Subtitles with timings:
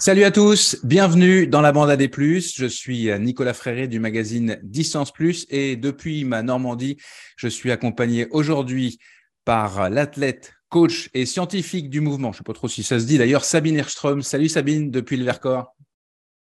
[0.00, 2.08] Salut à tous, bienvenue dans la bande AD+.
[2.10, 6.96] Je suis Nicolas Fréré du magazine Distance Plus et depuis ma Normandie,
[7.36, 8.98] je suis accompagné aujourd'hui
[9.44, 12.32] par l'athlète, coach et scientifique du mouvement.
[12.32, 14.22] Je ne sais pas trop si ça se dit d'ailleurs, Sabine Hirschström.
[14.22, 15.76] Salut Sabine depuis le Vercors.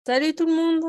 [0.06, 0.84] Salut tout le monde.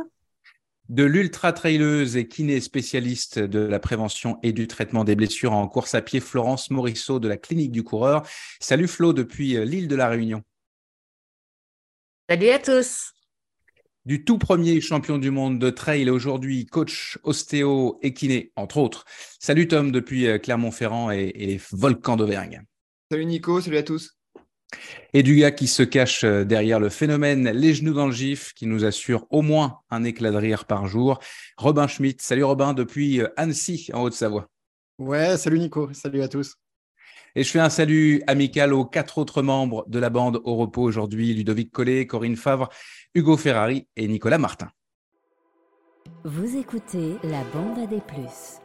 [0.90, 5.94] De l'ultra-traileuse et kiné spécialiste de la prévention et du traitement des blessures en course
[5.94, 8.22] à pied, Florence Morisseau de la clinique du coureur.
[8.60, 10.42] Salut Flo depuis l'île de la Réunion.
[12.30, 13.12] Salut à tous.
[14.04, 19.04] Du tout premier champion du monde de trail aujourd'hui coach ostéo et kiné, entre autres.
[19.40, 22.62] Salut Tom depuis euh, Clermont-Ferrand et, les volcans d'Auvergne.
[23.10, 24.16] Salut Nico, salut à tous.
[25.12, 28.54] Et du gars qui se cache euh, derrière le phénomène les genoux dans le gif,
[28.54, 31.18] qui nous assure au moins un éclat de rire par jour.
[31.56, 32.22] Robin Schmitt.
[32.22, 34.46] Salut Robin depuis euh, Annecy en Haute-Savoie.
[35.00, 36.54] Ouais, salut Nico, salut à tous.
[37.36, 40.82] Et je fais un salut amical aux quatre autres membres de la bande au repos
[40.82, 42.68] aujourd'hui, Ludovic Collet, Corinne Favre,
[43.14, 44.68] Hugo Ferrari et Nicolas Martin.
[46.24, 48.58] Vous écoutez la bande à des plus.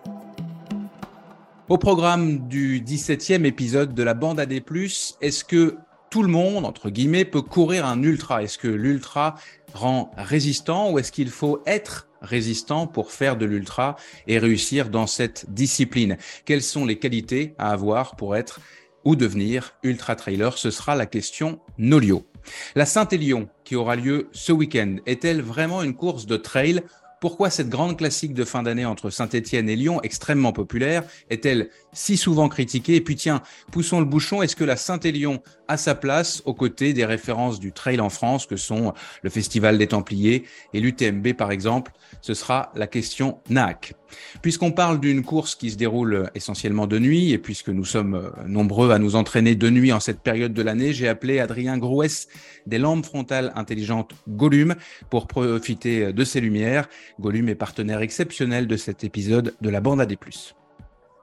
[1.69, 5.77] Au programme du 17e épisode de la bande à des plus, est-ce que
[6.09, 8.41] tout le monde, entre guillemets, peut courir un ultra?
[8.41, 9.36] Est-ce que l'ultra
[9.75, 13.95] rend résistant ou est-ce qu'il faut être résistant pour faire de l'ultra
[14.27, 18.59] et réussir dans cette discipline Quelles sont les qualités à avoir pour être
[19.05, 20.57] ou devenir ultra trailer?
[20.57, 22.25] Ce sera la question Nolio.
[22.75, 26.81] La Saint-Élion, qui aura lieu ce week-end, est-elle vraiment une course de trail
[27.25, 32.17] pourquoi cette grande classique de fin d'année entre Saint-Etienne et Lyon, extrêmement populaire, est-elle si
[32.17, 32.97] souvent critiquée?
[32.97, 36.93] Et puis tiens, poussons le bouchon, est-ce que la Saint-Élion a sa place aux côtés
[36.93, 40.43] des références du trail en France que sont le Festival des Templiers
[40.75, 41.93] et l'UTMB par exemple?
[42.21, 43.95] Ce sera la question NAC.
[44.41, 48.30] Puisqu'on parle d'une course qui se déroule essentiellement de nuit et puisque nous sommes euh,
[48.47, 52.27] nombreux à nous entraîner de nuit en cette période de l'année, j'ai appelé Adrien Grouès
[52.65, 54.76] des lampes frontales intelligentes Gollum
[55.09, 56.87] pour profiter de ces lumières.
[57.20, 60.55] Gollum est partenaire exceptionnel de cet épisode de la bande à des plus.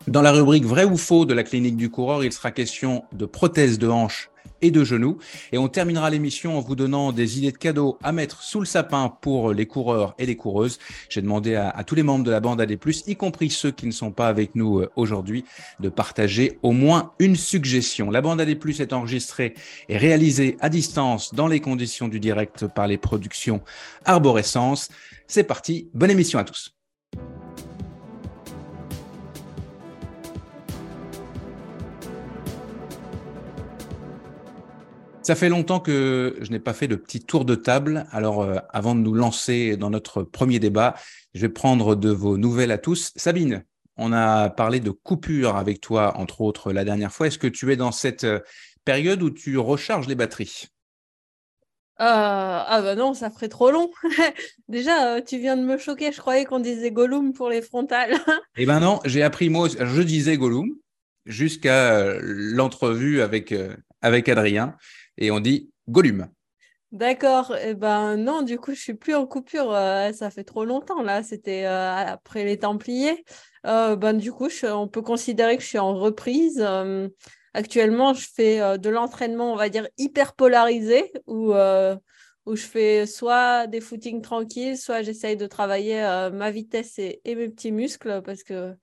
[0.09, 3.25] Dans la rubrique vrai ou faux de la clinique du coureur, il sera question de
[3.25, 4.32] prothèses de hanche
[4.63, 5.19] et de genoux.
[5.53, 8.67] Et on terminera l'émission en vous donnant des idées de cadeaux à mettre sous le
[8.67, 10.79] sapin pour les coureurs et les coureuses.
[11.09, 13.93] J'ai demandé à, tous les membres de la bande AD+, y compris ceux qui ne
[13.93, 15.45] sont pas avec nous euh, aujourd'hui,
[15.81, 18.11] de partager au moins une suggestion.
[18.11, 19.55] La bande AD+, est enregistrée
[19.89, 23.61] et réalisée à distance dans les conditions du direct par les productions
[24.05, 24.89] Arborescence.
[25.27, 26.75] C'est parti, bonne émission à tous.
[35.23, 38.07] Ça fait longtemps que je n'ai pas fait de petit tour de table.
[38.11, 40.95] Alors, euh, avant de nous lancer dans notre premier débat,
[41.33, 43.13] je vais prendre de vos nouvelles à tous.
[43.15, 43.65] Sabine,
[43.97, 47.29] on a parlé de coupure avec toi, entre autres, la dernière fois.
[47.29, 48.41] Est-ce que tu es dans cette euh,
[48.85, 50.65] période où tu recharges les batteries?
[52.01, 53.93] Euh, ah bah non, ça ferait trop long.
[54.69, 56.11] Déjà, tu viens de me choquer.
[56.11, 58.17] Je croyais qu'on disait Gollum pour les frontales.
[58.57, 60.69] eh ben non, j'ai appris moi, je disais Gollum
[61.27, 63.55] jusqu'à l'entrevue avec,
[64.01, 64.77] avec Adrien
[65.19, 66.29] et on dit Gollum.
[66.93, 67.57] D'accord.
[67.59, 69.73] Eh ben non, du coup, je suis plus en coupure.
[69.73, 71.23] Euh, ça fait trop longtemps là.
[71.23, 73.25] C'était euh, après les Templiers.
[73.67, 76.63] Euh, ben du coup, on peut considérer que je suis en reprise.
[77.55, 81.55] actuellement, je fais de l'entraînement, on va dire hyper polarisé, où
[82.45, 86.03] où je fais soit des footings tranquilles, soit j'essaye de travailler
[86.33, 88.75] ma vitesse et, mes petits muscles parce que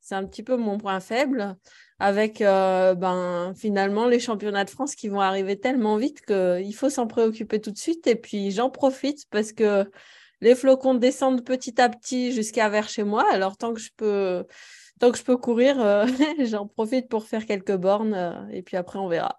[0.00, 1.56] c'est un petit peu mon point faible
[1.98, 6.90] avec euh, ben, finalement les championnats de France qui vont arriver tellement vite qu'il faut
[6.90, 8.06] s'en préoccuper tout de suite.
[8.06, 9.90] Et puis j'en profite parce que
[10.40, 13.24] les flocons descendent petit à petit jusqu'à vers chez moi.
[13.32, 14.46] Alors tant que je peux,
[15.00, 16.06] tant que je peux courir, euh,
[16.44, 19.38] j'en profite pour faire quelques bornes euh, et puis après on verra.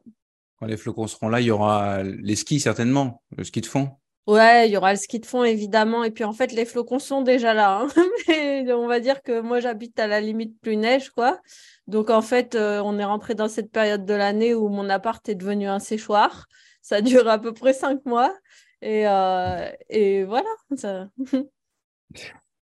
[0.60, 3.92] Quand les flocons seront là, il y aura les skis certainement, le ski de fond.
[4.28, 6.04] Ouais, il y aura le ski de fond évidemment.
[6.04, 7.80] Et puis en fait, les flocons sont déjà là.
[7.82, 7.88] Hein.
[8.28, 11.40] Mais on va dire que moi, j'habite à la limite plus neige, quoi.
[11.88, 15.28] Donc en fait, euh, on est rentré dans cette période de l'année où mon appart
[15.28, 16.48] est devenu un séchoir.
[16.82, 18.36] Ça dure à peu près cinq mois.
[18.82, 21.10] Et, euh, voilà.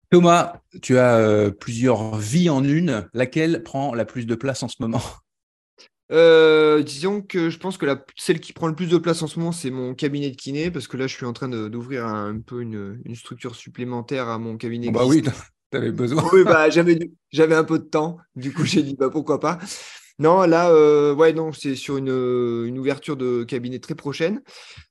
[0.09, 3.07] Thomas, tu as euh, plusieurs vies en une.
[3.13, 5.01] Laquelle prend la plus de place en ce moment?
[6.11, 9.27] Euh, disons que je pense que la, celle qui prend le plus de place en
[9.27, 12.05] ce moment, c'est mon cabinet de kiné, parce que là, je suis en train d'ouvrir
[12.05, 14.89] un, peu une, une, structure supplémentaire à mon cabinet.
[14.89, 15.21] bah oui,
[15.71, 16.23] tu avais besoin.
[16.33, 16.97] oui, bah, j'avais,
[17.31, 19.59] j'avais un peu de temps, du coup, j'ai dit bah, pourquoi pas.
[20.19, 24.41] Non, là, euh, ouais, non, c'est sur une, une ouverture de cabinet très prochaine.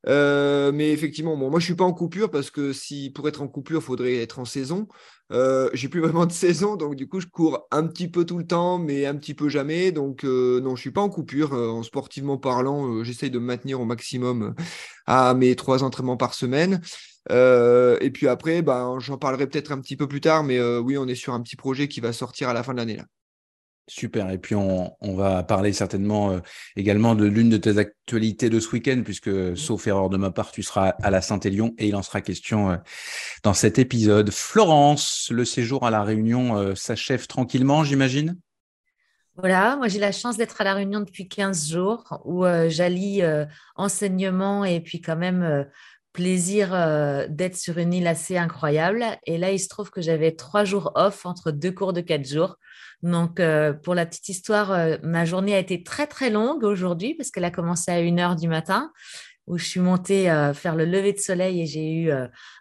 [0.06, 3.42] Euh, mais effectivement, bon, moi, je suis pas en coupure parce que si pour être
[3.42, 4.88] en coupure, il faudrait être en saison.
[5.30, 8.38] Euh, j'ai plus vraiment de saison, donc du coup, je cours un petit peu tout
[8.38, 9.92] le temps, mais un petit peu jamais.
[9.92, 11.52] Donc, euh, non, je suis pas en coupure.
[11.52, 14.54] Euh, en sportivement parlant, j'essaye de me maintenir au maximum
[15.06, 16.80] à mes trois entraînements par semaine.
[17.30, 21.06] Et puis après, ben, j'en parlerai peut-être un petit peu plus tard, mais oui, on
[21.06, 23.04] est sur un petit projet qui va sortir à la fin de l'année là.
[23.88, 24.30] Super.
[24.30, 26.40] Et puis, on, on va parler certainement euh,
[26.76, 30.52] également de l'une de tes actualités de ce week-end, puisque, sauf erreur de ma part,
[30.52, 32.76] tu seras à la Saint-Élion et il en sera question euh,
[33.42, 34.30] dans cet épisode.
[34.30, 38.38] Florence, le séjour à La Réunion euh, s'achève tranquillement, j'imagine?
[39.36, 43.22] Voilà, moi j'ai la chance d'être à La Réunion depuis 15 jours où j'allie
[43.76, 45.64] enseignement et puis quand même
[46.18, 49.04] plaisir euh, d'être sur une île assez incroyable.
[49.26, 52.26] Et là, il se trouve que j'avais trois jours off entre deux cours de quatre
[52.26, 52.56] jours.
[53.02, 57.14] Donc, euh, pour la petite histoire, euh, ma journée a été très très longue aujourd'hui
[57.14, 58.92] parce qu'elle a commencé à 1h du matin
[59.46, 62.10] où je suis montée euh, faire le lever de soleil et j'ai eu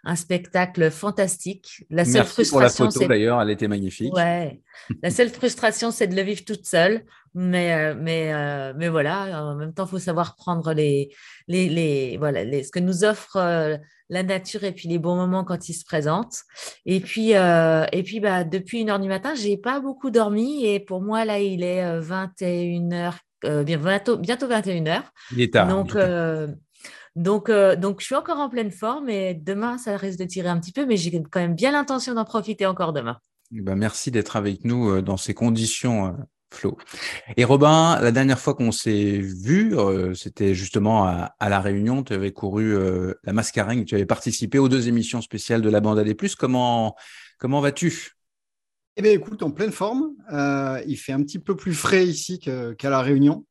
[0.04, 1.84] un spectacle fantastique.
[1.90, 4.14] La seule Merci pour la frustration, photo c'est d'ailleurs, elle était magnifique.
[4.14, 4.62] Ouais.
[5.02, 7.04] La seule frustration, c'est de le vivre toute seule.
[7.34, 8.32] Mais, mais,
[8.74, 11.10] mais voilà, en même temps, il faut savoir prendre les,
[11.46, 13.36] les, les, voilà, les, ce que nous offre
[14.10, 16.42] la nature et puis les bons moments quand ils se présentent.
[16.86, 20.64] Et puis, euh, et puis bah, depuis une heure du matin, j'ai pas beaucoup dormi.
[20.66, 23.12] Et pour moi, là, il est euh, 21h,
[23.44, 25.02] euh, bien- bientôt, bientôt 21h.
[25.32, 25.68] Il est tard.
[25.68, 26.48] Donc, euh,
[27.16, 30.48] donc, euh, donc, je suis encore en pleine forme et demain, ça risque de tirer
[30.48, 33.18] un petit peu, mais j'ai quand même bien l'intention d'en profiter encore demain.
[33.54, 36.12] Eh ben, merci d'être avec nous euh, dans ces conditions, euh,
[37.36, 42.02] Et Robin, la dernière fois qu'on s'est vu, euh, c'était justement à, à La Réunion.
[42.02, 45.80] Tu avais couru euh, la Mascarengue, tu avais participé aux deux émissions spéciales de la
[45.80, 46.14] bande AD+.
[46.38, 46.96] Comment,
[47.38, 48.12] comment vas-tu?
[48.96, 50.10] Eh bien, écoute, en pleine forme.
[50.32, 53.44] Euh, il fait un petit peu plus frais ici qu'à La Réunion.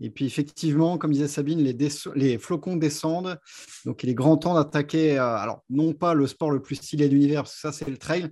[0.00, 3.38] Et puis, effectivement, comme disait Sabine, les, flocons descendent.
[3.84, 7.14] Donc, il est grand temps d'attaquer, alors, non pas le sport le plus stylé de
[7.14, 8.28] l'univers, parce que ça, c'est le trail,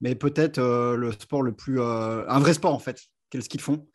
[0.00, 1.80] mais peut-être le sport le plus.
[1.80, 3.00] un vrai sport, en fait,
[3.30, 3.86] qu'est le ski de fond.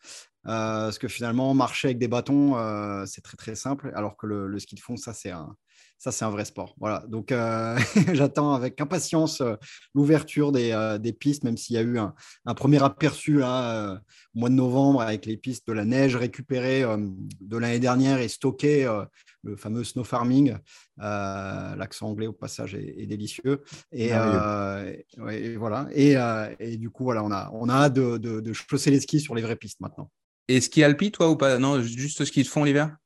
[0.46, 3.92] Euh, parce que finalement, marcher avec des bâtons, euh, c'est très, très simple.
[3.94, 5.56] Alors que le, le ski de fond, ça, c'est un.
[6.02, 6.74] Ça, c'est un vrai sport.
[6.80, 7.04] Voilà.
[7.06, 7.78] Donc, euh,
[8.12, 9.54] j'attends avec impatience euh,
[9.94, 12.12] l'ouverture des, euh, des pistes, même s'il y a eu un,
[12.44, 14.00] un premier aperçu là,
[14.34, 16.96] au mois de novembre avec les pistes de la neige récupérée euh,
[17.40, 19.04] de l'année dernière et stockée, euh,
[19.44, 20.56] le fameux snow farming.
[20.98, 23.62] L'accent anglais au passage est, est délicieux.
[23.92, 25.06] Et, ouais,
[25.40, 25.86] et voilà.
[25.92, 26.16] Et,
[26.58, 29.20] et du coup, voilà, on a, on a hâte de, de, de chausser les skis
[29.20, 30.10] sur les vraies pistes maintenant.
[30.48, 31.58] Et ski alpi, toi, ou pas?
[31.58, 32.96] Non, juste ski de fond l'hiver?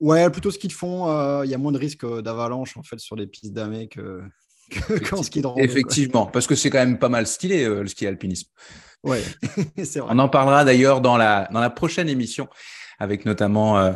[0.00, 2.98] Ouais, plutôt ski de fond, euh, il y a moins de risques d'avalanche en fait
[2.98, 4.22] sur les pistes d'amé que,
[4.70, 5.60] que qu'en ski de rando.
[5.60, 5.64] quoi.
[5.64, 8.48] Effectivement, parce que c'est quand même pas mal stylé, euh, le ski alpinisme.
[9.04, 9.22] Ouais,
[9.84, 10.10] c'est vrai.
[10.12, 12.48] On en parlera d'ailleurs dans la, dans la prochaine émission
[12.98, 13.92] avec notamment euh,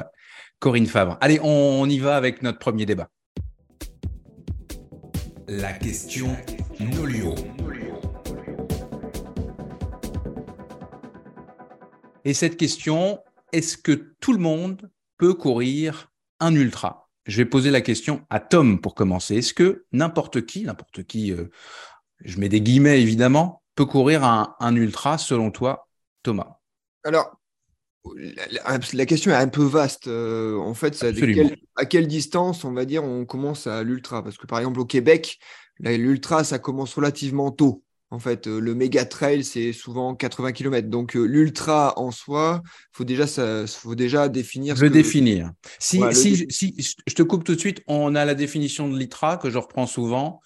[0.59, 1.17] Corinne Favre.
[1.23, 3.09] Allez, on, on y va avec notre premier débat.
[5.49, 6.37] La question
[6.81, 7.35] Nolio.
[12.27, 13.21] Et cette question,
[13.53, 14.91] est-ce que tout le monde
[15.25, 19.37] peut courir un ultra Je vais poser la question à Tom pour commencer.
[19.37, 21.47] Est-ce que n'importe qui, n'importe qui, euh,
[22.23, 25.89] je mets des guillemets évidemment, peut courir un, un ultra selon toi,
[26.23, 26.59] Thomas?
[27.05, 27.41] Alors,
[28.93, 30.09] la, question est un peu vaste.
[30.09, 31.07] Euh, en fait, ça,
[31.77, 34.23] à quelle distance, on va dire, on commence à l'ultra?
[34.23, 35.39] Parce que par exemple, au Québec,
[35.79, 37.83] l'ultra, ça commence relativement tôt.
[38.15, 40.89] En fait, euh, le méga trail, c'est souvent 80 km.
[40.89, 44.77] Donc, euh, l'ultra en soi, faut déjà, ça, faut déjà définir.
[44.77, 45.51] ce Le que- définir.
[45.81, 48.37] Si, Ouais, le si, dé- si je te coupe tout de suite, on a la
[48.37, 50.41] définition de l'ITRA que je reprends souvent.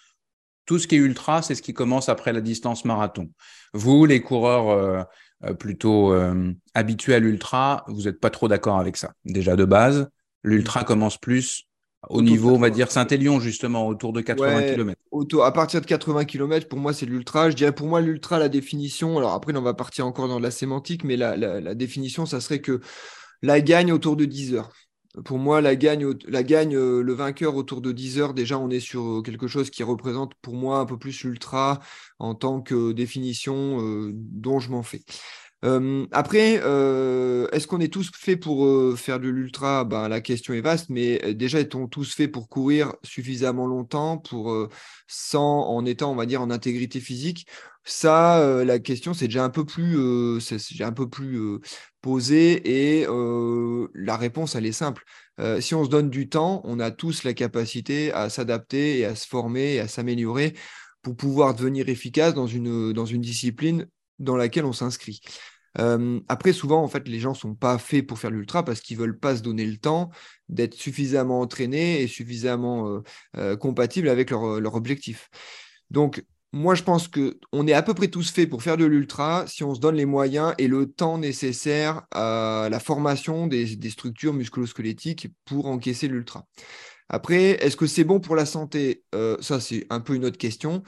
[0.64, 3.30] Tout ce qui est ultra, c'est ce qui commence après la distance marathon.
[3.75, 5.02] Vous, les coureurs euh,
[5.44, 9.12] euh, plutôt euh, habitués à l'ultra, vous n'êtes pas trop d'accord avec ça.
[9.26, 10.08] Déjà de base,
[10.42, 11.67] l'ultra commence plus
[12.09, 12.75] au niveau, on va 80.
[12.76, 14.73] dire Saint-Élion, justement, autour de 80 Ouais.
[14.75, 15.00] km.
[15.11, 17.50] Autour- à partir de 80 km, pour moi, c'est l'ultra.
[17.50, 20.50] Je dirais pour moi, l'ultra, la définition, alors après, on va partir encore dans la
[20.50, 22.81] sémantique, mais la, la- la définition, ça serait que
[23.43, 24.71] la gagne autour de 10 heures.
[25.25, 28.59] Pour moi, la gagne, au- la gagne euh, le vainqueur autour de 10 heures, déjà,
[28.59, 31.81] on est sur euh, quelque chose qui représente pour moi un peu plus l'ultra
[32.21, 35.02] en tant que définition euh, dont je m'en fais.
[35.62, 39.84] Après, est-ce qu'on est tous faits pour faire de l'ultra?
[39.84, 44.68] Ben, La question est vaste, mais déjà, est-on tous faits pour courir suffisamment longtemps, pour,
[45.06, 47.46] sans, en étant, on va dire, en intégrité physique?
[47.84, 51.58] Ça, la question, c'est déjà un peu plus, c'est c'est déjà un peu plus euh,
[52.02, 53.06] posé et
[53.94, 55.04] la réponse, elle est simple.
[55.60, 59.14] Si on se donne du temps, on a tous la capacité à s'adapter et à
[59.14, 60.54] se former et à s'améliorer
[61.02, 63.86] pour pouvoir devenir efficace dans une, dans une discipline
[64.18, 65.20] dans laquelle on s'inscrit.
[65.78, 68.96] Euh, après, souvent, en fait, les gens sont pas faits pour faire l'ultra parce qu'ils
[68.96, 70.10] veulent pas se donner le temps
[70.48, 73.02] d'être suffisamment entraînés et suffisamment euh,
[73.37, 75.28] euh, compatibles avec leur, leur objectif.
[75.90, 79.44] Donc, moi, je pense qu'on est à peu près tous faits pour faire de l'ultra
[79.46, 83.90] si on se donne les moyens et le temps nécessaire à la formation des, des
[83.90, 86.46] structures musculosquelettiques pour encaisser l'ultra.
[87.10, 89.02] Après, est-ce que c'est bon pour la santé?
[89.40, 90.82] Ça, c'est un peu une autre question.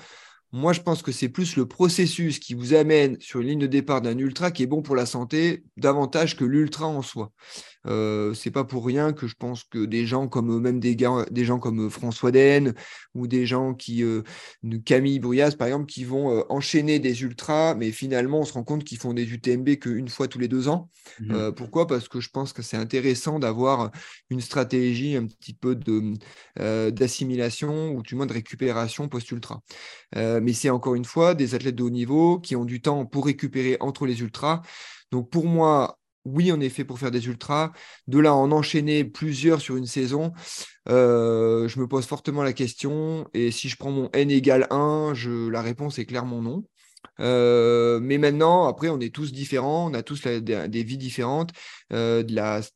[0.52, 3.66] Moi, je pense que c'est plus le processus qui vous amène sur une ligne de
[3.68, 7.32] départ d'un ultra qui est bon pour la santé, davantage que l'ultra en soi.
[7.86, 11.24] Euh, c'est pas pour rien que je pense que des gens comme même des, gars,
[11.30, 12.74] des gens comme François Den
[13.14, 14.22] ou des gens qui euh,
[14.84, 18.64] Camille Bruyas par exemple qui vont euh, enchaîner des ultras mais finalement on se rend
[18.64, 20.90] compte qu'ils font des UTMB qu'une fois tous les deux ans.
[21.20, 21.86] Mmh pourquoi?
[21.86, 23.90] Parce que je pense que c'est intéressant d'avoir
[24.28, 26.14] une stratégie un petit peu de
[26.90, 29.62] d'assimilation ou du moins de récupération post ultra
[30.14, 33.26] mais c'est encore une fois des athlètes de haut niveau qui ont du temps pour
[33.26, 34.62] récupérer entre les ultras.
[35.10, 37.72] Donc pour moi oui, en effet, pour faire des ultras.
[38.06, 40.32] De là en enchaîner plusieurs sur une saison,
[40.88, 43.28] euh, je me pose fortement la question.
[43.34, 46.64] Et si je prends mon n égale 1, je, la réponse est clairement non.
[47.20, 51.50] Euh, mais maintenant, après, on est tous différents, on a tous des, vies différentes,
[51.92, 52.22] euh,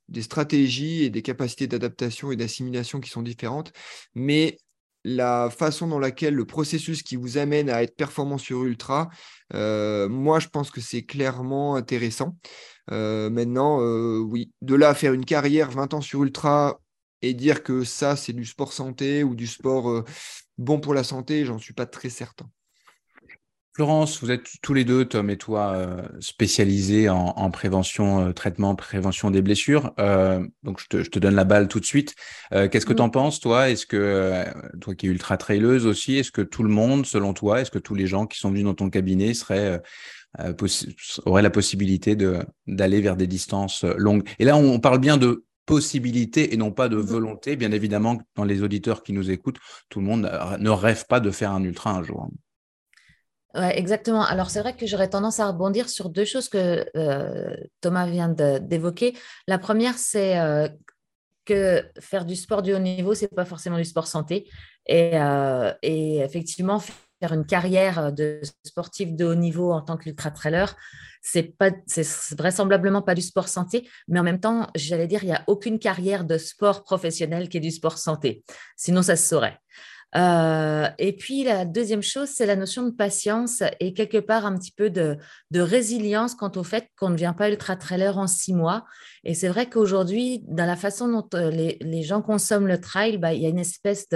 [0.08, 3.72] des stratégies et des capacités d'adaptation et d'assimilation qui sont différentes.
[4.14, 4.58] Mais
[5.04, 9.10] la façon dans laquelle le processus qui vous amène à être performant sur Ultra,
[9.52, 12.36] moi, je pense que c'est clairement intéressant.
[12.90, 16.80] Euh, maintenant, euh, oui, de là à faire une carrière 20 ans sur ultra
[17.22, 20.04] et dire que ça, c'est du sport santé ou du sport euh,
[20.58, 22.46] bon pour la santé, j'en suis pas très certain.
[23.74, 25.84] Florence, vous êtes tous les deux, Tom et toi,
[26.20, 29.92] spécialisés en, prévention, traitement, prévention des blessures.
[30.62, 32.14] donc, je te, donne la balle tout de suite.
[32.52, 33.70] Qu'est-ce que tu en penses, toi?
[33.70, 34.44] Est-ce que,
[34.80, 37.80] toi qui es ultra traileuse aussi, est-ce que tout le monde, selon toi, est-ce que
[37.80, 39.82] tous les gens qui sont venus dans ton cabinet seraient
[40.38, 40.52] euh,
[41.24, 42.16] aurait la possibilité
[42.68, 44.22] d'aller vers des distances euh, longues?
[44.38, 47.56] Et là, on parle bien de possibilité et non pas de mmh volonté.
[47.56, 51.32] Bien évidemment, dans les auditeurs qui nous écoutent, tout le monde ne rêve pas de
[51.32, 52.28] faire un ultra un jour.
[53.54, 54.22] Exactement.
[54.22, 58.28] Alors, c'est vrai que j'aurais tendance à rebondir sur deux choses que euh, Thomas vient
[58.28, 59.16] d'évoquer.
[59.46, 60.36] La première, c'est
[61.44, 64.48] que faire du sport du haut niveau, c'est pas forcément du sport santé.
[64.86, 65.12] Et,
[65.82, 66.80] et effectivement,
[67.32, 70.76] une carrière euh, de sportif de haut niveau en tant qu'ultra trailer,
[71.22, 72.06] c'est pas, c'est
[72.36, 75.78] vraisemblablement pas du sport santé, mais en même temps, j'allais dire, il n'y a aucune
[75.78, 78.44] carrière de sport professionnel qui est du sport santé.
[78.76, 79.58] Sinon, ça se saurait.
[80.16, 84.56] Euh, et puis la deuxième chose, c'est la notion de patience et quelque part un
[84.56, 85.18] petit peu de,
[85.52, 88.84] résilience quant au fait qu'on ne vient pas ultra trailer en six mois.
[89.24, 93.32] Et c'est vrai qu'aujourd'hui, dans la façon dont euh, les, gens consomment le trail, bah,
[93.32, 94.06] il y a une espèce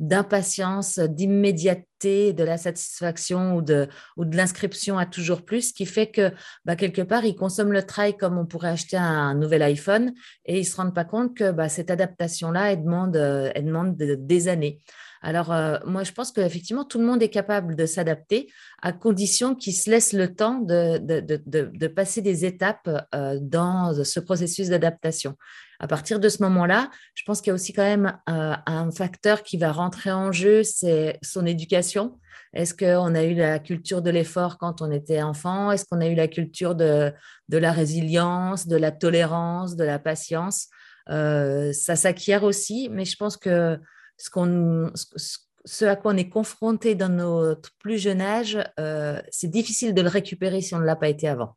[0.00, 6.08] d'impatience, d'immédiateté, de la satisfaction ou de, ou de l'inscription à toujours plus, qui fait
[6.08, 6.32] que
[6.64, 10.12] bah, quelque part, ils consomment le trail comme on pourrait acheter un, nouvel iPhone
[10.44, 13.66] et ils ne se rendent pas compte que bah, cette adaptation-là, elle demande, euh, elle
[13.66, 14.80] demande des années.
[15.22, 18.50] Alors, euh, moi, je pense qu'effectivement, tout le monde est capable de s'adapter
[18.82, 24.68] à condition qu'il se laisse le temps de, passer des étapes euh, dans ce processus
[24.68, 25.34] d'adaptation.
[25.80, 28.90] À partir de ce moment-là, je pense qu'il y a aussi quand même euh, un
[28.90, 32.18] facteur qui va rentrer en jeu, c'est son éducation.
[32.52, 35.70] Est-ce qu'on a eu la culture de l'effort quand on était enfant?
[35.70, 37.12] Est-ce qu'on a eu la culture de,
[37.50, 40.68] la résilience, de la tolérance, de la patience?
[41.06, 43.78] Ça s'acquiert aussi, mais je pense que
[44.18, 50.02] ce, à quoi on est confronté dans notre plus jeune âge, euh, c'est difficile de
[50.02, 51.56] le récupérer si on ne l'a pas été avant.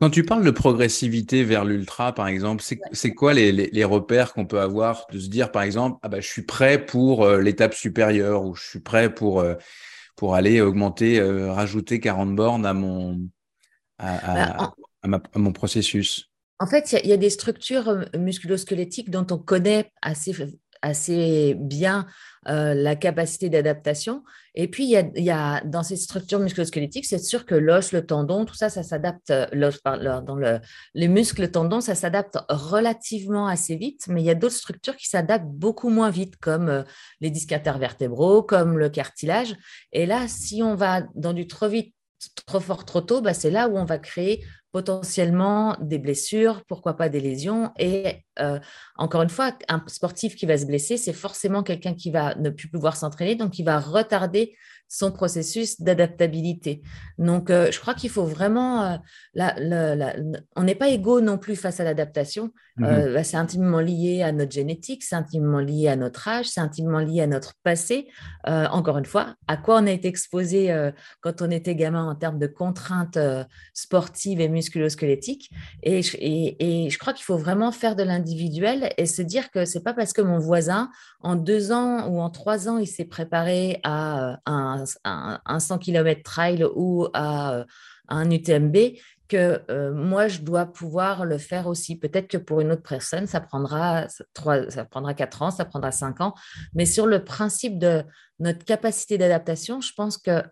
[0.00, 4.60] Quand tu parles de progressivité vers l'ultra, par exemple, c'est quoi les, repères qu'on peut
[4.60, 8.44] avoir de se dire, par exemple, ah bah, je suis prêt pour euh, l'étape supérieure
[8.44, 9.56] ou je suis prêt pour, euh,
[10.16, 13.20] pour aller augmenter, rajouter 40 bornes à mon,
[13.98, 14.72] à,
[15.04, 16.30] bah, mon processus?
[16.58, 20.32] En fait, il y, a des structures musculosquelettiques dont on connaît assez
[20.82, 22.06] assez bien
[22.48, 24.24] euh, la capacité d'adaptation.
[24.54, 28.44] Et puis, il y, a, dans ces structures musculosquelettiques, c'est sûr que l'os, le tendon,
[28.44, 30.58] tout ça, ça s'adapte, euh, l'os, dans le,
[30.94, 34.96] les muscles, le tendon, ça s'adapte relativement assez vite, mais il y a d'autres structures
[34.96, 36.82] qui s'adaptent beaucoup moins vite, comme euh,
[37.20, 39.54] les disques intervertébraux, comme le cartilage.
[39.92, 41.94] Et là, si on va dans du trop vite,
[42.46, 46.96] trop fort, trop tôt, bah, c'est là où on va créer potentiellement des blessures, pourquoi
[46.96, 47.72] pas des lésions.
[47.78, 48.60] Et euh,
[48.96, 52.50] encore une fois, un sportif qui va se blesser, c'est forcément quelqu'un qui va ne
[52.50, 54.54] plus pouvoir s'entraîner, donc il va retarder
[54.92, 56.82] son processus d'adaptabilité.
[57.16, 58.82] Donc, euh, je crois qu'il faut vraiment...
[58.82, 58.96] Euh,
[60.56, 62.50] on n'est pas égaux non plus face à l'adaptation.
[62.76, 63.12] Mhm.
[63.14, 66.98] Bah, c'est intimement lié à notre génétique, c'est intimement lié à notre âge, c'est intimement
[66.98, 68.08] lié à notre passé.
[68.46, 70.74] encore une fois, à quoi on a été exposé
[71.20, 73.18] quand on était gamin en termes de contraintes
[73.74, 75.50] sportives et musculo-squelettique.
[75.82, 79.50] Et, je- et, et je crois qu'il faut vraiment faire de l'individuel et se dire
[79.50, 82.86] que c'est pas parce que mon voisin, en deux ans ou en trois ans, il
[82.86, 87.64] s'est préparé à euh, un, un, un 100 km trail ou à euh,
[88.08, 88.76] un UTMB
[89.30, 91.96] que euh, moi, je dois pouvoir le faire aussi.
[91.96, 95.64] Peut-être que pour une autre personne, ça prendra, ça, trois, ça prendra quatre ans, ça
[95.64, 96.34] prendra cinq ans.
[96.74, 98.02] Mais sur le principe de
[98.40, 100.42] notre capacité d'adaptation, je pense que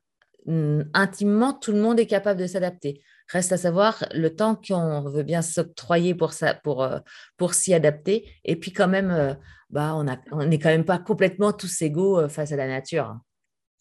[0.46, 3.02] hum, intimement, tout le monde est capable de s'adapter.
[3.30, 7.00] Reste à savoir le temps qu'on veut bien s'octroyer pour, ça, pour, euh,
[7.36, 8.30] pour s'y adapter.
[8.44, 9.36] Et puis quand même,
[9.70, 13.18] bah, on n'est on quand même pas complètement tous égaux face à la nature.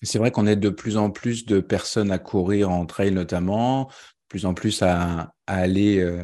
[0.03, 3.85] C'est vrai qu'on est de plus en plus de personnes à courir en trail notamment,
[3.85, 6.23] de plus en plus à, aller euh,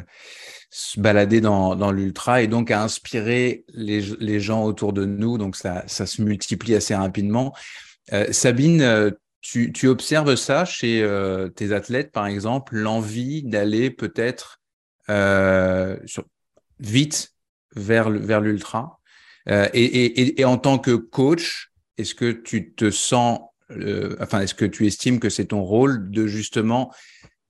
[0.70, 5.38] se balader dans, l'ultra et donc à inspirer les, gens autour de nous.
[5.38, 7.54] Donc ça, se multiplie assez rapidement.
[8.12, 11.06] Euh, Sabine, euh, tu, observes ça chez
[11.56, 14.60] tes athlètes, par exemple, l'envie d'aller peut-être
[16.78, 17.34] vite
[17.74, 19.00] vers, l'ultra?
[19.46, 23.40] Et en tant que coach, est-ce que tu te sens,
[23.70, 26.92] euh, enfin, est-ce que tu estimes que c'est ton rôle de justement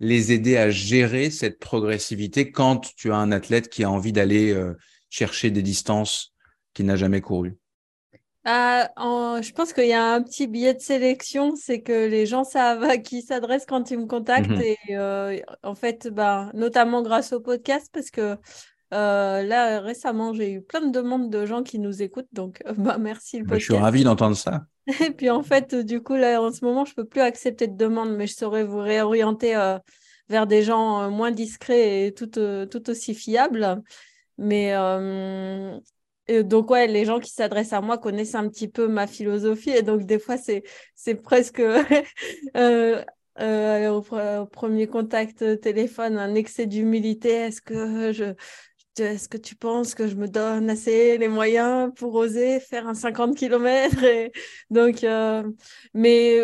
[0.00, 4.52] les aider à gérer cette progressivité quand tu as un athlète qui a envie d'aller
[4.52, 4.74] euh,
[5.10, 6.34] chercher des distances
[6.74, 7.56] qu'il n'a jamais courues?
[8.46, 12.26] Ah, en- je pense qu'il y a un petit biais de sélection, c'est que les
[12.26, 14.60] gens savent à qui s'adressent quand ils me contactent Mhm.
[14.60, 18.36] et euh, en fait, bah, notamment grâce au podcast, parce que
[18.92, 22.74] euh, là récemment j'ai eu plein de demandes de gens qui nous écoutent, donc euh,
[22.76, 23.84] bah, merci le Bah, Je suis podcast.
[23.84, 24.66] ravi d'entendre ça.
[25.06, 27.76] Et puis en fait, du coup, là, en ce moment, je peux plus accepter de
[27.76, 29.78] demandes, mais je saurais vous réorienter euh,
[30.28, 33.82] vers des gens euh, moins discrets et tout, tout aussi fiables.
[34.36, 34.74] Mais
[36.26, 39.70] et donc, ouais, les gens qui s'adressent à moi connaissent un petit peu ma philosophie.
[39.70, 40.62] Et donc, des fois, c'est,
[40.94, 41.60] c'est presque
[42.56, 43.02] euh,
[43.36, 47.28] au, pre- au premier contact téléphone, un excès d'humilité.
[47.30, 48.34] Est-ce que je-
[49.00, 52.94] est-ce que tu penses que je me donne assez les moyens pour oser faire un
[52.94, 53.96] 50 km.
[54.70, 55.42] Donc, euh,
[55.94, 56.40] mais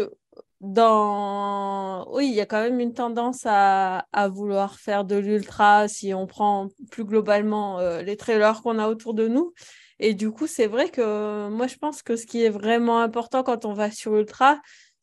[0.61, 2.07] dans...
[2.13, 6.13] Oui, il y a quand même une tendance à, à vouloir faire de l'ultra si
[6.15, 9.55] on prend plus globalement euh, les trailers qu'on a autour de nous.
[9.99, 13.43] Et du coup, c'est vrai que moi, je pense que ce qui est vraiment important
[13.43, 14.61] quand on va sur ultra,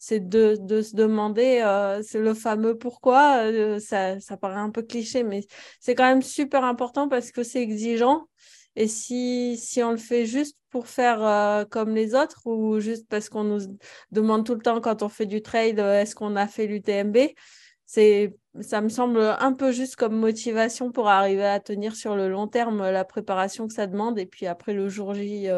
[0.07, 4.69] c'est de, de se demander, euh, c'est le fameux pourquoi, euh, ça, ça paraît un
[4.69, 5.45] peu cliché, mais
[5.81, 8.29] c'est quand même super important parce que c'est exigeant.
[8.77, 13.05] Et si, si on le fait juste pour faire euh, comme les autres ou juste
[13.09, 13.59] parce qu'on nous
[14.11, 17.17] demande tout le temps quand on fait du trail, euh, est-ce qu'on a fait l'UTMB,
[17.85, 22.47] ça me semble un peu juste comme motivation pour arriver à tenir sur le long
[22.47, 25.49] terme la préparation que ça demande et puis après le jour J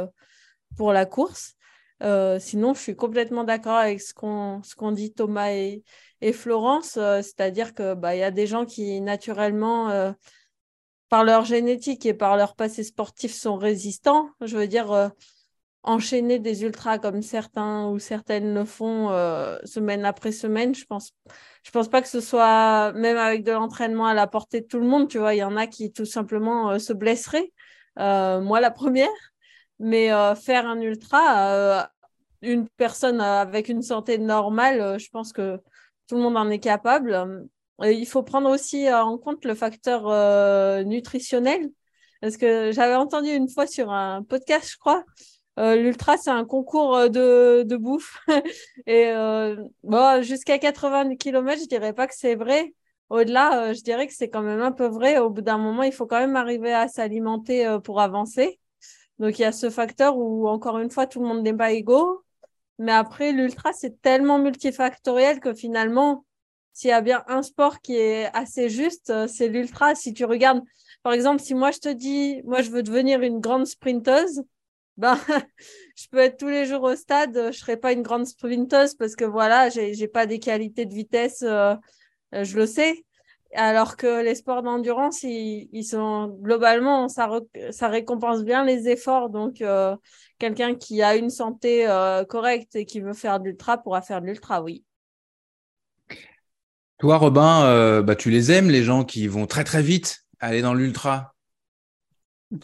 [0.76, 1.56] pour la course.
[2.02, 5.84] Euh, sinon, je suis complètement d'accord avec ce qu'on ce qu'on dit Thomas et,
[6.22, 10.12] et Florence, euh, c'est-à-dire que bah, y a des gens qui naturellement euh,
[11.10, 14.30] par leur génétique et par leur passé sportif sont résistants.
[14.42, 15.12] Je veux dire,
[15.84, 19.10] enchaîner des ultras comme certains ou certaines le font
[19.66, 21.14] semaine après semaine, je pense,
[21.64, 24.80] je pense pas que ce soit, même avec de l'entraînement à la portée de tout
[24.80, 27.52] le monde, tu vois, il y en a qui tout simplement se blesseraient.
[27.98, 29.10] Moi, la première.
[29.80, 31.84] Mais euh, faire un ultra, euh,
[32.42, 35.58] une personne avec une santé normale, euh, je pense que
[36.08, 37.48] tout le monde en est capable.
[37.84, 41.70] Il faut prendre aussi euh, en compte le facteur euh, nutritionnel.
[42.22, 45.06] Parce que j'avais entendu une fois sur un podcast, je crois,
[45.58, 48.20] euh, l'ultra, c'est un concours de, de bouffe.
[48.88, 52.74] Et euh, bon, jusqu'à 80 km, je dirais pas que c'est vrai.
[53.10, 55.18] Au-delà, je dirais que c'est quand même un peu vrai.
[55.20, 58.59] Au bout d'un moment, il faut quand même arriver à s'alimenter pour avancer.
[59.20, 61.72] Donc, il y a ce facteur où, encore une fois, tout le monde n'est pas
[61.72, 62.24] égaux.
[62.80, 66.26] Mais après, l'ultra, c'est tellement multifactoriel que finalement,
[66.74, 69.96] s'il y a bien un sport qui est assez juste, euh, c'est l'ultra.
[69.96, 70.62] Si tu regardes,
[71.04, 74.44] par exemple, si moi je te dis, moi je veux devenir une grande sprinteuse,
[74.98, 75.20] ben,
[75.96, 78.96] je peux être tous les jours au stade, je ne serai pas une grande sprinteuse
[78.96, 81.76] parce que voilà, j'ai n'ai pas des qualités de vitesse, euh,
[82.32, 83.04] je le sais.
[83.56, 87.28] Alors que les sports d'endurance, ils, sont globalement, ça
[87.88, 89.30] récompense bien les efforts.
[89.30, 89.96] Donc, euh,
[90.38, 94.22] quelqu'un qui a une santé euh, correcte et qui veut faire de l'ultra pourra faire
[94.22, 94.84] de l'ultra, oui.
[97.00, 100.62] Toi, Robin, euh, bah, tu les aimes, les gens qui vont très très vite aller
[100.62, 101.34] dans l'ultra?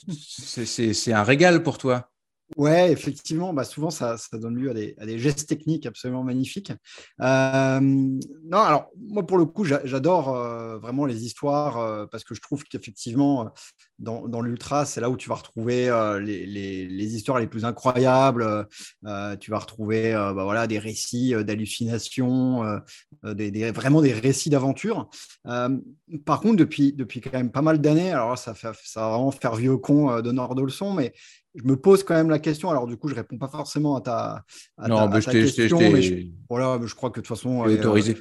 [0.07, 2.11] C'est un régal pour toi.
[2.55, 6.71] Ouais, effectivement, bah souvent ça, donne lieu à des, gestes techniques absolument magnifiques.
[7.19, 8.19] Non,
[8.51, 10.33] alors moi pour le coup, j'adore
[10.79, 13.51] vraiment les histoires parce que je trouve qu'effectivement,
[13.99, 17.47] dans, dans l'ultra, c'est là où tu vas retrouver euh, les, les, les, histoires les
[17.47, 18.67] plus incroyables.
[19.05, 22.79] Euh, tu vas retrouver euh, bah, voilà, des récits d'hallucinations,
[23.23, 25.09] des, des, vraiment des récits d'aventure.
[25.43, 29.31] par contre, depuis, depuis quand même pas mal d'années, alors ça, fait, ça va vraiment
[29.31, 31.13] faire vieux con de Nord de leçon, mais
[31.55, 32.69] je me pose quand même la question.
[32.69, 34.43] Alors, du coup, je réponds pas forcément à ta,
[34.77, 35.79] à non, ta, à ta je question.
[35.79, 36.15] Mais je,
[36.49, 37.59] voilà, je crois que de toute façon.
[37.59, 38.17] autorisé.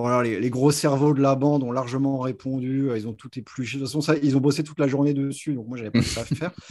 [0.00, 2.90] Voilà, les, les, gros cerveaux de la bande ont largement répondu.
[2.94, 3.78] Ils ont tout épluché.
[3.78, 5.54] De toute façon, ça, ils ont bossé toute la journée dessus.
[5.54, 6.52] Donc, moi, j'avais pas ça à faire.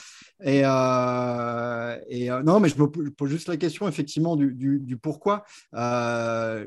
[0.44, 4.80] Et, euh, et euh, non, mais je me pose juste la question, effectivement, du, du,
[4.80, 5.46] du pourquoi.
[5.74, 6.66] Euh,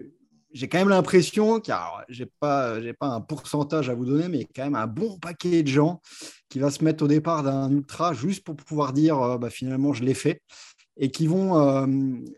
[0.57, 1.61] j'ai quand même l'impression
[2.09, 4.75] je n'ai pas, pas un pourcentage à vous donner, mais il y a quand même
[4.75, 6.01] un bon paquet de gens
[6.49, 9.93] qui va se mettre au départ d'un ultra juste pour pouvoir dire euh, bah, finalement
[9.93, 10.41] je l'ai fait
[10.97, 11.87] et qui vont euh,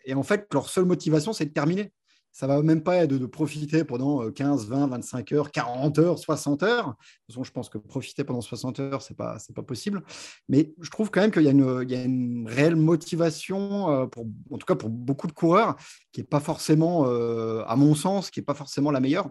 [0.05, 1.93] et en fait leur seule motivation c'est de terminer
[2.39, 6.63] ça va même pas être de, profiter pendant 15, 20, 25 heures, 40 heures, 60
[6.63, 6.87] heures.
[6.87, 10.05] De toute façon, je pense que profiter pendant 60 heures, c'est pas, pas possible.
[10.49, 14.07] Mais je trouve quand même qu'il y a une, y a une réelle motivation, euh,
[14.07, 15.75] pour, en tout cas pour beaucoup de coureurs,
[16.13, 19.31] qui est pas forcément, euh, à mon sens, qui est pas forcément la meilleure.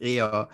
[0.00, 0.44] Et, euh,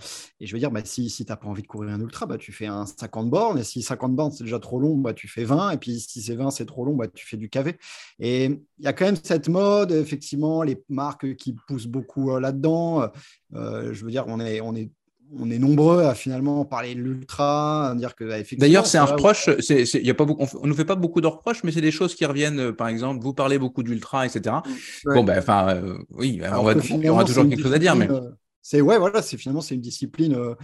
[0.41, 2.27] et, je veux dire, bah, si, si tu n'as pas envie de courir un ultra,
[2.27, 3.59] bah, tu fais un 50 bornes.
[3.59, 5.71] Et si 50 bornes, c'est déjà trop long, bah, tu fais 20.
[5.71, 7.77] Et puis si c'est 20, c'est trop long, bah, tu fais du KV.
[8.19, 12.41] Et il y a quand même cette mode, effectivement, les marques qui poussent beaucoup euh,
[12.41, 13.11] là-dedans.
[13.55, 14.91] Euh, je veux dire, on est, on est
[15.35, 19.05] on est nombreux à finalement parler de l'ultra, à dire que bah, D'ailleurs, c'est un
[19.05, 19.51] reproche.
[19.61, 21.73] C'est, c'est, y a pas beaucoup, on ne nous fait pas beaucoup de reproches, mais
[21.73, 22.73] c'est des choses qui reviennent.
[22.73, 24.57] Par exemple, vous parlez beaucoup d'ultra, etc.
[25.05, 25.15] Ouais.
[25.15, 27.97] Bon, ben, enfin, euh, oui, on va, il y aura toujours quelque chose à dire,
[27.97, 28.11] mais.
[28.11, 28.21] Euh,
[28.69, 30.35] c'est ouais, voilà, c'est finalement c'est une discipline.
[30.35, 30.55] Euh,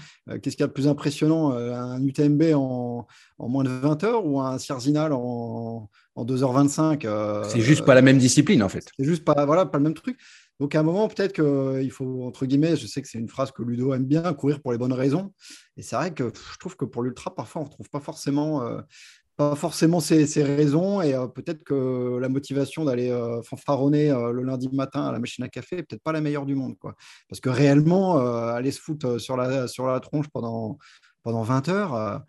[0.40, 3.06] Qu'est-ce qu'il y a de plus impressionnant, euh, un UTMB en,
[3.38, 7.94] en, moins de 20 heures ou un Cierzinal en, en 2h25 euh, C'est juste pas
[7.94, 8.90] la même discipline en fait.
[8.96, 10.18] C'est juste pas voilà pas le même truc.
[10.58, 13.52] Donc à un moment peut-être qu'il faut entre guillemets, je sais que c'est une phrase
[13.52, 15.32] que Ludo aime bien, courir pour les bonnes raisons.
[15.76, 18.68] Et c'est vrai que je trouve que pour l'ultra parfois on retrouve pas forcément
[19.36, 24.42] pas forcément ces raisons et euh, peut-être que la motivation d'aller euh, fanfaronner euh, le
[24.42, 26.78] lundi matin à la machine à café n'est peut-être pas la meilleure du monde.
[26.78, 26.94] Quoi.
[27.28, 30.78] Parce que réellement, aller se foutre sur la, sur la tronche pendant,
[31.22, 32.22] pendant 20 heures,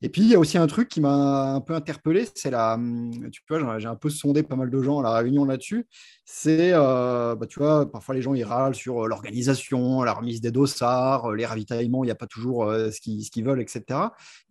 [0.00, 2.74] et puis, il y a aussi un truc qui m'a un peu interpellé, c'est la,
[2.74, 5.88] hum, tu vois, j'ai un peu sondé pas mal de gens à la réunion là-dessus.
[6.24, 10.40] C'est, euh, bah, tu vois, parfois les gens ils râlent sur euh, l'organisation, la remise
[10.40, 13.60] des dossards, euh, les ravitaillements, il n'y a pas toujours euh, ce qu'ils qu veulent,
[13.60, 13.82] etc.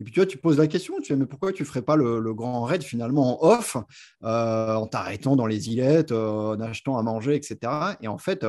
[0.01, 1.81] Et puis, tu vois, tu poses la question, tu dis, mais pourquoi tu ne ferais
[1.81, 3.77] pas le, grand raid finalement en off,
[4.21, 7.71] en t'arrêtant dans les îlettes, en achetant à manger, etc.
[8.01, 8.43] Et en fait,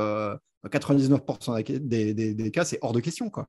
[0.67, 3.47] 99% des, des, des cas, c'est hors de question, quoi.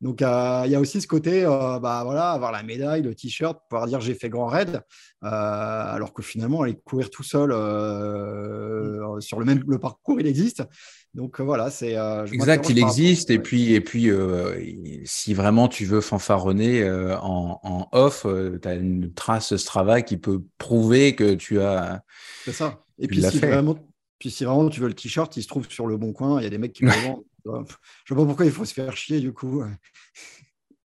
[0.00, 3.14] Donc, euh, il y a aussi ce côté, euh, bah, voilà, avoir la médaille, le
[3.14, 4.80] t-shirt, pouvoir dire j'ai fait grand raid,
[5.24, 10.26] euh, alors que finalement, aller courir tout seul euh, sur le même le parcours, il
[10.26, 10.62] existe.
[11.12, 11.96] Donc voilà, c'est
[12.32, 13.30] exact, il existe.
[13.30, 14.10] Et puis, et puis,
[15.04, 18.24] si vraiment tu veux fanfaronner en, en, off,
[18.62, 22.02] tu as une trace Strava qui peut prouver que tu as.
[22.44, 22.84] C'est ça.
[23.00, 23.76] Et puis si, vraiment,
[24.20, 26.40] puis si vraiment tu veux le t-shirt, il se trouve sur le bon coin.
[26.40, 27.24] Il y a des mecs qui le vendent.
[27.44, 29.62] Je ne sais pas pourquoi il faut se faire chier du coup.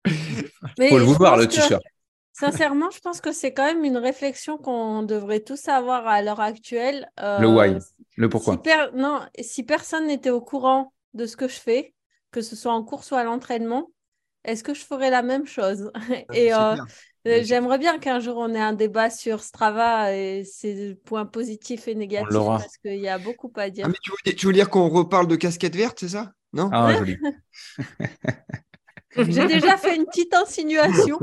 [0.05, 0.11] Il
[0.89, 1.81] faut le vouloir le t-shirt.
[2.33, 6.39] Sincèrement, je pense que c'est quand même une réflexion qu'on devrait tous avoir à l'heure
[6.39, 7.07] actuelle.
[7.19, 7.77] Euh, le why,
[8.17, 8.55] le pourquoi.
[8.55, 8.87] Si per...
[8.95, 11.93] Non, si personne n'était au courant de ce que je fais,
[12.31, 13.91] que ce soit en course ou à l'entraînement,
[14.43, 15.91] est-ce que je ferais la même chose?
[16.33, 16.75] Et euh,
[17.23, 21.93] j'aimerais bien qu'un jour on ait un débat sur Strava et ses points positifs et
[21.93, 23.85] négatifs parce qu'il y a beaucoup à dire.
[23.85, 26.33] Ah, mais tu, veux, tu veux dire qu'on reparle de casquette verte, c'est ça?
[26.53, 27.17] Non Ah, joli.
[29.15, 31.19] J'ai déjà fait une petite insinuation.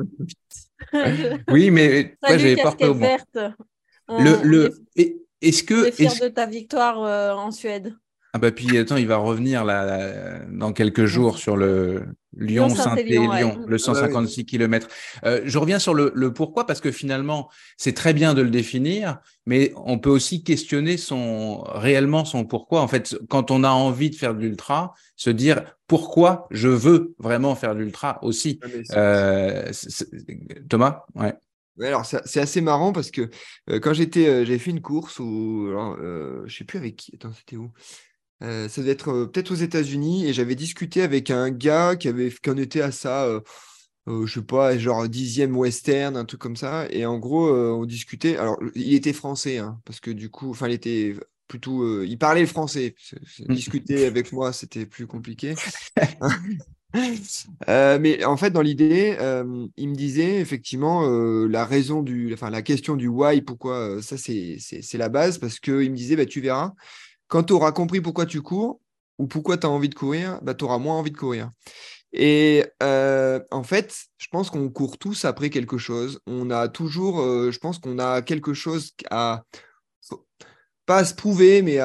[1.49, 3.39] oui, mais ouais, j'avais peur que verte.
[4.09, 4.87] Le, le...
[5.41, 5.87] Est-ce que.
[5.87, 7.95] Es fier de ta victoire euh, en Suède
[8.33, 12.05] ah bah puis attends, il va revenir là, là dans quelques jours sur le
[12.37, 13.65] Lyon-Saint-Élion, Lyon, ouais.
[13.67, 14.87] le 156 km.
[15.25, 18.51] Euh, je reviens sur le, le, pourquoi parce que finalement c'est très bien de le
[18.51, 22.83] définir, mais on peut aussi questionner son réellement son pourquoi.
[22.83, 27.15] En fait, quand on a envie de faire de l'ultra, se dire pourquoi je veux
[27.19, 28.61] vraiment faire de l'ultra aussi.
[28.93, 29.71] Euh,
[30.69, 31.35] Thomas, ouais.
[31.81, 33.31] Ouais, alors c'est assez marrant parce que
[33.71, 36.97] euh, quand j'étais, euh, j'avais fait une course où, alors, euh, je sais plus avec
[36.97, 37.15] qui.
[37.15, 37.71] Attends, c'était où?
[38.43, 42.09] Euh, ça devait être euh, peut-être aux États-Unis et j'avais discuté avec un gars qui
[42.09, 43.41] avait qui en était à ça, euh,
[44.09, 46.87] euh, je sais pas, genre dixième western, un truc comme ça.
[46.91, 48.37] Et en gros, on discutait.
[48.37, 51.15] Alors, il était français, hein, parce que du coup, enfin, il était
[51.49, 52.95] plutôt, il parlait le français.
[53.49, 55.55] Discuter avec moi, c'était plus compliqué.
[57.67, 59.19] mais en fait, dans l'idée,
[59.77, 61.07] il me disait effectivement
[61.47, 64.59] la raison du, enfin la question du why, pourquoi ça c'est
[64.95, 66.73] la base, parce que il me disait, bah, tu verras
[67.31, 68.81] quand tu auras compris pourquoi tu cours
[69.19, 71.51] ou pourquoi tu as envie de courir, bah, tu auras moins envie de courir.
[72.13, 76.21] Et euh, en fait, je pense qu'on court tous après quelque chose.
[76.27, 79.45] On a toujours, euh, je pense qu'on a quelque chose à
[80.87, 81.81] pas à se prouver, mais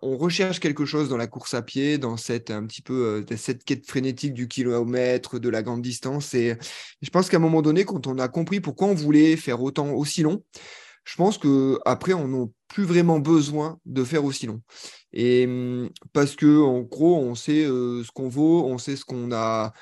[0.00, 3.86] on recherche quelque chose dans la course à pied, dans cette un euh, cette quête
[3.86, 6.32] frénétique du kilomètre, de la grande distance.
[6.32, 6.56] Et
[7.02, 9.90] je pense qu'à un moment donné, quand on a compris pourquoi on voulait faire autant
[9.90, 10.42] aussi long,
[11.04, 14.60] je pense que après on n'a plus vraiment besoin de faire aussi long.
[15.12, 19.04] Et hum, parce que en gros, on sait euh, ce qu'on vaut, on sait ce
[19.04, 19.72] qu'on a,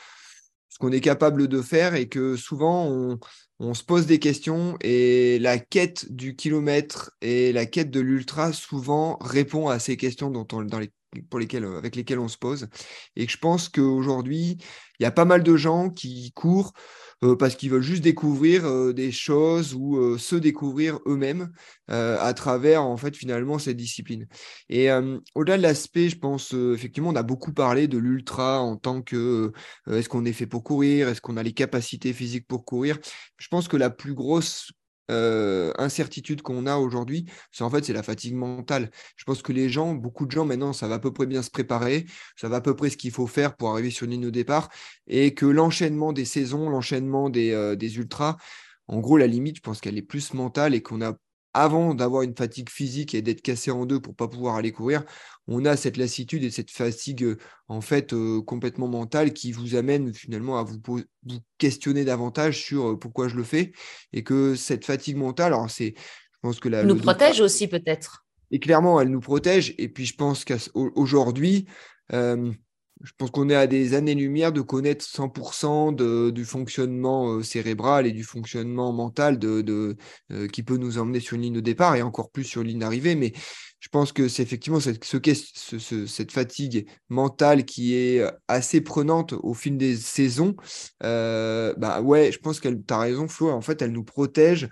[0.69, 3.19] ce qu'on est capable de faire, et que souvent
[3.59, 8.53] on, se pose des questions et la quête du kilomètre et la quête de l'ultra
[8.53, 12.69] souvent répond à ces questions pour lesquelles, avec lesquelles on se pose.
[13.17, 14.59] Et je pense qu'aujourd'hui,
[15.01, 16.75] il y a pas mal de gens qui courent
[17.25, 21.51] euh, parce qu'ils veulent juste découvrir euh, des choses ou euh, se découvrir eux-mêmes
[21.89, 24.27] à travers en fait finalement cette discipline.
[24.69, 24.89] Et
[25.37, 29.53] au-delà de l'aspect, je pense effectivement, on a beaucoup parlé de l'ultra en tant que
[29.89, 32.99] est-ce qu'on est fait pour courir, est-ce qu'on a les capacités physiques pour courir.
[33.39, 34.73] Je pense que la plus grosse
[35.11, 38.91] euh, incertitude qu'on a aujourd'hui, c'est en fait c'est la fatigue mentale.
[39.17, 41.43] Je pense que les gens, beaucoup de gens maintenant, ça va à peu près bien
[41.43, 44.13] se préparer, ça va à peu près ce qu'il faut faire pour arriver sur une
[44.13, 44.69] ligne de départ,
[45.07, 48.37] et que l'enchaînement des saisons, l'enchaînement des, euh, des ultras,
[48.89, 51.15] en gros la limite, je pense qu'elle est plus mentale et qu'on a
[51.57, 55.05] avant d'avoir une fatigue physique et d'être cassé en deux pour pas pouvoir aller courir,
[55.49, 57.39] on a cette lassitude et cette fatigue euh,
[57.69, 61.01] en fait euh, complètement mentale qui vous amène finalement à vous, vous,
[61.57, 63.73] questionner davantage sur euh, pourquoi je le fais
[64.13, 68.27] et que cette fatigue mentale, alors c'est, je pense que la nous protège aussi peut-être.
[68.51, 69.75] Et clairement, elle nous protège.
[69.79, 71.67] Et puis je pense qu'aujourd'hui,
[73.03, 78.13] je pense qu'on est à des années-lumière de connaître 100% du fonctionnement euh, cérébral et
[78.13, 79.97] du fonctionnement mental de,
[80.33, 82.69] euh, qui peut nous emmener sur une ligne de départ et encore plus sur une
[82.69, 83.15] ligne d'arrivée.
[83.15, 83.33] Mais
[83.81, 89.77] je pense que c'est effectivement cette, cette fatigue mentale qui est assez prenante au fil
[89.77, 90.57] des saisons.
[91.03, 94.69] Euh, bah ouais, je pense qu'elle, tu as raison, Flo, en fait, elle nous protège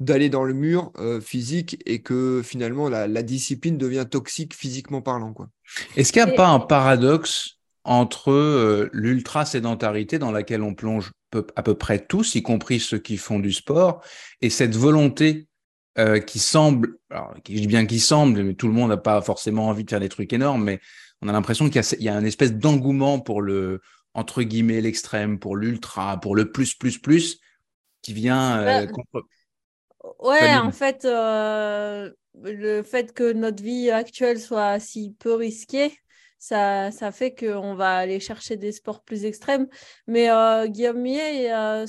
[0.00, 5.32] d'aller dans le mur physique et que finalement la, la, discipline devient toxique physiquement parlant.
[5.32, 5.48] Quoi.
[5.96, 7.57] Est-ce qu'il n'y a pas un paradoxe
[7.88, 11.10] entre euh, l'ultra-sédentarité dans laquelle on plonge
[11.56, 14.04] à peu près tous, y compris ceux qui font du sport,
[14.42, 15.48] et cette volonté
[15.98, 19.22] euh, qui semble, alors, je dis bien qui semble, mais tout le monde n'a pas
[19.22, 20.80] forcément envie de faire des trucs énormes, mais
[21.22, 23.80] on a l'impression qu'il y, a une espèce d'engouement pour le,
[24.12, 27.40] entre guillemets, l'extrême, pour l'ultra, pour le plus, plus, plus,
[28.02, 29.20] qui vient euh, bah,
[30.20, 35.92] Ouais, en fait, le fait que notre vie actuelle soit si peu risquée,
[36.38, 39.66] ça, ça fait qu'on va aller chercher des sports plus extrêmes.
[40.06, 41.86] Mais euh, Guillaume Millet, euh,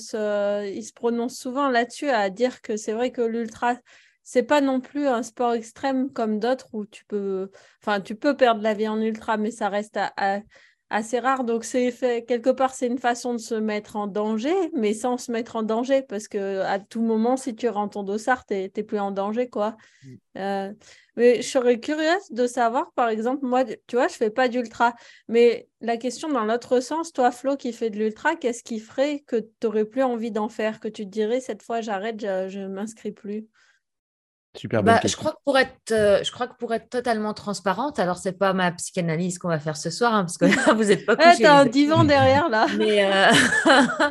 [0.73, 3.75] il se prononce souvent là-dessus à dire que c'est vrai que l'ultra,
[4.23, 8.35] c'est pas non plus un sport extrême comme d'autres où tu peux, enfin, tu peux
[8.35, 10.41] perdre la vie en ultra, mais ça reste à
[10.89, 11.43] assez rare.
[11.43, 15.17] Donc, c'est fait, quelque part, c'est une façon de se mettre en danger, mais sans
[15.17, 18.55] se mettre en danger, parce que à tout moment, si tu rentres ton dossard, tu
[18.55, 19.77] n'es plus en danger, quoi.
[20.03, 20.15] Mm.
[20.37, 20.73] Euh,
[21.15, 24.95] mais je serais curieuse de savoir, par exemple, moi, tu vois, je fais pas d'ultra,
[25.27, 29.19] mais la question dans l'autre sens, toi, Flo, qui fait de l'ultra, qu'est-ce qui ferait
[29.27, 32.59] que tu n'aurais plus envie d'en faire, que tu te dirais, cette fois, j'arrête, je
[32.59, 33.47] ne m'inscris plus?
[34.57, 37.99] Super bah, je crois que pour être, euh, je crois que pour être totalement transparente,
[37.99, 40.85] alors c'est pas ma psychanalyse qu'on va faire ce soir, hein, parce que là vous
[40.85, 41.43] n'êtes pas couché.
[41.43, 42.65] t'as un divan derrière là.
[42.77, 43.27] mais, euh,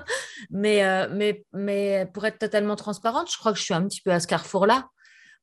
[0.50, 4.00] mais, euh, mais, mais pour être totalement transparente, je crois que je suis un petit
[4.00, 4.88] peu à ce carrefour-là,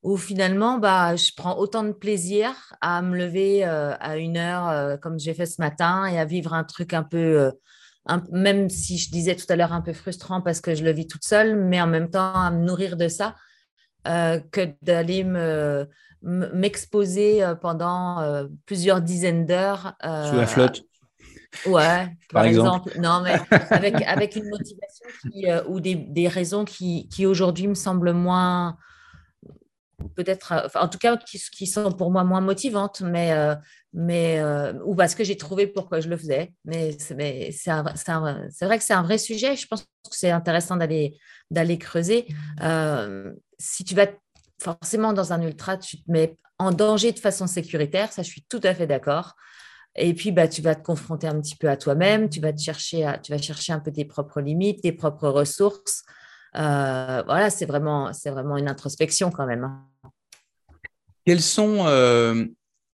[0.02, 5.18] où finalement, bah, je prends autant de plaisir à me lever à une heure comme
[5.18, 7.52] j'ai fait ce matin et à vivre un truc un peu
[8.30, 11.08] même si je disais tout à l'heure un peu frustrant parce que je le vis
[11.08, 13.34] toute seule, mais en même temps à me nourrir de ça
[14.06, 15.88] euh, que d'aller me
[16.22, 19.94] m'exposer euh, pendant euh, plusieurs dizaines d'heures.
[20.02, 20.82] Sous la flotte.
[21.66, 22.90] Ouais, par, exemple.
[22.98, 23.36] Non, mais
[23.70, 25.06] avec, avec une motivation
[25.68, 28.76] ou des, des, raisons qui, qui aujourd'hui me semblent moins,
[30.16, 33.32] peut-être, en tout cas, qui, qui, sont pour moi moins motivantes, mais,
[33.92, 34.42] mais
[34.84, 36.52] ou parce que j'ai trouvé pourquoi je le faisais.
[36.64, 39.54] Mais, mais c'est vrai que c'est un vrai sujet.
[39.54, 41.16] Je pense que c'est intéressant d'aller
[41.50, 42.26] d'aller creuser
[43.58, 44.06] si tu vas
[44.62, 48.44] forcément dans un ultra, tu te mets en danger de façon sécuritaire, ça je suis
[48.48, 49.34] tout à fait d'accord.
[49.96, 53.10] Et puis bah, tu vas te confronter un petit peu à toi-même, tu vas chercher,
[53.22, 56.04] tu vas chercher un peu tes propres limites, tes propres ressources.
[56.54, 59.64] Euh, voilà, c'est vraiment, c'est vraiment une introspection quand même.
[59.64, 59.86] Hein.
[61.24, 62.46] Quelles sont euh,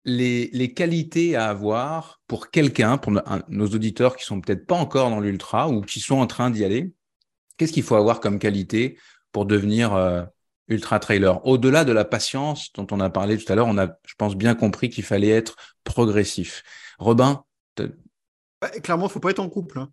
[0.05, 3.13] les, les, qualités à avoir pour quelqu'un, pour
[3.49, 6.65] nos auditeurs qui sont peut-être pas encore dans l'ultra ou qui sont en train d'y
[6.65, 6.93] aller?
[7.57, 8.99] Qu'est-ce qu'il faut avoir comme qualité
[9.33, 10.25] pour devenir euh,
[10.69, 11.45] ultra trailer.
[11.47, 14.35] Au-delà de la patience dont on a parlé tout à l'heure, on a, je pense,
[14.37, 16.63] bien compris qu'il fallait être progressif.
[16.99, 17.45] Robin
[18.83, 19.79] Clairement, il ne faut pas être en couple.
[19.79, 19.91] Hein.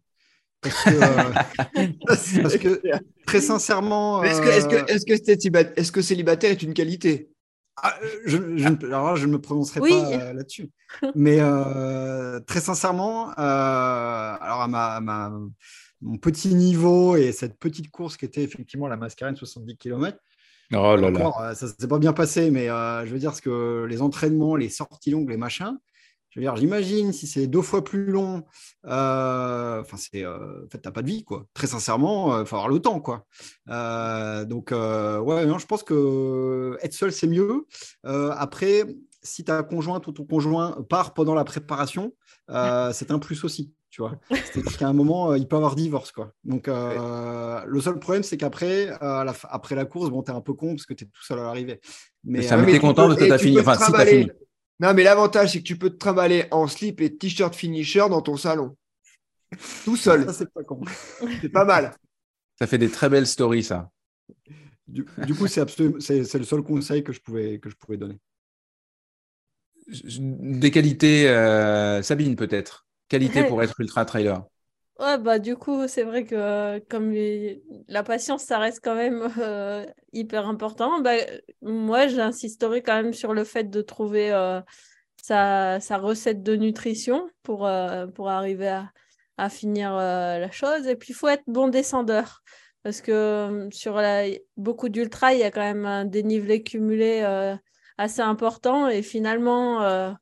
[0.62, 1.88] Parce que, euh,
[2.41, 2.81] parce que,
[3.25, 4.23] très sincèrement.
[4.23, 7.29] Est-ce que, est-ce que, euh, est-ce que, célibat- est-ce que célibataire est une qualité?
[7.75, 8.38] Ah, euh, je,
[8.86, 9.89] alors là, je ne me prononcerai Oui.
[9.91, 10.69] pas euh, là-dessus.
[11.15, 15.33] Mais euh, très sincèrement, euh, alors à ma, à ma-
[16.01, 20.17] mon petit niveau et cette petite course qui était effectivement la Mascarène 70 km,
[20.75, 21.19] Oh là là.
[21.19, 24.01] encore, euh, ça s'est pas bien passé, mais euh, je veux dire, ce que les
[24.01, 25.77] entraînements, les sorties longues, les machins,
[26.29, 28.43] je veux dire, j'imagine si c'est deux fois plus long,
[28.86, 31.45] euh, c'est, en fait, t'as pas de vie, quoi.
[31.53, 33.25] Très sincèrement, il faut avoir le temps, quoi.
[33.67, 37.67] Donc, ouais, non, je pense que être seul, c'est mieux.
[38.03, 38.83] Après,
[39.21, 42.13] si ta conjointe ou ton conjoint part pendant la préparation,
[42.49, 43.71] c'est un plus aussi.
[43.93, 46.34] Tu vois, c'est-à-dire qu'à un moment, euh, il peut avoir divorce, quoi.
[46.43, 50.53] Donc, euh, le seul problème, c'est qu'après, euh, après la course, bon, t'es un peu
[50.56, 51.79] con parce que t'es tout seul à l'arrivée.
[52.23, 53.60] Mais Mais ça euh, mais content parce que t'as tu fini.
[53.60, 54.32] Enfin, si t'as fini.
[54.79, 58.23] Non, mais l'avantage, c'est que tu peux te trimballer en slip et t-shirt finisher dans
[58.23, 58.75] ton salon.
[59.86, 60.25] Tout seul.
[60.25, 60.82] ça, c'est pas con.
[61.41, 61.93] C'est pas mal.
[62.58, 63.91] Ça fait des très belles stories, ça.
[64.88, 67.75] Du, du coup, c'est absolu- c'est c'est le seul conseil que je pouvais, que je
[67.75, 68.17] pouvais donner.
[69.88, 72.88] Des qualités, euh, Sabine peut-être.
[73.08, 74.44] Qualité pour être ultra trailer.
[75.00, 78.96] Ouais, bah du coup, c'est vrai que euh, comme les- la patience, ça reste quand
[78.96, 81.02] même euh, hyper important.
[81.02, 81.13] Bah,
[81.62, 84.62] moi, j'insisterai quand même sur le fait de trouver euh,
[85.22, 87.70] sa, sa recette de nutrition pour,
[88.16, 88.92] pour arriver à,
[89.38, 90.88] à finir la chose.
[90.88, 92.44] Et puis, il faut être bon descendeur.
[92.84, 94.26] Parce que sur la,
[94.58, 97.22] beaucoup d'ultra, il y a quand même un dénivelé cumulé
[97.98, 98.88] assez important.
[98.89, 100.16] Et finalement,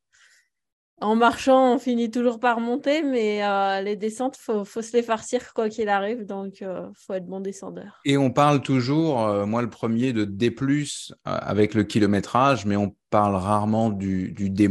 [1.02, 5.04] en marchant, on finit toujours par monter, mais euh, les descentes, faut, faut se les
[5.04, 6.26] farcir quoi qu'il arrive.
[6.26, 8.00] Donc, il faut être bon descendeur.
[8.06, 12.76] Et on parle toujours, euh, moi le premier, de D+, euh, avec le kilométrage, mais
[12.76, 14.70] on parle rarement du, du D-,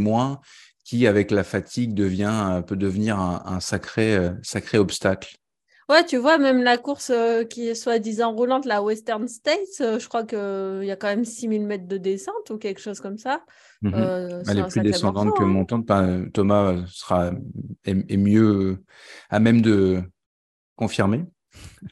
[0.91, 3.59] qui, avec la fatigue, devient, euh, peut devenir un,
[3.99, 5.37] euh, sacré obstacle.
[5.91, 9.99] Ouais, tu vois, même la course euh, qui est soi-disant roulante, la Western States, euh,
[9.99, 13.19] je crois qu'il y a quand même 6000 mètres de descente ou quelque chose comme
[13.19, 13.43] ça.
[13.83, 13.95] Mhm.
[13.97, 15.49] Euh, Elle est plus descendante morceau, que hein.
[15.49, 15.91] montante.
[15.91, 17.33] Enfin, Thomas euh, sera
[17.85, 18.85] est, est mieux euh,
[19.31, 20.01] à même de
[20.77, 21.25] confirmer.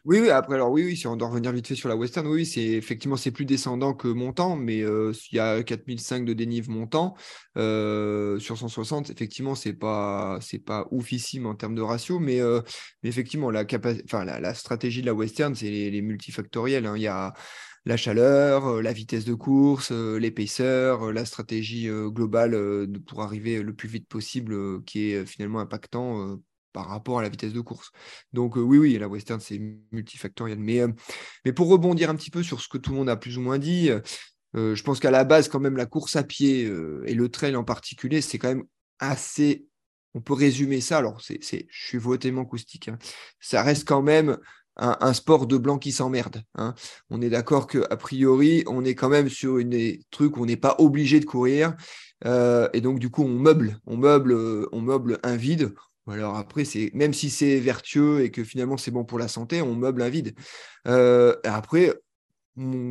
[0.05, 2.45] Oui, après, alors oui, oui, si on doit revenir vite fait sur la Western, oui,
[2.45, 6.69] c'est effectivement, c'est plus descendant que montant, mais euh, il y a 4005 de dénive
[6.69, 7.15] montant.
[7.57, 12.61] euh, sur 160, effectivement, c'est pas, c'est pas oufissime en termes de ratio, mais, euh,
[13.03, 13.65] effectivement, la,
[14.07, 16.85] enfin, la, stratégie de la Western, c'est les, les multifactoriels.
[16.87, 16.95] hein.
[16.97, 17.33] Il y a
[17.87, 23.89] la chaleur, euh, la vitesse de course, l'épaisseur, la stratégie globale pour arriver le plus
[23.89, 26.39] vite possible, qui est finalement impactant
[26.73, 27.91] par rapport à la vitesse de course.
[28.33, 29.61] Donc euh, oui, oui, la western, c'est
[29.93, 30.59] multifactoriel.
[30.59, 30.89] Mais, euh,
[31.45, 33.41] mais pour rebondir un petit peu sur ce que tout le monde a plus ou
[33.41, 33.91] moins dit,
[34.57, 36.63] euh, je pense qu'à la base, quand même, la course à pied
[37.07, 38.65] et le trail en particulier, c'est quand même
[38.99, 39.67] assez...
[40.15, 42.99] On peut résumer ça, alors c'est, je suis votément acoustique, hein.
[43.41, 44.39] ça reste quand même
[44.77, 46.43] un, sport de blanc qui s'emmerde.
[46.55, 46.75] hein.
[47.11, 50.47] On est d'accord qu'a priori, on est quand même sur une des trucs où on
[50.47, 51.77] n'est pas obligé de courir.
[52.25, 54.35] et donc, du coup, on meuble, on meuble,
[54.73, 55.75] on meuble un vide.
[56.11, 59.62] Alors après, c'est même si c'est vertueux et que finalement c'est bon pour la santé,
[59.62, 60.35] on meuble un vide.
[60.87, 61.92] Euh, après,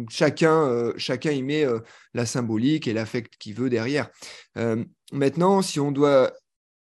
[0.10, 1.80] chacun, euh, chacun y met euh,
[2.14, 4.10] la symbolique et l'affect qu'il veut derrière.
[5.14, 6.34] Maintenant, si on doit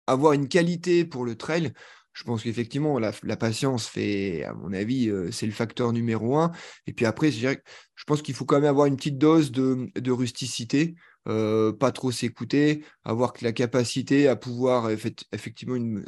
[0.07, 1.73] avoir une qualité pour le trail,
[2.13, 6.51] je pense qu'effectivement, la, patience fait, à mon avis, c'est le facteur numéro un.
[6.87, 7.61] Et puis après, je, dirais
[7.93, 10.95] je pense qu'il faut quand même avoir une petite dose de rusticité,
[11.27, 16.01] euh, pas trop s'écouter, avoir la capacité à pouvoir effect- effectivement,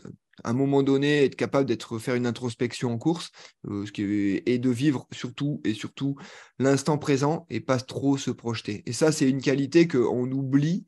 [0.43, 3.32] à un moment donné, être capable d'être faire une introspection en course,
[3.67, 6.15] euh, ce qui est, et de vivre surtout et surtout
[6.60, 8.84] l'instant présent et pas trop se projeter.
[8.86, 10.86] Et ça, c'est une qualité qu'on oublie,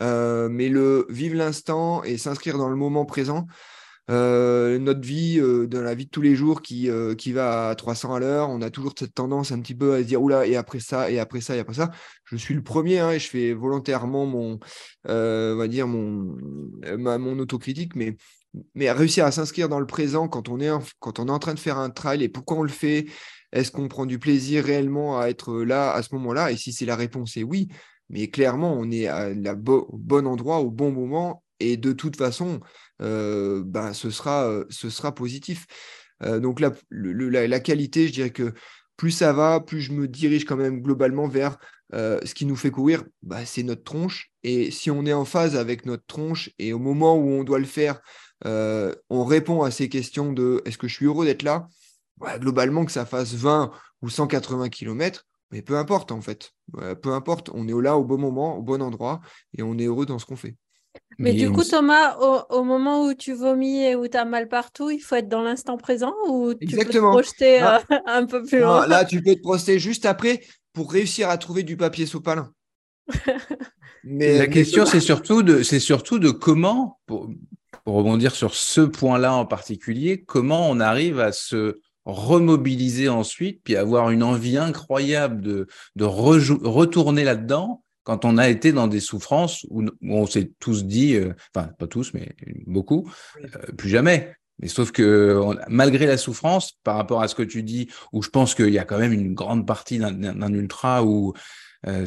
[0.00, 3.46] euh, mais le vivre l'instant et s'inscrire dans le moment présent,
[4.10, 7.70] euh, notre vie, euh, dans la vie de tous les jours qui, euh, qui va
[7.70, 10.22] à 300 à l'heure, on a toujours cette tendance un petit peu à se dire,
[10.22, 11.90] oula, et après ça, et après ça, et après ça.
[12.24, 14.58] Je suis le premier, hein, et je fais volontairement mon,
[15.08, 16.36] on va dire, mon,
[16.98, 18.16] ma- mon autocritique, mais,
[18.74, 21.38] mais réussir à s'inscrire dans le présent quand on, est en, quand on est en
[21.38, 23.06] train de faire un trail et pourquoi on le fait,
[23.52, 26.50] est-ce qu'on prend du plaisir réellement à être là à ce moment-là?
[26.52, 27.68] Et si c'est la réponse est oui,
[28.10, 32.16] mais clairement, on est à la au bon endroit, au bon moment, et de toute
[32.16, 32.60] façon,
[33.00, 35.66] ben, ce, sera, euh, positif.
[36.22, 38.52] Euh, donc la, qualité, je dirais que
[38.96, 41.58] plus ça va, plus je me dirige quand même globalement vers
[41.94, 44.30] euh, ce qui nous fait courir, bah, c'est notre tronche.
[44.42, 47.58] Et si on est en phase avec notre tronche et au moment où on doit
[47.58, 48.00] le faire,
[48.46, 51.68] euh, on répond à ces questions de est-ce que je suis heureux d'être là?
[52.20, 53.72] Ouais, Globalement, que ça fasse 20
[54.02, 56.52] ou 180 km, mais peu importe en fait.
[57.02, 59.20] Peu importe, on est là au bon moment, au bon endroit
[59.56, 60.56] et on est heureux dans ce qu'on fait.
[61.18, 64.24] Mais, Mais du coup, Thomas, au, au moment où tu vomis et où tu as
[64.24, 67.82] mal partout, il faut être dans l'instant présent ou tu peux te projeter Ah.
[67.90, 68.86] euh, un peu plus Non, loin?
[68.86, 70.40] là, tu peux te proster juste après
[70.72, 72.52] pour réussir à trouver du papier sopalin.
[74.04, 77.30] Mais, La question, c'est surtout de, c'est surtout de comment, pour,
[77.84, 83.76] pour rebondir sur ce point-là en particulier, comment on arrive à se remobiliser ensuite, puis
[83.76, 85.66] avoir une envie incroyable de,
[86.04, 91.16] retourner là-dedans quand on a été dans des souffrances où, où on s'est tous dit,
[91.16, 92.34] euh, enfin pas tous, mais
[92.66, 93.10] beaucoup,
[93.42, 94.34] euh, plus jamais.
[94.60, 98.22] Mais sauf que on- malgré la souffrance, par rapport à ce que tu dis, où
[98.22, 101.32] je pense qu'il y a quand même une grande partie d'un- ultra où
[101.86, 102.06] euh,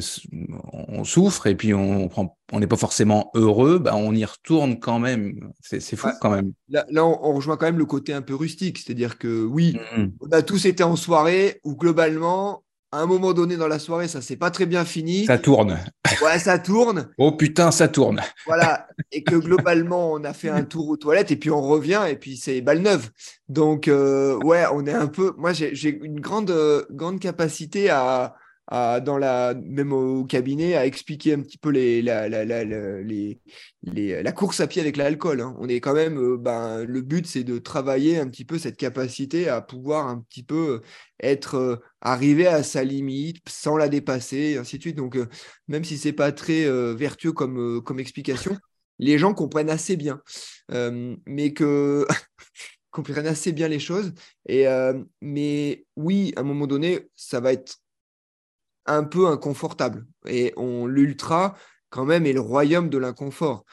[0.88, 4.80] on souffre et puis on prend, on n'est pas forcément heureux, bah on y retourne
[4.80, 5.52] quand même.
[5.60, 6.52] C'est fou quand même.
[6.68, 8.78] là, là, on, on rejoint quand même le côté un peu rustique.
[8.78, 10.12] C'est-à-dire que oui, Mhm.
[10.20, 14.08] on a tous été en soirée où globalement, à un moment donné dans la soirée,
[14.08, 15.26] ça s'est pas très bien fini.
[15.26, 15.78] Ça tourne.
[16.22, 17.08] Ouais, ça tourne.
[17.18, 18.20] Oh putain, ça tourne.
[18.46, 18.88] Voilà.
[19.12, 22.16] Et que globalement, on a fait un tour aux toilettes et puis on revient et
[22.16, 23.10] puis c'est balle neuve.
[23.48, 25.34] Donc, euh, ouais, on est un peu.
[25.36, 28.36] Moi, j'ai une grande, euh, grande capacité à,
[28.70, 33.40] dans la, même au cabinet, à expliquer un petit peu les, la, la, les,
[33.82, 35.40] les- la course à pied avec l'alcool.
[35.40, 35.54] hein.
[35.58, 36.18] On est quand même.
[36.18, 40.20] euh, ben, le but, c'est de travailler un petit peu cette capacité à pouvoir un
[40.20, 40.82] petit peu
[41.22, 44.96] être euh, arrivé à sa limite sans la dépasser, et ainsi de suite.
[44.96, 45.26] Donc, euh,
[45.68, 48.56] même si c'est pas très euh, vertueux comme, euh, comme explication,
[48.98, 50.20] les gens comprennent assez bien,
[50.72, 52.06] Euh, mais que
[52.90, 54.12] comprennent assez bien les choses.
[54.48, 57.76] Et euh, mais oui, à un moment donné, ça va être
[58.88, 60.06] un peu inconfortable.
[60.26, 61.56] Et on l'ultra
[61.90, 63.64] quand même est le royaume de l'inconfort.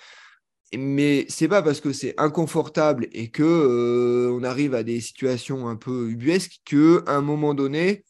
[0.77, 5.67] Mais c'est pas parce que c'est inconfortable et que euh, on arrive à des situations
[5.67, 8.03] un peu ubuesques que à un moment donné,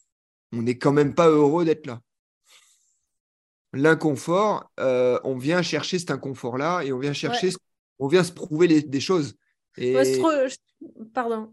[0.52, 2.02] on n'est quand même pas heureux d'être là
[3.74, 7.58] l'inconfort, euh, on vient chercher cet inconfort-là et on vient chercher, ce-
[8.00, 9.36] on vient se prouver les- des choses.
[9.78, 9.94] Et...
[11.14, 11.52] Pardon.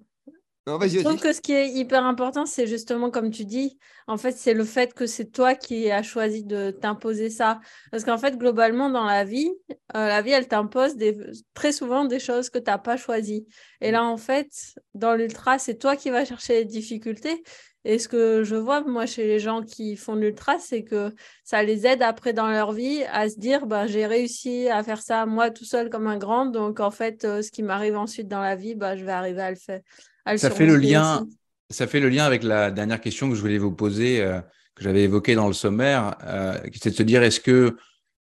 [0.66, 3.78] Non, Je vas-y, trouve que ce qui est hyper important, c'est justement comme tu dis,
[4.06, 7.58] en fait, c'est le fait que c'est toi qui as choisi de t'imposer ça.
[7.90, 9.50] Parce qu'en fait, globalement, dans la vie,
[9.96, 11.16] euh, la vie, elle t'impose des...
[11.54, 13.46] très souvent des choses que tu n'as pas choisies.
[13.80, 14.48] Et là, en fait,
[14.94, 17.42] dans l'ultra, c'est toi qui vas chercher les difficultés.
[17.84, 21.12] Et ce que je vois, moi, chez les gens qui font de l'ultra, c'est que
[21.42, 25.02] ça les aide après dans leur vie à se dire, bah, j'ai réussi à faire
[25.02, 26.46] ça moi tout seul comme un grand.
[26.46, 29.42] Donc, en fait, euh, ce qui m'arrive ensuite dans la vie, bah, je vais arriver
[29.42, 29.80] à le faire.
[30.24, 31.22] À le Ça fait le lien.
[31.22, 31.38] aussi.
[31.70, 34.40] Ça fait le lien avec la dernière question que je voulais vous poser, euh,
[34.74, 37.76] que j'avais évoquée dans le sommaire, euh, qui était de se dire est-ce que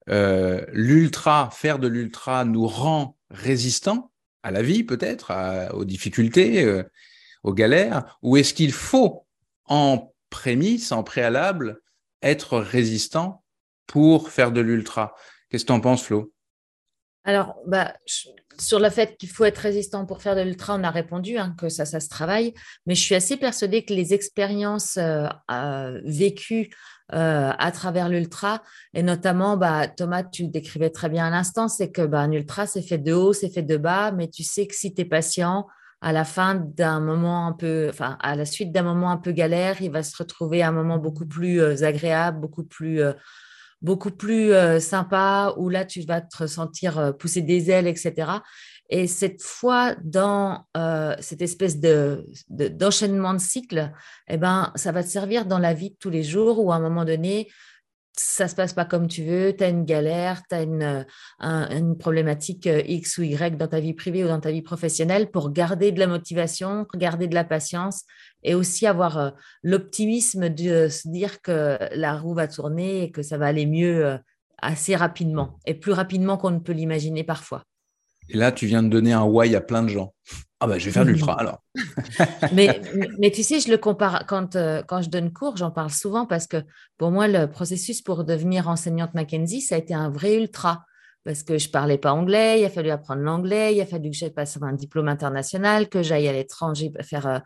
[0.09, 4.11] euh, l'ultra, faire de l'ultra, nous rend résistants
[4.43, 5.33] à la vie, peut-être,
[5.75, 6.83] aux difficultés, euh,
[7.43, 9.27] aux galères, ou est-ce qu'il faut,
[9.67, 11.81] en prémisse, en préalable,
[12.23, 13.45] être résistant
[13.87, 15.15] pour faire de l'ultra?
[15.49, 16.33] Qu'est-ce que tu en penses, Flo?
[17.25, 18.29] Alors, bah, je-
[18.61, 21.55] sur le fait qu'il faut être résistant pour faire de l'ultra, on a répondu hein,
[21.59, 22.55] que ça, ça se travaille.
[22.87, 26.71] Mais je suis assez persuadée que les expériences euh, euh, vécues
[27.13, 28.63] euh, à travers l'ultra,
[28.95, 32.67] et notamment, bah, Thomas, tu le décrivais très bien à l'instant, c'est que bah, ultra,
[32.67, 35.05] c'est fait de haut, c'est fait de bas, mais tu sais que si tu es
[35.05, 35.67] patient,
[36.03, 39.83] à la fin d'un moment un peu, à la suite d'un moment un peu galère,
[39.83, 43.03] il va se retrouver à un moment beaucoup plus agréable, beaucoup plus
[43.83, 48.33] beaucoup plus euh, sympa, où là, tu vas te ressentir euh, pousser des ailes, etc.
[48.91, 53.93] Et cette fois, dans euh, cette espèce de, de- d'enchaînement de cycle,
[54.29, 56.77] eh ben, ça va te servir dans la vie de tous les jours, où à
[56.77, 57.49] un moment donné,
[58.23, 61.05] ça se passe pas comme tu veux, tu as une galère, tu as une, euh,
[61.39, 64.63] un- une problématique euh, X ou Y dans ta vie privée ou dans ta vie
[64.63, 68.05] professionnelle pour garder de la motivation, garder de la patience
[68.43, 69.31] et aussi avoir euh,
[69.63, 74.19] l'optimisme de se dire que la roue va tourner et que ça va aller mieux
[74.63, 77.65] assez rapidement et plus rapidement qu'on ne peut l'imaginer parfois.
[78.29, 80.15] Et là, tu viens de donner un why à plein de gens.
[80.61, 81.63] Ah bah, je vais faire de l'ultra alors.
[82.53, 86.27] mais, tu sais, je le compare quand, euh, quand je donne cours, j'en parle souvent
[86.27, 86.59] parce que
[86.99, 90.85] pour moi, le processus pour devenir enseignante Mackenzie, ça a été un vrai ultra.
[91.25, 94.17] Parce que je parlais pas anglais, il a fallu apprendre l'anglais, il a fallu que
[94.17, 97.39] je passe un diplôme international, que j'aille à l'étranger faire euh,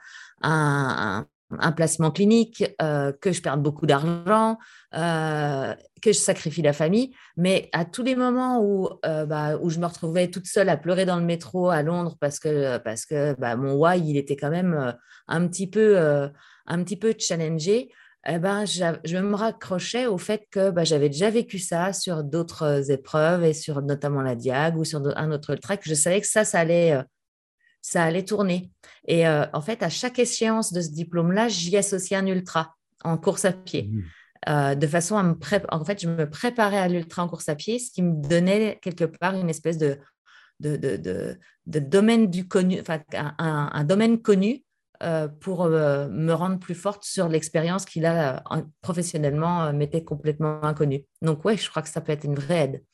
[0.42, 1.26] un,
[1.60, 4.58] un, placement clinique, euh, que je perde beaucoup d'argent,
[4.94, 7.14] euh, que je sacrifie la famille.
[7.36, 10.76] Mais à tous les moments où, euh, bah, où je me retrouvais toute seule à
[10.76, 14.36] pleurer dans le métro à Londres parce que, parce que bah, mon why, il était
[14.36, 14.94] quand même
[15.28, 15.98] un petit peu,
[16.66, 17.90] un petit peu challengé,
[18.26, 22.90] eh ben, je me raccrochais au fait que bah, j'avais déjà vécu ça sur d'autres
[22.90, 26.44] épreuves et sur notamment la Diag ou sur un autre que je savais que ça,
[26.44, 26.98] ça allait,
[27.84, 28.70] ça allait tourner.
[29.06, 32.74] Et euh, en fait, à chaque échéance de ce diplôme-là, j'y associais un ultra
[33.04, 33.90] en course à pied.
[33.92, 34.02] Mmh.
[34.48, 35.68] euh, de façon à me préparer.
[35.70, 38.78] En fait, je me préparais à l'ultra en course à pied, ce qui me donnait
[38.80, 39.98] quelque part une espèce de,
[40.60, 44.64] de, de, de, domaine du connu, enfin, un, un domaine connu
[45.02, 48.42] euh, pour euh, me rendre plus forte sur l'expérience qui, là,
[48.80, 51.04] professionnellement, m'était complètement inconnue.
[51.20, 52.84] Donc, oui, je crois que ça peut être une vraie aide.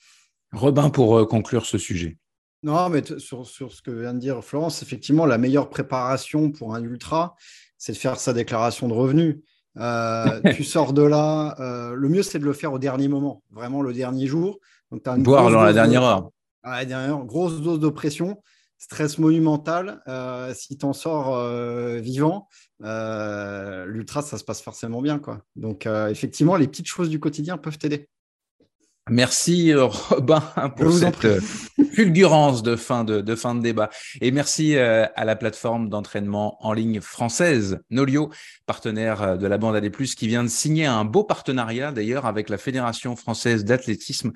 [0.53, 2.18] Robin, pour conclure ce sujet.
[2.62, 6.74] Non, mais sur, sur, ce que vient de dire Florence, effectivement, la meilleure préparation pour
[6.74, 7.34] un ultra,
[7.78, 9.38] c'est de faire sa déclaration de revenus.
[9.78, 13.42] Euh, tu sors de là, euh, le mieux c'est de le faire au dernier moment,
[13.50, 14.58] vraiment le dernier jour.
[14.90, 16.30] Donc, Boire dans la dernière heure.
[16.62, 18.42] À la dernière heure, grosse dose de pression,
[18.76, 20.02] stress monumental.
[20.08, 21.40] Euh, si tu en sors
[22.00, 22.48] vivant,
[22.80, 25.18] l'ultra ça se passe forcément bien.
[25.18, 25.40] Quoi.
[25.56, 28.08] Donc effectivement, les petites choses du quotidien peuvent t'aider.
[29.08, 29.72] Merci
[30.11, 30.42] Robin
[30.76, 31.26] pour cette
[31.93, 33.91] fulgurance de fin de, fin de débat.
[34.20, 38.30] Et merci euh, à la plateforme d'entraînement en ligne française Nolio,
[38.66, 42.49] partenaire euh, de la bande AD+, qui vient de signer un beau partenariat d'ailleurs avec
[42.49, 44.32] la Fédération française d'athlétisme.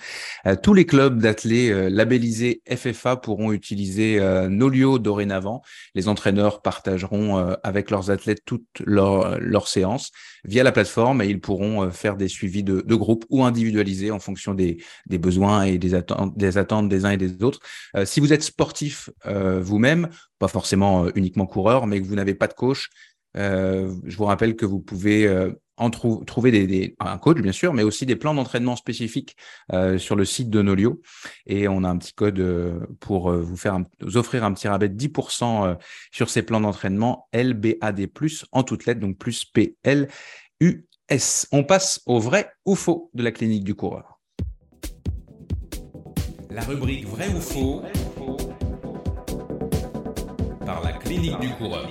[0.62, 1.44] Tous les clubs d'athlètes
[1.92, 5.62] labellisés FFA pourront utiliser Nolio dorénavant.
[5.94, 10.10] Les entraîneurs partageront avec leurs athlètes toutes leurs, séances
[10.44, 14.18] via la plateforme et ils pourront faire des suivis de, de groupe ou individualisés en
[14.18, 14.78] fonction des,
[15.18, 17.43] besoins et des attentes, des attentes des uns et des autres.
[17.96, 22.14] Euh, si vous êtes sportif euh, vous-même, pas forcément euh, uniquement coureur, mais que vous
[22.14, 22.88] n'avez pas de coach,
[23.36, 25.28] je vous rappelle que vous pouvez
[25.76, 29.34] en trouver des, un coach bien sûr, mais aussi des plans d'entraînement spécifiques
[29.98, 31.02] sur le site de Nolio.
[31.46, 32.40] Et on a un petit code
[33.00, 33.76] pour vous faire
[34.14, 35.76] offrir un petit rabais de 10%
[36.12, 38.08] sur ces plans d'entraînement LBAD+,
[38.52, 40.06] en toutes lettres, donc plus PLUS.
[41.50, 44.13] On passe au vrai ou faux de la clinique du coureur
[46.54, 47.82] la rubrique Vrai ou faux
[50.64, 51.88] par la clinique du coureur.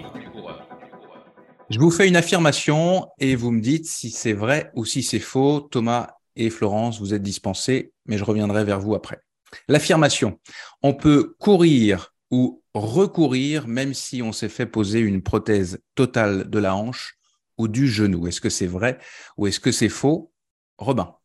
[1.70, 5.20] Je vous fais une affirmation et vous me dites si c'est vrai ou si c'est
[5.20, 5.60] faux.
[5.60, 9.20] Thomas et Florence, vous êtes dispensés, mais je reviendrai vers vous après.
[9.68, 10.40] L'affirmation,
[10.82, 16.60] on peut courir ou recourir même si on s'est fait poser une prothèse totale de
[16.60, 17.18] la hanche
[17.58, 18.28] ou du genou.
[18.28, 18.98] Est-ce que c'est vrai
[19.36, 20.32] ou est-ce que c'est faux?
[20.78, 21.16] Robin.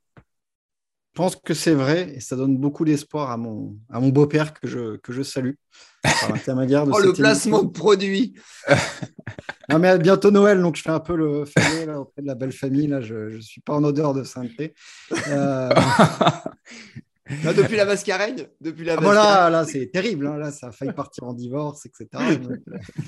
[1.19, 4.55] Je pense que c'est vrai et ça donne beaucoup d'espoir à mon, à mon beau-père
[4.55, 5.55] que je, que je salue.
[6.01, 8.35] Par l'intermédiaire de oh, le placement de produit
[9.69, 12.53] Non, mais bientôt Noël, donc je fais un peu le famille auprès de la belle
[12.53, 12.87] famille.
[12.87, 14.75] Là, je ne suis pas en odeur de sainteté.
[15.27, 15.71] Euh,
[17.53, 20.27] depuis la mascarade depuis la ah, Voilà, là, c'est terrible.
[20.27, 20.37] Hein.
[20.37, 22.09] Là, ça a failli partir en divorce, etc.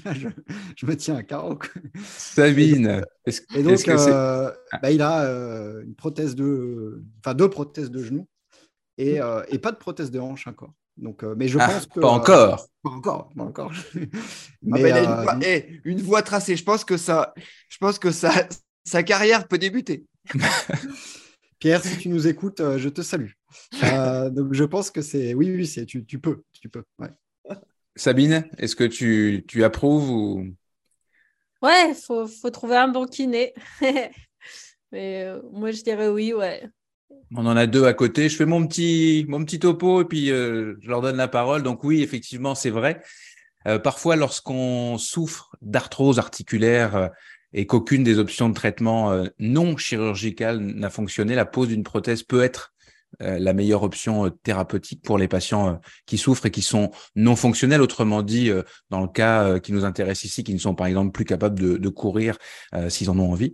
[0.77, 1.59] je, me tiens à carreau.
[2.05, 3.03] Sabine.
[3.55, 4.51] Et donc, euh,
[4.83, 8.27] bah, il a euh, une prothèse de, enfin, deux prothèses de genoux
[8.99, 10.73] et, euh, et, pas de prothèse de hanche encore.
[10.97, 12.69] Donc, mais je ah, pense que pas encore.
[12.83, 13.73] pas encore, pas encore.
[14.63, 15.39] mais, une, voie,
[15.85, 16.57] une, voie, tracée.
[16.57, 17.33] Je pense que ça,
[17.69, 18.49] je pense que ça,
[18.85, 20.05] sa carrière peut débuter.
[21.59, 23.31] Pierre, si tu nous écoutes, je te salue.
[23.83, 26.85] Euh, donc je pense que c'est oui, oui, c'est tu, tu, peux, tu peux.
[27.97, 30.55] Sabine, est-ce que tu, tu, approuves ou?
[31.63, 33.55] Ouais, faut, faut trouver un bon kiné.
[34.93, 36.69] Mais euh, moi je dirais oui, ouais.
[37.35, 38.29] On en a deux à côté.
[38.29, 41.63] Je fais mon petit, mon petit topo et puis euh, je leur donne la parole.
[41.63, 43.03] Donc oui, effectivement, c'est vrai.
[43.83, 47.11] parfois, lorsqu'on souffre d'arthrose articulaire
[47.53, 52.43] et qu'aucune des options de traitement non chirurgicales n'a fonctionné, la pose d'une prothèse peut
[52.43, 52.80] être euh,
[53.19, 55.75] la meilleure option euh, thérapeutique pour les patients euh,
[56.07, 58.51] qui souffrent et qui sont non fonctionnels, autrement dit,
[58.91, 61.89] dans le cas qui nous intéresse ici, qui ne sont par exemple plus capables de,
[61.89, 62.37] courir
[62.89, 63.53] s'ils en ont envie.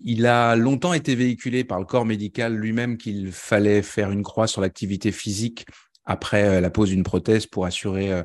[0.00, 4.46] il a longtemps été véhiculé par le corps médical lui-même qu'il fallait faire une croix
[4.46, 5.66] sur l'activité physique
[6.04, 8.22] après la pose d'une prothèse pour assurer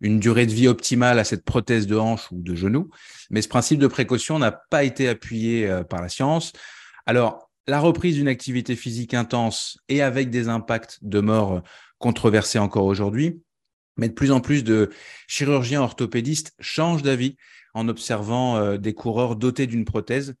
[0.00, 2.90] une durée de vie optimale à cette prothèse de hanche ou de genou.
[3.30, 6.52] Mais ce principe de précaution n'a pas été appuyé par la science.
[7.06, 11.62] Alors, la reprise d'une activité physique intense et avec des impacts de mort
[11.98, 13.42] controversés encore aujourd'hui,
[13.98, 14.90] mais de plus en plus de
[15.26, 17.36] chirurgiens orthopédistes changent d'avis
[17.74, 20.34] en observant euh, des coureurs dotés d'une prothèse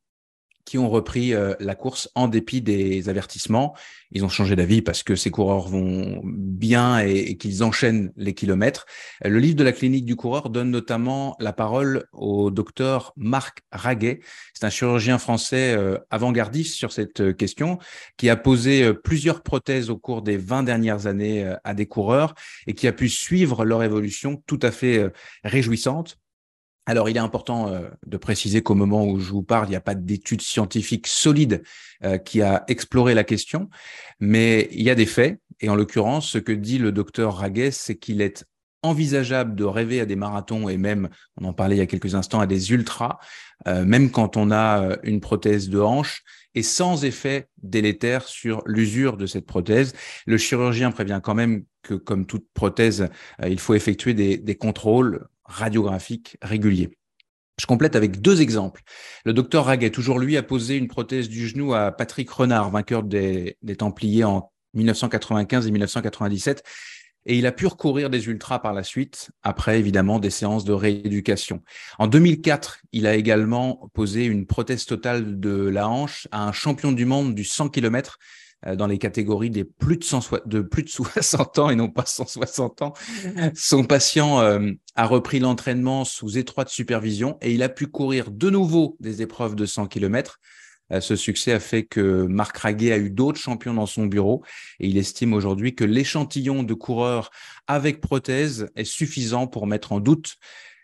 [0.68, 3.74] qui ont repris euh, la course en dépit des avertissements.
[4.10, 8.84] Ils ont changé d'avis parce que ces coureurs vont bien et, qu'ils enchaînent les kilomètres.
[9.24, 14.20] Le livre de la clinique du coureur donne notamment la parole au docteur Marc Raguet.
[14.52, 17.78] C'est un chirurgien français euh, avant-gardiste sur cette euh, question
[18.18, 22.34] qui a posé plusieurs prothèses au cours des 20 dernières années à des coureurs
[22.66, 25.10] et qui a pu suivre leur évolution tout à fait
[25.44, 26.18] réjouissante
[26.88, 29.76] alors, il est important euh, de préciser qu'au moment où je vous parle, il n'y
[29.76, 31.62] a pas d'études scientifiques solides
[32.02, 33.68] euh, qui a exploré la question,
[34.20, 35.38] mais il y a des faits.
[35.60, 38.46] Et en l'occurrence, ce que dit le docteur Raguet, c'est qu'il est
[38.82, 42.14] envisageable de rêver à des marathons et même, on en parlait il y a quelques
[42.14, 43.18] instants, à des ultras,
[43.66, 46.22] euh, même quand on a une prothèse de hanche
[46.54, 49.92] et sans effet délétère sur l'usure de cette prothèse.
[50.24, 53.10] Le chirurgien prévient quand même que, comme toute prothèse,
[53.46, 56.96] il faut effectuer des contrôles radiographiques réguliers.
[57.60, 58.82] Je complète avec deux exemples.
[59.24, 63.02] Le docteur Raguet, toujours lui, a posé une prothèse du genou à Patrick Renard, vainqueur
[63.02, 66.62] des, des Templiers en 1995 et 1997
[67.28, 70.72] et il a pu recourir des ultras par la suite, après évidemment des séances de
[70.72, 71.62] rééducation.
[71.98, 76.90] En 2004, il a également posé une prothèse totale de la hanche à un champion
[76.90, 78.18] du monde du 100 km
[78.66, 82.04] dans les catégories des plus de, 100, de plus de 60 ans et non pas
[82.04, 82.92] 160 ans.
[83.54, 88.50] Son patient euh, a repris l'entraînement sous étroite supervision et il a pu courir de
[88.50, 90.40] nouveau des épreuves de 100 km
[90.92, 94.42] euh, ce succès a fait que Marc Raguet a eu d'autres champions dans son bureau
[94.80, 97.30] et il estime aujourd'hui que l'échantillon de coureurs
[97.66, 100.36] avec prothèse est suffisant pour mettre en doute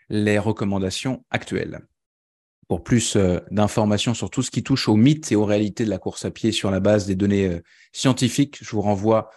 [0.09, 1.81] les recommandations actuelles.
[2.67, 5.89] Pour plus euh, d'informations sur tout ce qui touche aux mythes et aux réalités de
[5.89, 7.61] la course à pied sur la base des données euh,
[7.91, 9.29] scientifiques, je vous renvoie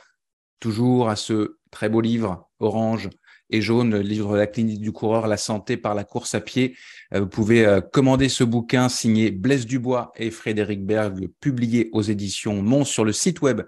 [0.60, 3.10] toujours à ce très beau livre Orange
[3.50, 6.40] et jaune, le livre de la clinique du coureur, la santé par la course à
[6.40, 6.74] pied.
[7.12, 12.62] Euh, vous pouvez commander ce bouquin signé Blaise Dubois et Frédéric Berg, publié aux éditions
[12.62, 13.60] Mons sur le site web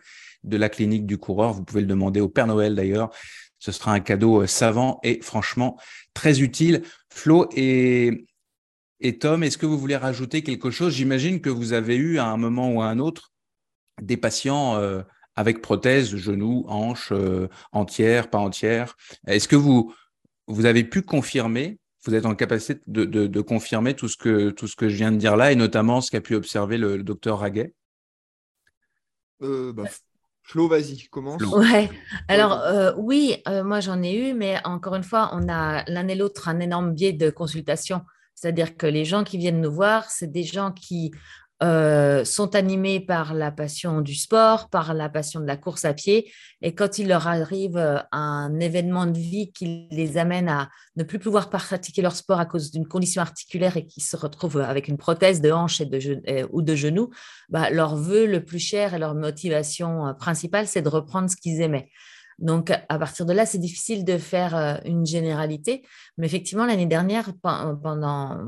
[0.43, 1.53] de la clinique du coureur.
[1.53, 3.11] Vous pouvez le demander au Père Noël d'ailleurs.
[3.59, 5.79] Ce sera un cadeau savant et franchement
[6.15, 6.81] très utile.
[7.11, 8.25] Flo et,
[9.01, 10.95] et Tom, est-ce que vous voulez rajouter quelque chose?
[10.95, 13.33] J'imagine que vous avez eu à un moment ou à un autre
[14.01, 14.79] des patients
[15.41, 18.97] avec prothèse, genou, hanche, euh, entière, pas entière.
[19.27, 19.95] Est-ce que vous,
[20.47, 24.67] vous avez pu confirmer, vous êtes en capacité de, de, confirmer tout ce, que, tout
[24.67, 27.39] ce que je viens de dire là, et notamment ce qu'a pu observer le, docteur
[27.39, 27.75] Raguet?
[29.43, 29.85] Euh, bah,
[30.43, 31.41] Flo, vas-y, commence.
[31.43, 31.89] Ouais.
[32.29, 36.09] Alors euh, oui, euh, moi j'en ai eu, mais encore une fois, on a l'un
[36.09, 38.03] et l'autre un énorme biais de consultation.
[38.41, 41.11] C'est-à-dire que les gens qui viennent nous voir, c'est des gens qui
[41.63, 45.93] euh, sont animés par la passion du sport, par la passion de la course à
[45.93, 46.33] pied.
[46.63, 51.05] Et quand il leur arrive euh, un événement de vie qui les amène à ne
[51.05, 54.89] plus pouvoir pratiquer leur sport à cause d'une condition articulaire et qui se retrouvent avec
[54.89, 57.11] une prothèse de hanche de ou de genou,
[57.51, 61.37] bah, leur vœu le plus cher et leur motivation euh, principale, c'est de reprendre ce
[61.37, 61.91] qu'ils aimaient.
[62.41, 65.85] Donc, à partir de là, c'est difficile de faire une généralité.
[66.17, 68.39] Mais effectivement, l'année dernière, pendant,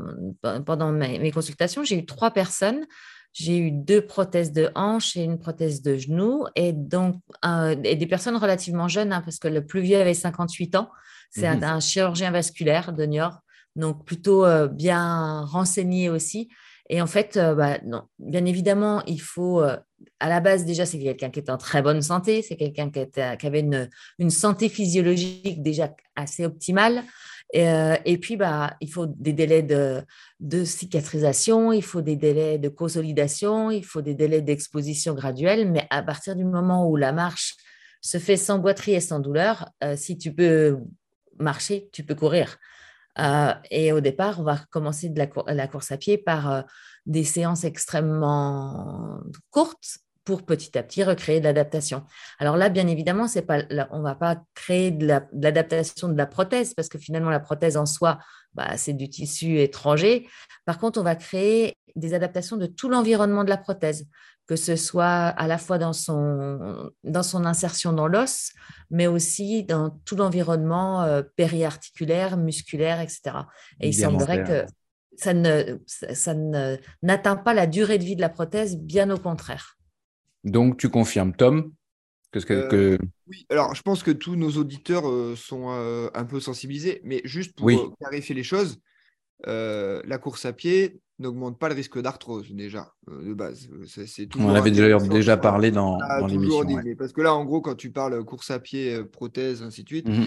[0.65, 2.87] pendant mes consultations, j'ai eu trois personnes.
[3.35, 6.47] J'ai eu deux prothèses de hanche et une prothèse de genou.
[6.57, 7.17] Et donc,
[7.85, 10.91] et des personnes relativement jeunes, hein, parce que le plus vieux avait 58 ans.
[11.31, 13.41] C'est un, mmh chirurgien vasculaire de Niort.
[13.77, 16.49] Donc, plutôt bien renseigné aussi.
[16.93, 18.03] Et en fait, bah, non.
[18.19, 19.63] bien évidemment, il faut
[20.21, 23.47] à la base, déjà, c'est quelqu'un qui est en très bonne santé, c'est quelqu'un qui,
[23.47, 23.61] avait
[24.19, 27.03] une, santé physiologique déjà assez optimale.
[27.53, 32.69] Et, euh, puis, bah, il faut des délais de, cicatrisation, il faut des délais de
[32.69, 35.71] consolidation, il faut des délais d'exposition graduelle.
[35.71, 37.57] Mais à partir du moment où la marche
[38.01, 40.79] se fait sans boiterie et sans douleur, euh, si tu peux
[41.39, 42.59] marcher, tu peux courir.
[43.19, 45.13] Euh, et au départ, on va commencer
[45.47, 46.65] la course à pied par
[47.07, 52.05] des séances extrêmement courtes pour petit à petit recréer de l'adaptation.
[52.39, 56.75] Alors là, bien évidemment, pas, on ne va pas créer de l'adaptation de, la prothèse
[56.75, 58.19] parce que finalement, la prothèse en soi,
[58.55, 60.29] bah, c'est du tissu étranger.
[60.65, 64.07] Par contre, on va créer des adaptations de tout l'environnement de la prothèse,
[64.47, 68.53] que ce soit à la fois dans son, dans son insertion dans l'os,
[68.91, 73.23] mais aussi dans tout l'environnement euh, périarticulaire, musculaire, etc.
[73.81, 74.67] Et il semblerait que
[75.17, 76.35] ça ne, ça
[77.03, 79.79] n'atteint pas la durée de vie de la prothèse, bien au contraire.
[80.45, 81.73] Donc, tu confirmes, Tom
[82.41, 82.75] que, que...
[82.75, 87.01] Euh, oui, alors je pense que tous nos auditeurs euh, sont euh, un peu sensibilisés,
[87.05, 88.81] mais juste pour clarifier les choses,
[89.45, 93.69] la course à pied n'augmente pas le risque d'arthrose déjà, de base.
[93.87, 96.67] C'est On en avait déjà, déjà parlé dans, dans l'émission.
[96.99, 100.09] Parce que là, en gros, quand tu parles course à pied, prothèse, ainsi de suite,
[100.09, 100.27] mhm.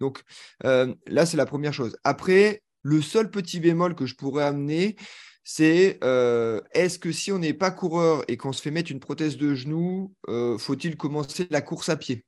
[0.00, 0.22] donc
[0.62, 1.96] là, c'est la première chose.
[2.04, 4.96] Après, le seul petit bémol que je pourrais amener,
[5.44, 9.00] c'est euh, est-ce que si on n'est pas coureur et qu'on se fait mettre une
[9.00, 12.24] prothèse de genou, euh, faut-il commencer la course à pied?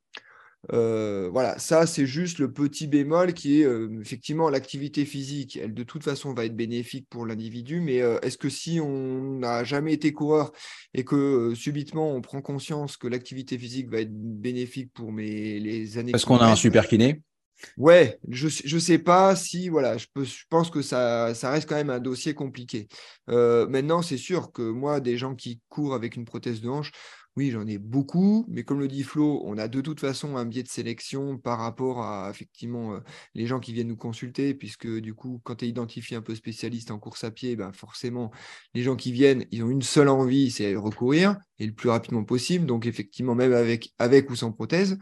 [0.73, 3.69] Euh, voilà, ça c'est juste le petit bémol qui est
[4.01, 8.49] effectivement l'activité physique, elle de toute façon va être bénéfique pour l'individu, mais est-ce que
[8.49, 10.53] si on n'a jamais été coureur
[10.95, 15.99] et que subitement on prend conscience que l'activité physique va être bénéfique pour mes, les
[15.99, 16.13] années...
[16.13, 17.21] Parce qu'on a un super kiné
[17.77, 21.69] Ouais, je ne sais pas si, voilà, je, peux, je pense que ça, ça, reste
[21.69, 22.89] quand même un dossier compliqué.
[23.31, 26.93] Euh, maintenant, c'est sûr que moi, des gens qui courent avec une prothèse de hanche,
[27.37, 30.45] oui, j'en ai beaucoup, mais comme le dit Flo, on a de toute façon un
[30.45, 33.01] biais de sélection par rapport à effectivement euh,
[33.35, 36.37] les gens qui viennent nous consulter, puisque du coup, quand tu es identifié un peu
[36.37, 38.31] spécialiste en course à pied, ben forcément,
[38.75, 42.25] les gens qui viennent, ils ont une seule envie, c'est recourir, et le plus rapidement
[42.25, 44.99] possible, donc effectivement, même avec, ou sans prothèse.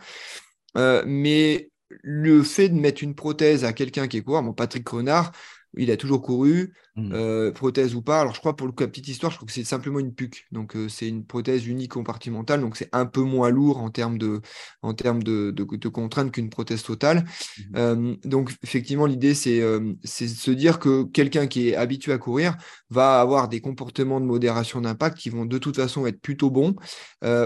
[0.78, 1.70] Euh, mais
[2.02, 5.32] le fait de mettre une prothèse à quelqu'un qui est coureur, mon Patrick Renard,
[5.76, 7.12] il a toujours couru, Mm.
[7.14, 8.20] euh, prothèse ou pas.
[8.20, 10.44] Alors, je crois, pour le, la petite histoire, je crois que c'est simplement une PUC.
[10.52, 12.60] Donc, euh, c'est une prothèse unique compartimentale.
[12.60, 14.42] Donc, c'est un peu moins lourd en termes de,
[14.82, 17.24] en termes de, de, de contraintes qu'une prothèse totale.
[17.58, 17.64] Mhm.
[17.76, 22.58] Euh, donc, effectivement, l'idée, c'est de se dire que quelqu'un qui est habitué à courir
[22.90, 26.76] va avoir des comportements de modération d'impact qui vont de toute façon être plutôt bons,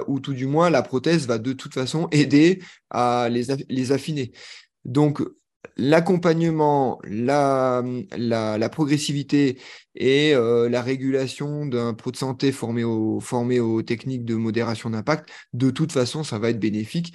[0.09, 2.61] ou tout du moins, la prothèse va de toute façon aider
[2.91, 4.33] à les, les affiner.
[4.85, 5.22] Donc,
[5.76, 7.82] l'accompagnement, la,
[8.70, 9.58] progressivité
[9.94, 14.90] et euh, la régulation d'un pro de santé formé, au, formé aux techniques de modération
[14.90, 17.14] d'impact, de toute façon, ça va être bénéfique.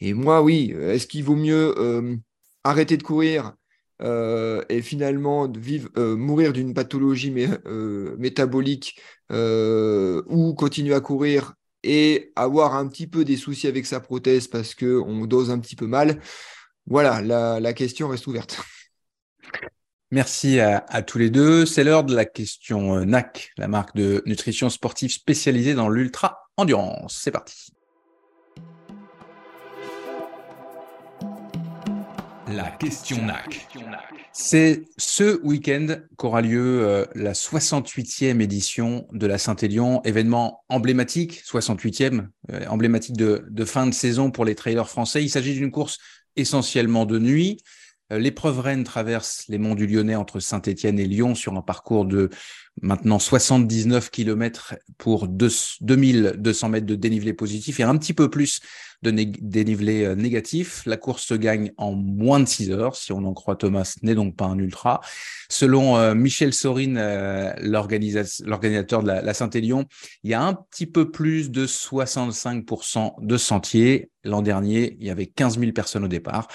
[0.00, 2.16] Et moi, oui, est-ce qu'il vaut mieux euh,
[2.64, 3.54] arrêter de courir
[4.02, 5.52] euh, et finalement
[5.96, 7.58] mourir d'une pathologie mé-
[8.18, 14.48] métabolique ou continuer à courir et avoir un petit peu des soucis avec sa prothèse
[14.48, 16.20] parce qu'on dose un petit peu mal?
[16.90, 17.22] Voilà,
[17.60, 18.60] la, question reste ouverte.
[20.10, 21.64] Merci à, à tous les deux.
[21.64, 26.50] C'est l'heure de la question euh, NAC, la marque de nutrition sportive spécialisée dans l'ultra
[26.56, 27.20] endurance.
[27.22, 27.72] C'est parti.
[32.48, 33.68] La question NAC.
[34.32, 35.86] C'est ce week-end
[36.16, 43.44] qu'aura lieu euh, la 68e édition de la Saint-Élion, événement emblématique, 68e, euh, emblématique de,
[43.48, 45.22] de fin de saison pour les trailers français.
[45.22, 45.98] Il s'agit d'une course
[46.40, 47.62] essentiellement de nuit.
[48.12, 52.04] Euh, L'épreuve Rennes traverse les monts du Lyonnais entre Saint-Étienne et Lyon sur un parcours
[52.04, 52.30] de
[52.82, 58.60] maintenant 79 km pour deux- 2200 mètres de dénivelé positif et un petit peu plus
[59.02, 60.82] de né- dénivelé euh, négatif.
[60.86, 63.94] La course se gagne en moins de 6 heures, si on en croit Thomas, ce
[64.02, 65.00] n'est donc pas un ultra.
[65.48, 69.86] Selon euh, Michel Sorine, euh, l'organisa- l'organisateur de la, Saint-Élion,
[70.22, 74.10] il y a un petit peu plus de 65% de sentiers.
[74.22, 76.48] L'an dernier, il y avait 15 000 personnes au départ.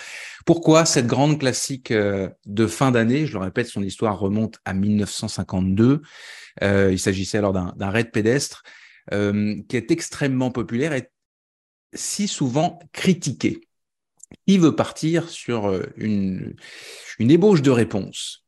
[0.45, 3.25] Pourquoi cette grande classique de fin d'année?
[3.25, 6.01] Je le répète, son histoire remonte à 1952.
[6.63, 8.61] Euh, il s'agissait alors d'un raid pédestre
[9.11, 11.09] qui est extrêmement populaire et
[11.95, 13.61] si souvent critiqué.
[14.47, 16.55] Qui veut partir sur euh, une,
[17.19, 18.43] une ébauche de réponse?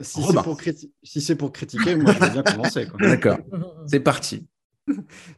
[0.00, 2.86] Si c'est pour, criti- si c'est pour critiquer, moi, je vais bien commencer.
[2.86, 2.98] quoi.
[3.00, 3.38] D'accord,
[3.86, 4.46] c'est parti.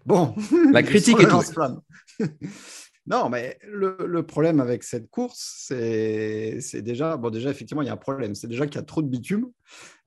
[0.06, 0.34] Bon,
[0.72, 1.26] La critique est
[3.06, 3.14] Le.
[3.14, 7.88] Non, mais le, le problème avec cette course, c'est déjà, bon, déjà, effectivement, il y
[7.88, 8.34] a un problème.
[8.34, 9.46] C'est déjà qu'il y a trop de bitume.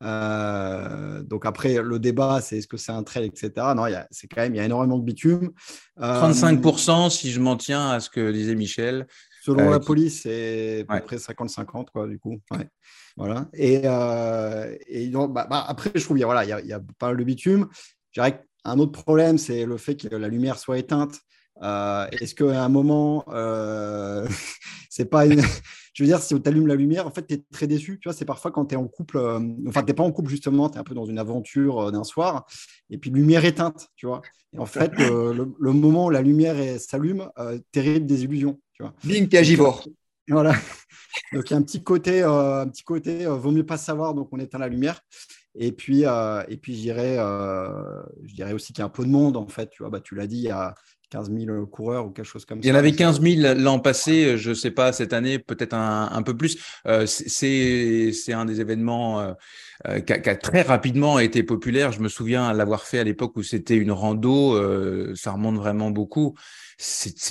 [0.03, 3.51] Euh, donc après, le débat, c'est est-ce que c'est un trail, etc.
[3.75, 5.51] Non, il y a- c'est quand même, il y a énormément de bitume.
[5.99, 9.07] Euh, 35% si je m'en tiens à ce que disait Michel.
[9.41, 12.41] Selon Euh, la police, c'est à peu près 50-50, quoi, du coup.
[12.51, 12.67] Ouais.
[13.15, 13.47] Voilà.
[13.53, 16.53] Et, euh, et donc, bah, bah, après, je trouve qu'il y a, voilà, il y
[16.53, 17.67] a, il y a pas mal de bitume.
[18.11, 21.19] Je dirais qu'un autre problème, c'est le fait que la lumière soit éteinte.
[21.61, 24.27] Euh, Est-ce qu'à un moment, euh,
[24.89, 25.41] c'est pas une.
[25.93, 27.99] Je veux dire, si tu allumes la lumière, en fait, tu es très déçu.
[27.99, 30.11] Tu vois, c'est parfois quand tu es en couple, euh, enfin, tu n'es pas en
[30.11, 32.45] couple, justement, tu es un peu dans une aventure d'un soir,
[32.89, 34.21] et puis lumière éteinte, tu vois.
[34.53, 37.29] Et en fait, le, le moment où la lumière s'allume,
[37.73, 38.93] terrible désillusion, tu vois.
[39.03, 39.85] Bing, t'es agivore.
[40.29, 40.53] Voilà.
[41.33, 44.29] Donc il y a un petit côté, un petit côté, vaut mieux pas savoir, donc
[44.31, 45.01] on éteint la lumière.
[45.55, 48.89] Et puis, euh, et puis je dirais, euh, je dirais aussi qu'il y a un
[48.89, 49.69] peu de monde en fait.
[49.69, 50.75] Tu vois, bah, tu l'as dit, il y a
[51.09, 52.69] 15 000 coureurs ou quelque chose comme Il ça.
[52.69, 56.09] y en avait 15 000 l'an passé, je ne sais pas, cette année, peut-être un,
[56.11, 56.57] un peu plus.
[56.87, 59.33] Euh, c'est un des événements euh,
[59.87, 61.91] euh, qui, a, très rapidement été populaire.
[61.91, 65.89] Je me souviens l'avoir fait à l'époque où c'était une rando, euh, ça remonte vraiment
[65.91, 66.35] beaucoup.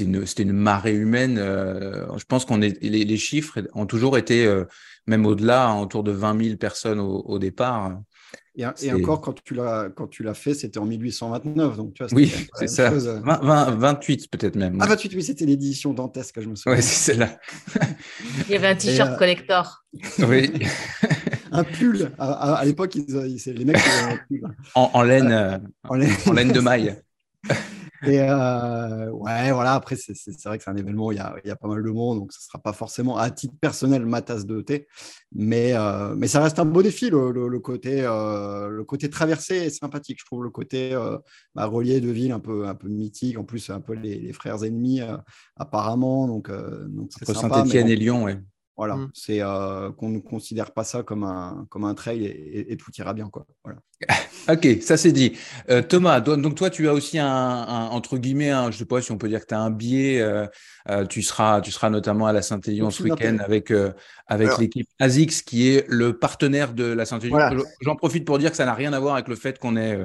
[0.00, 1.38] Une, c'était une marée humaine.
[1.38, 4.64] euh, je pense qu'on est les, les chiffres ont toujours été, euh,
[5.06, 7.98] même au-delà, autour de 20 000 personnes au, au départ.
[8.82, 11.76] Et, encore, quand tu l'as, quand tu l'as fait, c'était en 1829.
[11.76, 12.84] Donc, tu vois, Oui, c'est ça.
[12.84, 13.06] même chose.
[13.08, 13.20] euh.
[13.20, 14.78] 20, 20, 28 peut-être même.
[14.80, 16.76] Ah, 28, oui, c'était l'édition dantesque, je me souviens.
[16.76, 17.38] Ouais, c'est celle-là.
[18.48, 19.84] Il y avait un t-shirt euh, collector.
[20.20, 20.50] Oui,
[21.52, 22.10] Un pull.
[22.18, 22.96] À, à- à l'époque,
[23.38, 24.40] c'est- les mecs, avaient un pull.
[24.74, 26.10] en, en laine, euh, En laine.
[26.26, 26.96] en laine de maille.
[28.06, 31.20] Et euh, ouais, voilà, après, c'est c'est- c'est vrai que c'est un événement, il y,
[31.20, 33.30] a, il y a pas mal de monde, donc ce ne sera pas forcément à
[33.30, 34.86] titre personnel ma tasse de thé,
[35.32, 39.10] mais, euh, mais ça reste un beau défi, le, le- le côté, euh, le côté
[39.10, 41.18] traversé est sympathique, je trouve, le côté euh,
[41.54, 44.32] bah, relié de ville un peu, un peu mythique, en plus, un peu les, les
[44.32, 45.16] frères ennemis, euh,
[45.56, 48.38] apparemment, donc euh, donc c'est Entre sympa, Saint-Etienne mais et Lyon, ouais.
[48.76, 49.10] Voilà, Mm.
[49.12, 52.28] c'est euh, qu'on ne considère pas ça comme un, comme un trail et,
[52.60, 53.28] et- et tout ira bien.
[53.28, 53.44] Quoi.
[53.64, 53.80] Voilà.
[54.50, 55.36] Ok, ça c'est dit.
[55.68, 59.02] Euh, Thomas, donc, toi tu as aussi un, un- entre guillemets, un, je sais pas
[59.02, 60.22] si on peut dire que tu as un biais.
[60.22, 60.46] euh,
[60.88, 63.70] euh, tu seras, tu seras notamment à la Saint-Élion ce week-end avec
[64.26, 67.36] avec l'équipe ASICS qui est le partenaire de la Saint-Élion.
[67.36, 67.62] Voilà.
[67.82, 69.98] J'en profite pour dire que ça n'a rien à voir avec le fait qu'on est.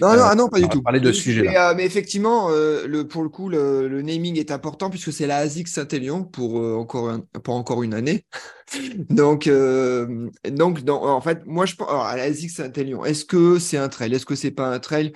[0.00, 0.82] Non, non, ah non, pas du tout.
[0.82, 4.90] parler de ce euh, mais effectivement, le, pour le coup, le, le naming est important
[4.90, 8.26] puisque c'est la ASIC Saint-Élion pour, encore un- pour encore une année.
[9.10, 9.48] donc,
[10.50, 13.76] donc dans- en fait, moi, je pense alors, à la ASIC Saint-Élion, est-ce que c'est
[13.76, 14.14] un trail?
[14.14, 15.12] Est-ce que c'est pas un trail?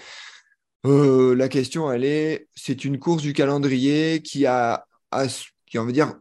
[0.86, 5.26] Euh, La question, elle est c'est une course du calendrier qui a, a-
[5.66, 6.14] qui, on va dire,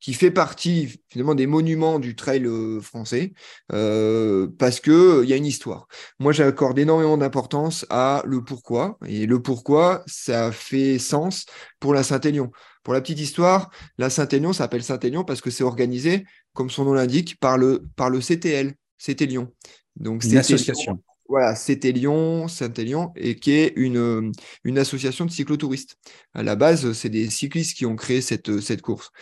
[0.00, 3.32] qui fait partie finalement des monuments du trail euh, français
[3.72, 5.88] euh, parce que il y a une histoire.
[6.18, 8.98] Moi, j'accorde énormément d'importance à le pourquoi.
[9.06, 11.46] Et le pourquoi, ça fait sens
[11.80, 12.50] pour la Saint-Élion.
[12.82, 16.24] Pour la petite histoire, la Saint-Élion s'appelle Saint-Élion parce que c'est organisé,
[16.54, 19.52] comme son nom l'indique, par le, par le CTL, CTLion.
[19.96, 21.02] Donc, Une CTLion, association.
[21.30, 24.32] Voilà, CTLion, Saint-Élion, et qui est une, euh,
[24.64, 25.96] une association de cyclotouristes.
[26.34, 29.12] À la base, c'est des cyclistes qui ont créé cette, cette course.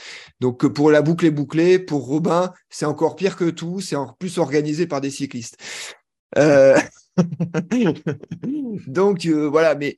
[0.40, 3.94] Donc, euh, pour la boucle est bouclée, pour Robin, c'est encore pire que tout, c'est
[3.94, 5.58] encore plus organisé par des cyclistes.
[6.38, 6.78] Euh,
[8.86, 9.96] Donc, euh, voilà, mais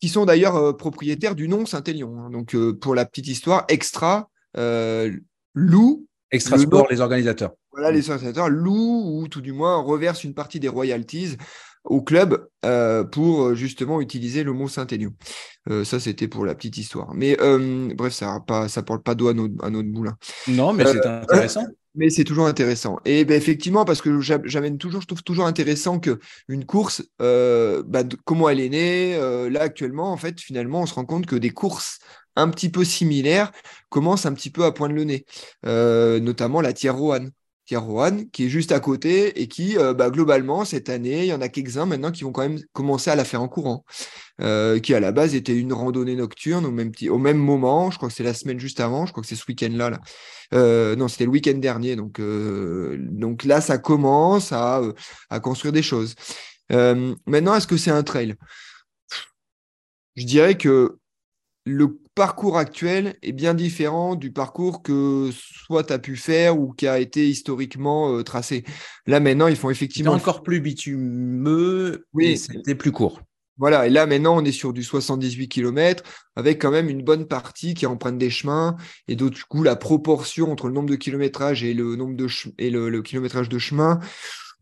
[0.00, 2.16] qui sont d'ailleurs euh, propriétaires du nom Saint-Élion.
[2.18, 2.30] hein.
[2.30, 5.14] Donc, euh, pour la petite histoire, Extra euh,
[5.54, 7.52] loue, Extra Le Sport, nom- les organisateurs.
[7.72, 11.36] Voilà, les organisateurs louent ou tout du moins reversent une partie des royalties
[11.84, 15.12] au club euh, pour euh, justement utiliser le mot Saint-Élion.
[15.70, 17.14] Euh, ça, c'était pour la petite histoire.
[17.14, 20.16] Mais euh, bref, ça ne porte pas d'eau à notre, à notre moulin.
[20.48, 21.66] Non, mais c'est intéressant.
[21.96, 22.98] Mais c'est toujours intéressant.
[23.04, 27.02] Et ben, effectivement, parce que j'a- j'amène toujours, je trouve toujours intéressant que une course,
[27.18, 31.34] bah, comment elle est née, là actuellement, en fait, finalement, on se rend compte que
[31.36, 31.98] des courses
[32.36, 33.50] un petit peu similaires
[33.88, 35.24] commencent un petit peu à poindre le nez,
[35.64, 36.96] notamment la Tierre
[37.70, 41.26] Tierre Roanne, qui est juste à côté et qui, euh, bah, globalement, cette année, il
[41.26, 43.84] y en a quelques-uns maintenant qui vont quand même commencer à la faire en courant,
[44.40, 47.96] euh, qui à la base était une randonnée nocturne au même, au même moment, je
[47.96, 50.00] crois que c'est la semaine juste avant, je crois que c'est ce week-end-là, là.
[50.52, 51.94] Euh, non, c'était le week-end dernier.
[51.94, 54.82] Donc, donc là, ça commence à,
[55.28, 56.16] à construire des choses.
[56.70, 58.34] Maintenant, est-ce que c'est un trail?
[60.16, 60.98] Je dirais que
[61.64, 66.74] le parcours actuel est bien différent du parcours que soit tu as pu faire ou
[66.74, 68.62] qui a été historiquement euh, tracé.
[69.06, 70.12] Là, maintenant, ils font effectivement.
[70.12, 72.36] encore plus bitumeux Oui.
[72.36, 73.22] c'était plus court.
[73.56, 76.02] Voilà, et là maintenant on est sur du 78 km
[76.36, 78.76] avec quand même une bonne partie qui emprunte des chemins
[79.08, 82.26] et donc du coup la proportion entre le nombre de kilométrages et le nombre de
[82.58, 83.98] et le, le kilométrage de chemin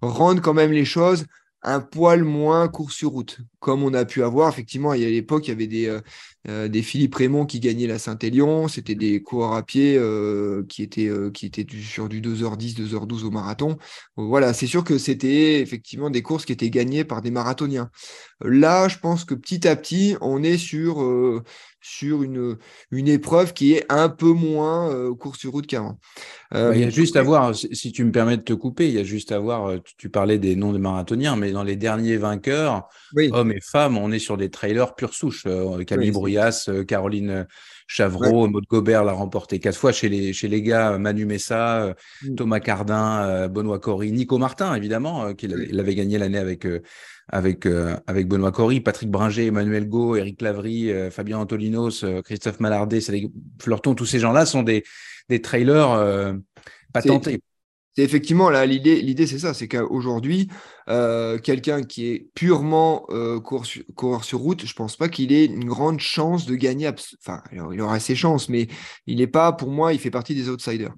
[0.00, 1.26] rendent quand même les choses
[1.62, 3.38] un poil moins court sur route.
[3.58, 5.86] Comme on a pu avoir, effectivement, il y a à l'époque, il y avait des,
[5.86, 6.00] euh,
[6.48, 10.82] euh, des Philippe Raymond qui gagnaient la Saint-Élion, c'était des coureurs à pied euh, qui
[10.82, 13.76] étaient, euh, qui étaient du- sur du 2h10, 2h12 au marathon.
[14.16, 17.90] Voilà, c'est sûr que c'était effectivement des courses qui étaient gagnées par des marathoniens.
[18.40, 21.04] Là, je pense que petit à petit, on est sur,
[21.80, 22.56] sur une,
[22.90, 25.98] une épreuve qui est un peu moins course sur route qu'avant.
[26.52, 28.94] Bah, il y a juste à voir, si tu me permets de te couper, il
[28.94, 32.16] y a juste à voir, tu, parlais des noms des marathoniens, mais dans les derniers
[32.16, 35.44] vainqueurs, oui, hommes et femmes, on est sur des trailers pure souche.
[35.86, 36.37] Camille Oui,
[36.68, 37.46] euh, Caroline
[37.86, 41.82] Chavreau, Maud Gobert l'a remporté quatre fois chez les, chez les gars, euh, Manu Messa,
[41.82, 42.34] euh, Mm.
[42.34, 46.80] Thomas Cardin, euh, Benoît Cory, Nico Martin, évidemment, euh, qui l'avait gagné l'année avec, euh,
[47.28, 52.22] avec, euh, avec Benoît Cory, Patrick Bringer, Emmanuel Go, Eric Lavry, euh, Fabien Antolinos, euh,
[52.22, 53.00] Christophe Malardet,
[53.60, 54.84] Fleurton, tous ces gens-là sont des,
[55.28, 56.34] des trailers euh,
[56.92, 57.40] patentés.
[57.98, 60.48] C'est effectivement là l'idée, l'idée c'est ça, c'est qu'aujourd'hui,
[60.88, 65.64] euh, quelqu'un qui est purement euh, coureur, sur, route, je pense pas qu'il ait une
[65.64, 66.88] grande chance de gagner.
[67.18, 67.42] Enfin,
[67.72, 68.68] il aura ses chances, mais
[69.08, 70.94] il n'est pas, pour moi, il fait partie des outsiders.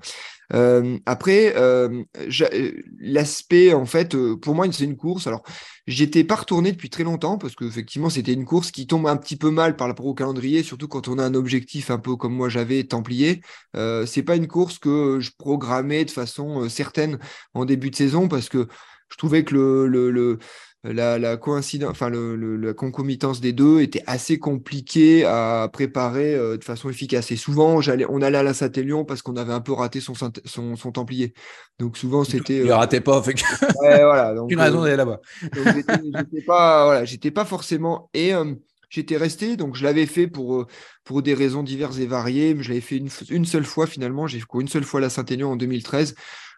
[0.53, 5.27] Euh, après, euh, euh, l'aspect, en fait, euh, pour moi, c'est une course.
[5.27, 5.43] Alors,
[5.87, 9.37] j'étais pas retourné depuis très longtemps parce qu'effectivement, c'était une course qui tombe un petit
[9.37, 12.35] peu mal par rapport au calendrier, surtout quand on a un objectif un peu comme
[12.35, 13.41] moi j'avais, Templier.
[13.77, 17.19] Euh, c'est pas une course que je programmais de façon certaine
[17.55, 18.67] en début de saison parce que
[19.11, 20.39] je trouvais que le, le, le-
[20.83, 26.35] la, la coïncidence, enfin le, le- la concomitance des deux était assez compliquée à préparer
[26.35, 27.31] euh, de façon efficace.
[27.33, 30.15] Et souvent, j'allais, on allait à la Saint-Élion parce qu'on avait un peu raté son,
[30.15, 31.35] son, son Templier.
[31.79, 32.59] Donc souvent, c'était.
[32.59, 33.41] Il ne euh, ratait pas, fait que-
[33.83, 35.21] ouais, voilà, donc, aucune euh, raison d'aller là-bas.
[35.53, 38.09] j'étais pas, voilà, j'étais pas forcément.
[38.15, 38.55] Et euh,
[38.89, 40.67] j'étais resté, donc je l'avais fait pour, euh,
[41.05, 42.55] pour des raisons diverses et variées.
[42.55, 44.27] Mais je l'avais fait une, une seule fois finalement.
[44.27, 46.15] J'ai couru une seule fois la Saint-Aignan en 2013.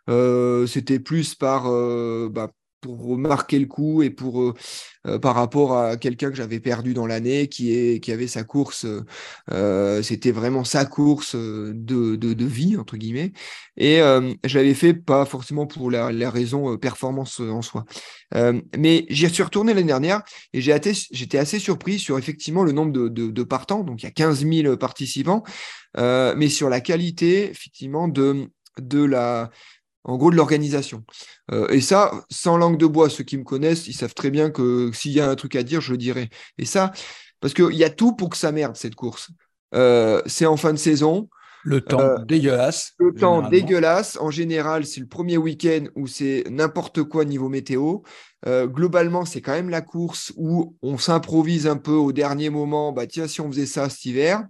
[0.08, 2.50] Euh, C'était plus par, euh, bah,
[2.82, 4.54] pour marquer le coup et pour euh,
[5.06, 8.42] euh, par rapport à quelqu'un que j'avais perdu dans l'année qui est qui avait sa
[8.42, 8.86] course
[9.50, 13.32] euh, c'était vraiment sa course de, de, vie entre guillemets.
[13.76, 17.84] Et je l'avais fait pas forcément pour la, la raison performance en soi.
[18.76, 20.22] Mais j'y suis retourné l'année dernière
[20.52, 20.76] et j'ai
[21.12, 23.84] j'étais assez surpris sur effectivement le nombre de, de, de, partants.
[23.84, 25.44] Donc il y a 15 000 participants
[25.96, 29.50] mais sur la qualité effectivement de de la
[30.04, 31.04] en gros de l'organisation.
[31.50, 34.50] Euh, et ça, sans langue de bois, ceux qui me connaissent, ils savent très bien
[34.50, 36.28] que s'il y a un truc à dire, je le dirai.
[36.58, 36.92] Et ça,
[37.40, 39.30] parce qu'il y a tout pour que ça merde, cette course.
[39.74, 41.28] Euh, c'est en fin de saison.
[41.64, 42.94] Le temps euh, dégueulasse.
[42.98, 44.18] Le temps dégueulasse.
[44.20, 47.98] En général, c'est le premier week-end où c'est n'importe quoi niveau météo.
[48.44, 52.90] globalement, c'est quand même la course où on s'improvise un peu au dernier moment.
[52.90, 54.44] Bah tiens, si on faisait ça cet hiver.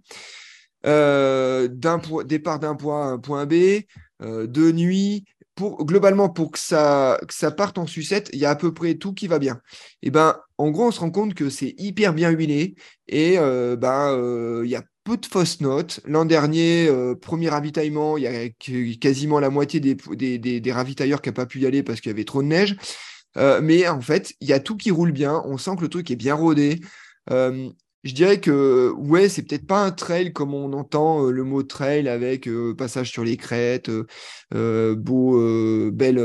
[0.84, 3.82] d'un départ d'un point à un point B,
[4.22, 5.26] de nuit,
[5.58, 7.18] globalement, pour que ça,
[7.56, 9.60] parte en sucette, il y a à peu près tout qui va bien.
[10.02, 12.74] Et ben, en gros, on se rend compte que c'est hyper bien huilé
[13.08, 16.00] et euh, ben, euh, il y a peu de fausses notes.
[16.04, 18.48] L'an dernier, euh, premier ravitaillement, il y a
[18.96, 22.10] quasiment la moitié des, des, des, ravitailleurs qui n'ont pas pu y aller parce qu'il
[22.10, 22.76] y avait trop de neige.
[23.36, 25.42] mais en fait, il y a tout qui roule bien.
[25.44, 26.80] On sent que le truc est bien rodé
[28.04, 31.62] je dirais que ouais, c'est peut-être pas un trail comme on entend euh, le mot
[31.62, 33.90] trail avec euh, passage sur les crêtes,
[34.54, 35.38] euh, beau,
[35.92, 36.20] bel,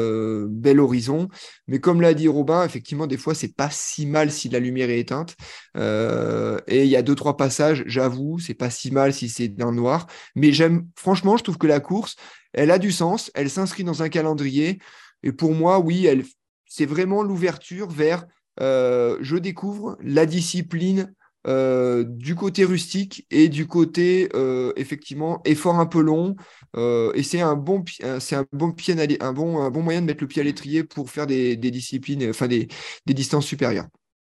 [0.49, 1.27] bel horizon.
[1.67, 4.89] Mais comme l'a dit Robin, effectivement, des fois, c'est pas si mal si la lumière
[4.89, 5.35] est éteinte.
[5.75, 9.69] et il y a deux trois passages, j'avoue, c'est pas si mal si c'est dans
[9.71, 10.07] le noir.
[10.35, 12.15] Mais j'aime, franchement, je trouve que la course,
[12.53, 14.79] elle a du sens, elle s'inscrit dans un calendrier.
[15.23, 16.23] Et pour moi, oui, elle,
[16.65, 18.25] c'est vraiment l'ouverture vers
[18.59, 21.13] je découvre la discipline
[21.47, 26.35] euh, du côté rustique et du côté euh, effectivement effort un peu long.
[26.75, 27.85] Euh, et c'est un bon,
[28.19, 30.83] c'est un bon pied, un bon, un bon moyen de mettre le pied à l'étrier
[30.83, 32.67] pour faire des, disciplines, enfin des,
[33.05, 33.87] distances supérieures.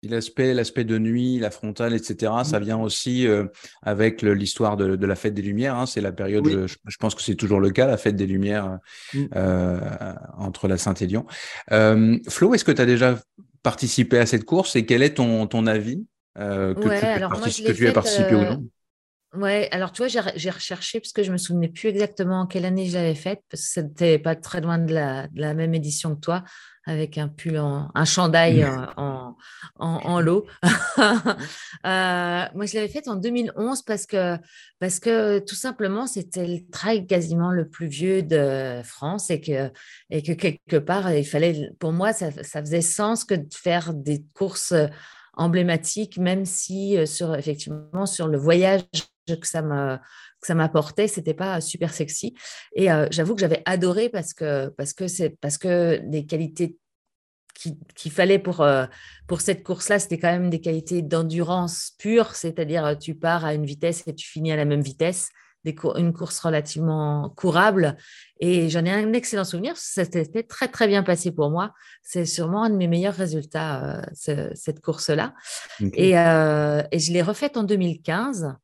[0.03, 2.31] L'aspect, l'aspect de nuit, la frontale, etc.
[2.43, 3.27] Ça vient aussi
[3.83, 5.75] avec l'histoire de, la fête des Lumières.
[5.75, 5.85] Hein.
[5.85, 8.79] C'est la période, je, pense que c'est toujours le cas, la fête des Lumières
[9.13, 9.25] mm.
[10.37, 11.25] entre la Saint-Élion.
[11.69, 13.19] Flo, est-ce que tu as déjà
[13.63, 16.03] participé à cette course et quel est ton, ton avis?
[16.37, 18.63] Euh, que, tu, alors as participé ou euh, non
[19.33, 22.65] Ouais, alors tu vois, j'ai recherché parce que je me souvenais plus exactement en quelle
[22.65, 25.73] année je l'avais faite, parce que c'était pas très loin de la, de la, même
[25.73, 26.43] édition que toi,
[26.85, 29.37] avec un pull, en, un chandail en,
[29.77, 30.47] en, en, lot.
[30.63, 30.67] euh,
[31.85, 34.35] moi, je l'avais faite en 2011 parce que,
[34.79, 39.71] parce que tout simplement, c'était le trail quasiment le plus vieux de France et que,
[40.09, 43.93] et que quelque part, il fallait, pour moi, ça, ça faisait sens que de faire
[43.93, 44.73] des courses
[45.33, 48.83] emblématique, même si euh, sur, effectivement sur le voyage
[49.27, 52.33] que ça me que ça m'apportait, c'était pas super sexy.
[52.75, 56.77] Et euh, j'avoue que j'avais adoré parce que parce que c'est parce que des qualités
[57.95, 58.85] qu'il fallait pour, euh,
[59.27, 63.65] pour cette course-là, c'était quand même des qualités d'endurance pure, c'est-à-dire tu pars à une
[63.65, 65.29] vitesse et tu finis à la même vitesse
[65.63, 67.97] une course relativement courable.
[68.39, 69.77] Et j'en ai un excellent souvenir.
[69.77, 71.73] Ça s'était très, très bien passé pour moi.
[72.01, 75.33] C'est sûrement un de mes meilleurs résultats, euh, cette course-là.
[75.81, 78.55] Euh, et, je l'ai refaite en 2015.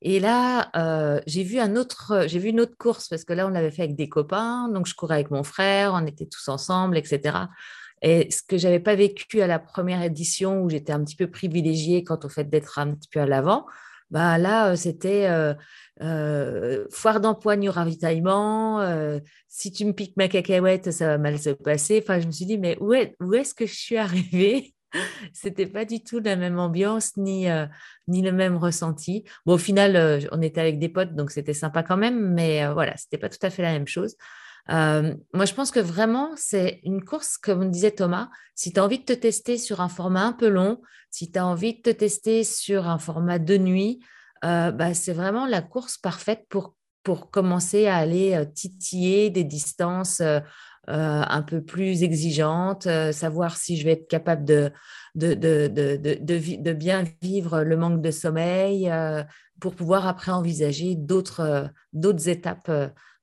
[0.00, 3.46] Et là, euh, j'ai vu un autre, j'ai vu une autre course parce que là,
[3.46, 4.68] on l'avait fait avec des copains.
[4.68, 7.36] Donc, je courais avec mon frère, on était tous ensemble, etc.
[8.02, 11.28] Et ce que j'avais pas vécu à la première édition où j'étais un petit peu
[11.28, 13.66] privilégiée quant au fait d'être un petit peu à l'avant,
[14.10, 15.28] bah là, c'était
[16.90, 18.80] foire d'empoigne au ravitaillement.
[19.48, 22.00] si tu me piques ma cacahuète, ça va mal se passer.
[22.02, 24.74] Enfin, je me suis dit, mais où, est, où est-ce que je suis arrivée?
[25.34, 27.46] C'était pas du tout la même ambiance ni,
[28.06, 29.24] ni le même ressenti.
[29.44, 32.96] Bon, au final, on était avec des potes, donc c'était sympa quand même, mais voilà,
[32.96, 34.16] c'était pas tout à fait la même chose.
[34.68, 38.98] Moi, je pense que vraiment, c'est une course, comme disait Thomas, si tu as envie
[38.98, 41.90] de te tester sur un format un peu long, si tu as envie de te
[41.90, 44.00] tester sur un format de nuit,
[44.44, 46.74] euh, bah, c'est vraiment la course parfaite pour,
[47.30, 50.40] commencer à aller euh, titiller des distances euh,
[50.88, 54.72] un peu plus exigeantes, savoir si je vais être capable de,
[55.14, 58.90] de, de, de, de bien vivre le manque de sommeil,
[59.60, 61.70] pour pouvoir après envisager d'autres
[62.26, 62.70] étapes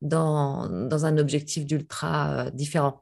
[0.02, 3.02] dans, dans un objectif d'ultra différent.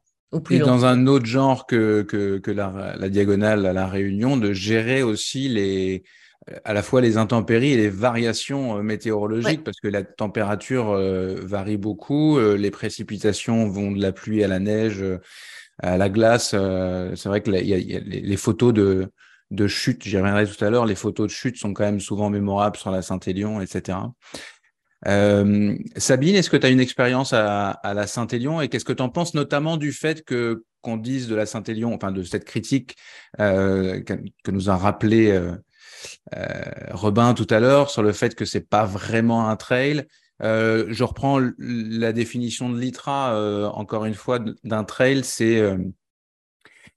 [0.49, 4.51] Et dans un autre genre que, que, que la, la, diagonale à la Réunion, de
[4.51, 6.03] gérer aussi les,
[6.63, 11.35] à la fois les intempéries et les variations euh, météorologiques, parce que la température euh,
[11.41, 15.03] varie beaucoup, euh, les précipitations vont de la pluie à la neige,
[15.81, 16.49] à la glace.
[16.49, 19.09] c'est vrai que y a, les, photos de,
[19.51, 22.29] de chute, j'y reviendrai tout à l'heure, les photos de chute sont quand même souvent
[22.29, 23.97] mémorables sur la Saint-Élion, etc.
[25.07, 29.03] Euh, Sabine, est-ce que tu as une expérience à, la Saint-Élion et qu'est-ce que tu
[29.03, 32.97] en penses notamment du fait que qu'on dise de la Saint-Élion, enfin de cette critique
[33.39, 35.31] euh, que, que nous a rappelé
[36.91, 40.05] Robin tout à l'heure sur le fait que c'est pas vraiment un trail.
[40.41, 45.77] Euh, je reprends la définition de l'ITRA euh, encore une fois d'un trail, c'est euh,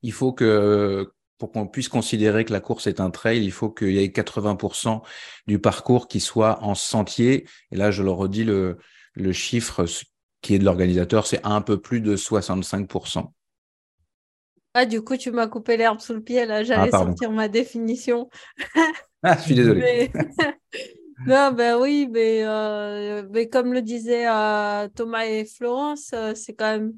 [0.03, 3.71] il faut que pour qu'on puisse considérer que la course est un trail, il faut
[3.71, 5.03] qu'il y ait 80%
[5.47, 7.47] du parcours qui soit en sentier.
[7.71, 8.79] Et là, je le redis, le,
[9.13, 9.85] le chiffre
[10.41, 13.33] qui est de l'organisateur, c'est un peu plus de 65%.
[14.79, 17.07] Ah, du coup, tu m'as coupé l'herbe sous le pied, là, j'allais Ah, pardon.
[17.09, 18.29] sortir ma définition.
[19.23, 19.81] Ah, je suis désolé.
[19.81, 20.13] Mais-
[21.27, 26.53] Non, ben oui, mais, euh, mais comme le disaient euh, Thomas et Florence, euh, c'est
[26.53, 26.93] quand même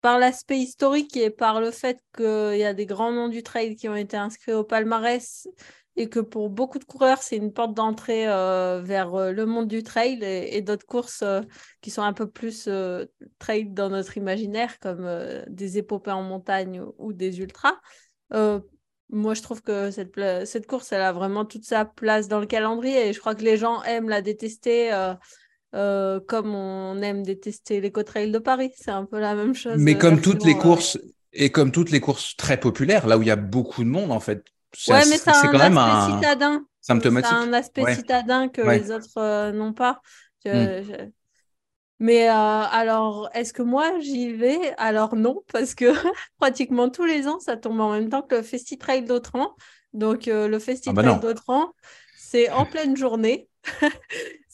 [0.00, 3.74] par l'aspect historique et par le fait qu'il y a des grands noms du trail
[3.76, 5.48] qui ont été inscrits au palmarès
[5.96, 9.66] et que pour beaucoup de coureurs, c'est une porte d'entrée euh, vers euh, le monde
[9.66, 11.40] du trail et, et d'autres courses euh,
[11.80, 13.06] qui sont un peu plus euh,
[13.38, 15.08] trail dans notre imaginaire, comme
[15.48, 17.74] des épopées en montagne ou, ou des ultras.
[19.08, 23.08] Moi, je trouve que cette, course, elle a vraiment toute sa place dans le calendrier
[23.08, 24.90] et je crois que les gens aiment la détester
[25.72, 28.72] comme on aime détester l'éco-trail de Paris.
[28.76, 29.76] C'est un peu la même chose.
[29.76, 30.98] Mais comme toutes les courses,
[31.32, 34.10] et comme toutes les courses très populaires, là où il y a beaucoup de monde,
[34.10, 34.44] en fait,
[34.88, 36.66] Ouais, mais ça quand même aspect un citadin.
[36.80, 37.30] symptomatique.
[37.30, 37.94] Ça a un aspect Ouais.
[37.94, 38.78] citadin que Ouais.
[38.78, 40.00] les autres euh, n'ont pas.
[40.44, 40.82] Je- Mm.
[40.84, 41.10] je-
[41.98, 44.74] Mais euh, alors, est-ce que moi j'y vais?
[44.76, 45.86] Alors non, parce que
[46.38, 49.54] pratiquement tous les ans, ça tombe en même temps que le Festi Trail d'Autran.
[49.94, 51.20] Donc euh, le Festi Ah bah Trail non.
[51.20, 51.72] d'Autran,
[52.18, 53.48] c'est en pleine journée.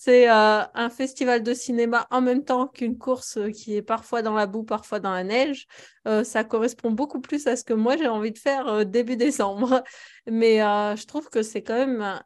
[0.04, 4.20] C'est euh, un festival de cinéma en même temps qu'une course euh, qui est parfois
[4.20, 5.68] dans la boue, parfois dans la neige.
[6.08, 9.84] Euh, ça correspond beaucoup plus à ce que moi j'ai envie de faire début décembre.
[10.26, 12.20] Mais je trouve que c'est quand même...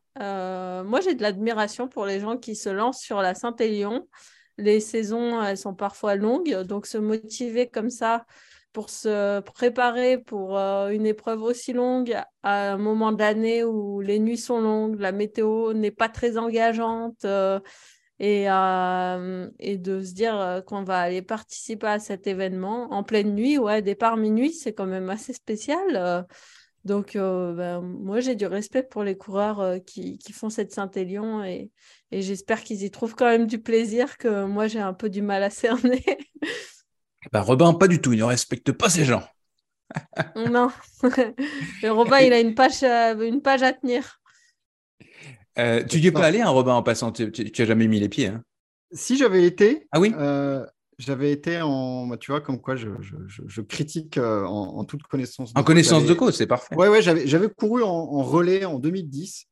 [0.86, 4.08] moi j'ai de l'admiration pour les gens qui se lancent sur la Saint-Élion.
[4.56, 8.24] Les saisons, elles sont parfois longues, donc se motiver comme ça
[8.76, 14.02] pour se préparer pour euh, une épreuve aussi longue à un moment de l'année où
[14.02, 17.58] les nuits sont longues, la météo n'est pas très engageante euh,
[18.18, 23.34] et, euh, et de se dire qu'on va aller participer à cet événement en pleine
[23.34, 26.26] nuit, ouais, départ minuit, c'est quand même assez spécial.
[26.84, 31.70] donc, ben, moi, j'ai du respect pour les coureurs qui, font cette Saint-Élion et
[32.12, 35.42] j'espère qu'ils y trouvent quand même du plaisir que moi, j'ai un peu du mal
[35.42, 36.04] à cerner.
[37.32, 39.22] Bah, Robin, pas du tout, il ne respecte pas ces gens.
[40.50, 40.70] Non.
[41.82, 44.20] Le Robin, il a une page, une page à tenir.
[45.58, 47.86] Euh, tu n'y es pas allé, hein, Robin, en passant, tu, tu, tu as jamais
[47.86, 48.26] mis les pieds.
[48.26, 48.42] Hein.
[48.92, 50.64] Si j'avais été, Ah oui euh,
[50.98, 54.78] j'avais été en, bah, tu vois, comme quoi je, je- je- je critique euh, en,
[54.78, 55.50] en toute connaissance.
[55.50, 55.64] En cause.
[55.64, 56.74] connaissance de cause, c'est parfait.
[56.74, 59.46] Ouais, ouais, j'avais, j'avais couru en, en relais en 2010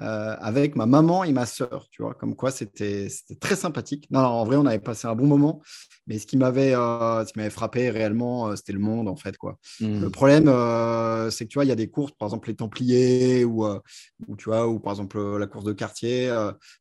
[0.00, 3.08] euh, avec ma maman et ma sœur, tu vois, comme quoi c'était,
[3.40, 4.06] très sympathique.
[4.10, 5.60] Non, non, en vrai, on avait passé un bon moment,
[6.06, 9.58] mais ce qui m'avait, euh, frappé réellement, euh, c'était le monde, en fait, quoi.
[9.80, 10.00] Hmm.
[10.00, 12.56] Le problème, euh, c'est que tu vois, il y a des courses, par exemple les
[12.56, 16.32] Templiers ou, ou tu vois, ou par exemple la course de quartier.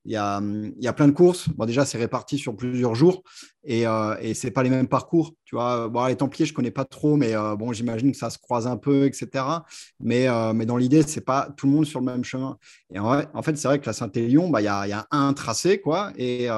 [0.05, 1.49] Il y, a, hum, y a plein de courses.
[1.49, 3.24] Bon, déjà, c'est réparti sur plusieurs jours
[3.68, 5.34] et, euh, et c'est pas les mêmes parcours.
[5.45, 8.30] Tu vois, bon, les Templiers, je connais pas trop, mais euh, bon, j'imagine que ça
[8.30, 9.43] se croise un peu, etc.
[9.99, 12.57] Mais, euh, mais dans l'idée, c'est pas tout le monde sur le même chemin.
[12.93, 14.91] Et en, vrai- en fait, c'est vrai que la Saint-Élion, bah, il y, a, y
[14.93, 16.11] a un tracé, quoi.
[16.18, 16.49] Et, et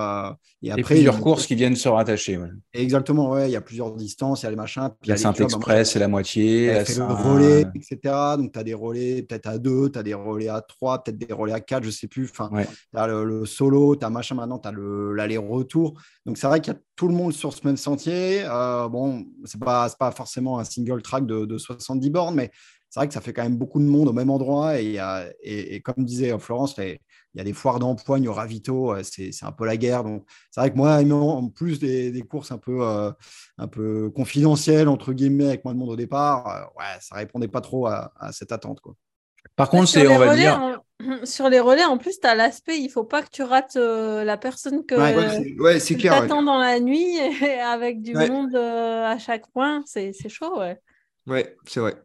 [0.63, 2.37] Et après, plusieurs il- courses qui viennent se rattacher.
[2.37, 2.49] ouais.
[2.73, 3.49] Exactement, ouais.
[3.49, 4.89] Il y a plusieurs distances, il y a les machins.
[5.01, 6.67] puis il y a La Saint-Express, c'est la moitié.
[6.73, 7.97] la Saint- le relais, etc.
[8.37, 11.17] Donc, tu as des relais peut-être à deux, tu as des relais à trois, peut-être
[11.17, 12.27] des relais à quatre, je sais plus.
[12.29, 12.65] Enfin, Ouais.
[12.67, 15.99] tu as le, le solo, tu as machin maintenant, tu as l'aller-retour.
[16.25, 18.43] Donc, c'est vrai qu'il y a tout le monde sur ce même sentier.
[18.43, 22.51] Euh, bon, c'est pas, c'est pas forcément un single track de, de 70 bornes, mais
[22.89, 24.81] c'est vrai que ça fait quand même beaucoup de monde au même endroit.
[24.81, 24.99] Et,
[25.41, 26.99] et, comme disait Florence, il
[27.35, 30.03] y a des foires d'empoigne au ravito, euh, c'est un peu la guerre.
[30.03, 33.13] Donc, c'est vrai que moi, en plus des, courses un peu, euh,
[33.57, 37.61] un peu confidentielles, entre guillemets, avec moins de monde au départ, ouais, ça répondait pas
[37.61, 38.81] trop à, à cette attente.
[38.81, 38.95] Quoi.
[39.59, 42.19] Par contre, Sur c'est, les on va relais, dire, en- Sur les relais, en plus,
[42.19, 45.29] tu as l'aspect, il faut pas que tu rates euh, la personne que Ouais, Ouais,
[45.29, 46.13] c'est- ouais, c'est tu clair.
[46.13, 46.21] ouais.
[46.21, 47.29] t'attends dans la nuit et
[47.61, 48.27] avec du Ouais.
[48.29, 49.81] monde euh, à chaque point.
[49.85, 50.79] C'est c'est chaud, ouais.
[51.27, 51.95] Ouais, c'est vrai.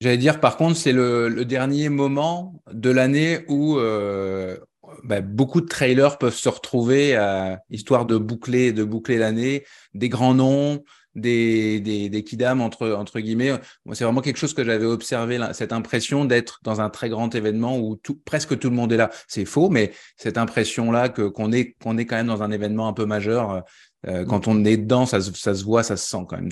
[0.00, 4.58] J'allais dire, par contre, c'est le, le dernier moment de l'année où euh,
[5.04, 9.64] bah, beaucoup de trailers peuvent se retrouver, euh, histoire de boucler, de boucler l'année,
[9.94, 10.84] des grands noms,
[11.16, 13.52] des, des, des kidam entre, entre guillemets.
[13.84, 17.34] Moi, c'est vraiment quelque chose que j'avais observé, cette impression d'être dans un très grand
[17.34, 19.10] événement où tout, presque tout le monde est là.
[19.26, 22.86] C'est faux, mais cette impression-là que, qu'on est, qu'on est quand même dans un événement
[22.86, 23.64] un peu majeur,
[24.06, 26.50] euh, quand on est dedans, ça, se- ça se voit, ça se sent quand même.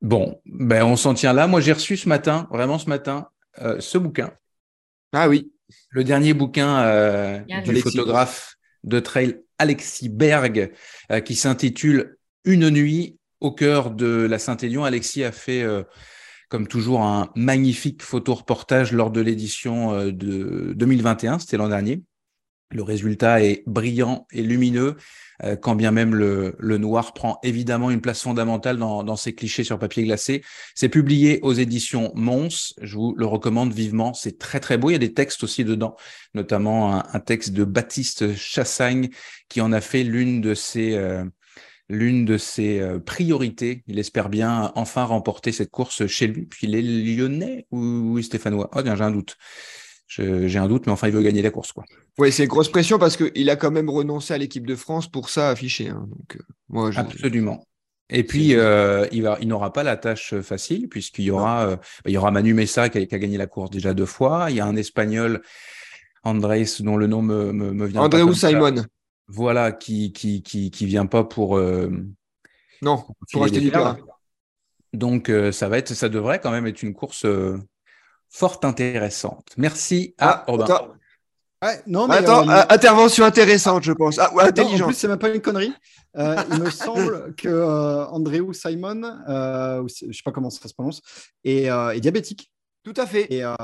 [0.00, 1.46] Bon, ben on s'en tient là.
[1.46, 3.28] Moi, j'ai reçu ce matin, vraiment ce matin,
[3.60, 4.32] euh, ce bouquin,
[5.12, 5.52] Ah oui.
[5.90, 10.72] le dernier bouquin euh, du photographe de trail Alexis Berg,
[11.12, 14.82] euh, qui s'intitule Une nuit au cœur de la Saint-Élion.
[14.82, 15.84] Alexis a fait, euh,
[16.48, 22.02] comme toujours, un magnifique photoreportage lors de l'édition euh, de 2021, c'était l'an dernier.
[22.72, 24.96] Le résultat est brillant et lumineux,
[25.44, 29.64] euh, quand bien même le, noir prend évidemment une place fondamentale dans, dans ces clichés
[29.64, 30.42] sur papier glacé.
[30.74, 34.94] C'est publié aux éditions Mons, je vous le recommande vivement, c'est très très beau, il
[34.94, 35.96] y a des textes aussi dedans,
[36.34, 39.10] notamment un, texte de Baptiste Chassagne
[39.48, 40.94] qui en a fait l'une de ses...
[40.94, 41.24] Euh,
[41.88, 43.84] l'une de ses euh, priorités.
[43.86, 46.46] Il espère bien enfin remporter cette course chez lui.
[46.46, 49.36] Puis il est lyonnais ou stéphanois Oh, bien, j'ai un doute.
[50.06, 51.72] J'ai un doute, mais enfin, il veut gagner la course.
[51.72, 51.84] Quoi.
[52.18, 55.30] Oui, c'est grosse pression parce qu'il a quand même renoncé à l'équipe de France pour
[55.30, 55.88] ça affiché.
[55.88, 56.06] Hein.
[56.08, 56.98] Donc, euh, moi, je...
[56.98, 57.64] Absolument.
[58.10, 61.76] Et puis, euh, il, va, il n'aura pas la tâche facile, puisqu'il y aura, euh,
[62.04, 64.48] il y aura Manu Messa qui a, qui a, gagné la course déjà deux fois.
[64.50, 65.40] Il y a un Espagnol,
[66.22, 68.02] Andrés, dont le nom me, me, me vient.
[68.02, 68.76] André ou Simon.
[68.76, 68.84] Ça.
[69.28, 71.56] Voilà, qui, qui, qui, qui vient pas pour.
[71.56, 71.90] Euh,
[72.82, 73.02] non,
[73.32, 73.72] pour acheter du.
[74.92, 77.58] Donc, euh, ça va être, ça devrait quand même être une course euh,
[78.32, 79.48] fort intéressante.
[79.56, 80.64] Merci à Ah, Robin.
[80.64, 80.88] attends,
[81.62, 84.18] Ouais, non, mais, Attends, euh, euh, intervention intéressante, je pense.
[84.18, 85.72] Ah, ouais, non, en plus, c'est même pas une connerie.
[86.16, 90.74] Euh, il me semble que euh, Andrew Simon, euh, je sais pas comment ça se
[90.74, 91.00] prononce,
[91.44, 92.50] est, euh, est diabétique.
[92.82, 93.32] Tout à fait.
[93.32, 93.54] Et, euh,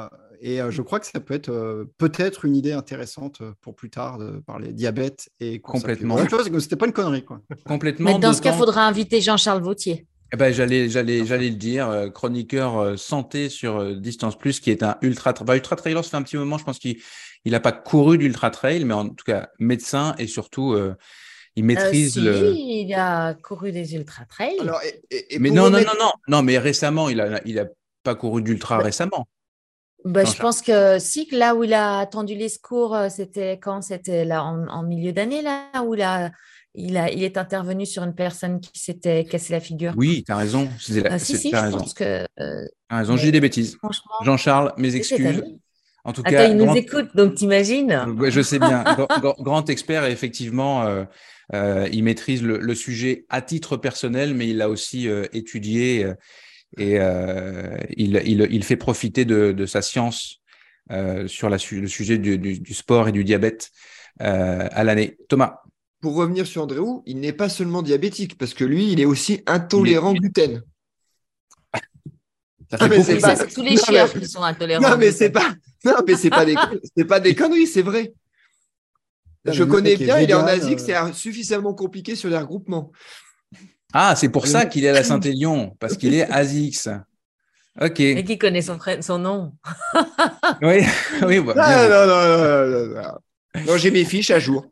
[0.41, 3.91] et euh, je crois que ça peut être euh, peut-être une idée intéressante pour plus
[3.91, 5.61] tard de parler diabète et.
[5.61, 6.19] Complètement.
[6.61, 7.25] C'était pas une connerie.
[7.25, 7.41] Quoi.
[7.67, 8.13] Complètement.
[8.13, 10.07] Mais dans ce cas, il faudra inviter Jean-Charles Vautier.
[10.33, 14.61] Eh ben, j'allais, j'allais, j'allais le dire, euh, chroniqueur euh, santé sur euh, Distance Plus,
[14.61, 16.05] qui est un ultra, tra- bah, ultra trailer.
[16.05, 16.99] Ça fait un petit moment, je pense qu'il,
[17.47, 20.95] il a pas couru d'ultra trail, mais en tout cas médecin et surtout, euh,
[21.57, 22.61] il Euh, maîtrise si, le.
[22.83, 24.59] il a couru des ultra trails.
[24.59, 27.41] Alors, et- et- et Mais pour non, non, non, non, non, mais récemment, il a,
[27.47, 27.67] il a
[28.03, 29.29] pas couru d'ultra Bah, récemment.
[30.05, 33.83] Bah, je pense que si, là où il a attendu les secours, c'était quand?
[33.83, 36.31] C'était là en, en milieu d'année, là où il, a,
[36.79, 39.93] il, a, il est intervenu sur une personne qui s'était cassé la figure.
[39.97, 40.69] Oui, t'as raison.
[40.81, 41.79] C'est la- Ah, si, si, je raison.
[41.79, 42.25] pense que.
[42.41, 43.77] euh, T'as raison, j'ai mais- dit des bêtises.
[44.25, 45.43] Jean-Charles, mes excuses.
[46.05, 47.93] En tout Attends, cas, il nous grand- écoute, donc t'imagines?
[48.17, 48.85] Ouais, je sais bien.
[49.41, 51.05] Grand, expert, et effectivement, euh,
[51.55, 56.05] euh, il maîtrise le, le sujet à titre personnel, mais il l'a aussi euh, étudié
[56.05, 56.15] euh,
[56.79, 60.37] et euh, il, il, il fait profiter de, de sa science
[60.93, 63.71] euh, sur la, le sujet du, du, du sport et du diabète
[64.23, 65.19] euh, à l'année.
[65.29, 65.61] Thomas,
[66.01, 69.43] Pour revenir sur Andréou, il n'est pas seulement diabétique, parce que lui, il est aussi
[69.47, 70.63] intolérant au gluten.
[72.71, 74.89] ça Ah, fait mais ça, pas- c'est tous les Non, mais- qui sont intolérants.
[74.91, 75.57] Non, mais au c'est gluten.
[75.83, 76.55] pas, non, mais c'est pas des,
[76.97, 78.13] c'est pas des conneries, c'est vrai.
[79.45, 82.37] Je connais est bien, il est en Asie, que euh, c'est suffisamment compliqué sur les
[82.37, 82.93] regroupements.
[83.93, 86.91] Ah, c'est pour ça qu'il est à la Saint-Élion, parce qu'il est ASIX.
[87.81, 88.01] Ok.
[88.01, 89.53] Et qui connaît son, frère- son nom?
[90.63, 90.81] Oui,
[91.27, 93.19] oui, bah, Ah, non, non, non, non, non, non.
[93.67, 94.67] Non, j'ai mes fiches à jour.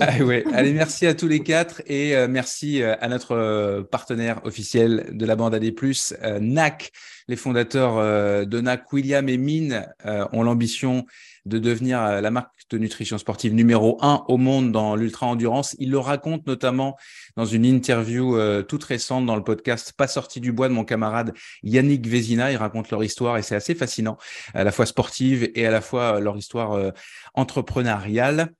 [0.00, 0.44] Ah ouais.
[0.52, 5.08] Allez, merci à tous les quatre et euh, merci euh, à notre euh, partenaire officiel
[5.12, 6.92] de la bande AD+, euh, NAC.
[7.26, 11.06] Les fondateurs de NAC, William et Mine, ont l'ambition
[11.46, 15.76] de devenir la marque de nutrition sportive numéro un au monde dans l'ultra-endurance.
[15.78, 16.96] Ils le racontent notamment
[17.36, 21.32] dans une interview toute récente dans le podcast Pas sorti du bois de mon camarade
[21.62, 22.50] Yannick Vézina.
[22.50, 24.18] Ils racontent leur histoire et c'est assez fascinant,
[24.52, 26.92] à la fois sportive et à la fois leur histoire
[27.34, 28.52] entrepreneuriale.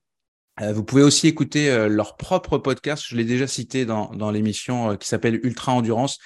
[0.60, 4.90] Euh, vous pouvez aussi écouter euh, leur propre podcast, je l'ai déjà cité dans, l'émission
[4.90, 6.18] euh, qui s'appelle Ultra Endurance.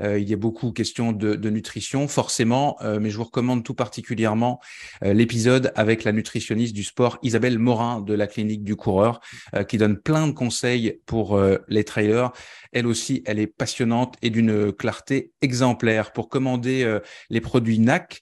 [0.00, 4.60] Il y a beaucoup question de, de nutrition, forcément, mais je vous recommande tout particulièrement
[5.02, 9.18] l'épisode avec la nutritionniste du sport Isabelle Morin de la clinique du coureur,
[9.66, 11.36] qui donne plein de conseils pour
[11.66, 12.30] les trailers.
[12.70, 16.12] Elle aussi, elle est passionnante et d'une clarté exemplaire.
[16.12, 18.20] Pour commander les produits NAC,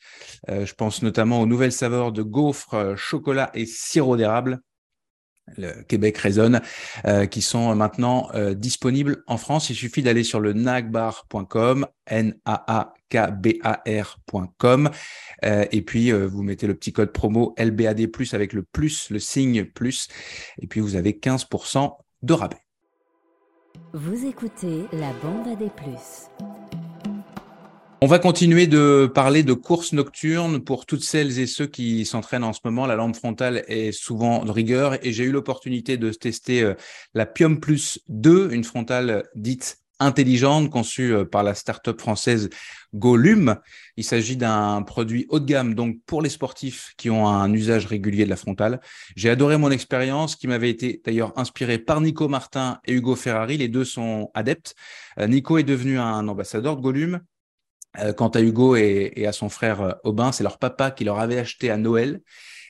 [0.48, 4.62] je pense notamment aux nouvelles saveurs de gaufres, chocolat et sirop d'érable
[5.56, 6.60] le Québec résonne,
[7.06, 9.70] euh, qui sont maintenant euh, disponibles en France.
[9.70, 14.90] Il suffit d'aller sur le nagbar.com, N-A-A-K-B-A-R.com,
[15.44, 19.18] euh, et puis euh, vous mettez le petit code promo LBAD+, avec le plus, le
[19.18, 20.08] signe plus,
[20.60, 22.56] et puis vous avez 15% de rabais.
[23.92, 25.70] Vous écoutez la bande à des.
[28.02, 32.44] On va continuer de parler de courses nocturnes pour toutes celles et ceux qui s'entraînent
[32.44, 32.84] en ce moment.
[32.84, 36.74] La lampe frontale est souvent de rigueur et j'ai eu l'opportunité de tester euh,
[37.14, 42.50] la Pium Plus 2, une frontale dite intelligente conçue euh, par la start-up française
[42.92, 43.56] Golum.
[43.96, 47.86] Il s'agit d'un produit haut de gamme donc pour les sportifs qui ont un usage
[47.86, 48.78] régulier de la frontale.
[49.16, 53.56] J'ai adoré mon expérience qui m'avait été d'ailleurs inspirée par Nico Martin et Hugo Ferrari.
[53.56, 54.74] Les deux sont adeptes.
[55.18, 57.20] Euh, Nico est devenu un ambassadeur de Golum.
[57.98, 61.04] Euh, quant à Hugo et, et à son frère euh, Aubin, c'est leur papa qui
[61.04, 62.20] leur avait acheté à Noël.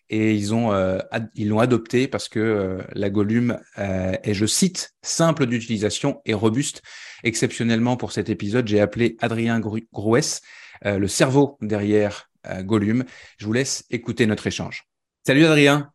[0.09, 0.99] et ils ont euh,
[1.35, 6.35] ils l'ont adopté parce que euh, la Gollum euh, est, je cite, simple d'utilisation et
[6.35, 6.83] robuste.
[7.25, 10.43] Exceptionnellement pour cet épisode, j'ai appelé Adrien Grouès,
[10.85, 12.31] le cerveau derrière
[12.61, 13.05] Gollum.
[13.39, 14.85] Je vous laisse écouter notre échange.
[15.27, 15.91] Salut Adrien.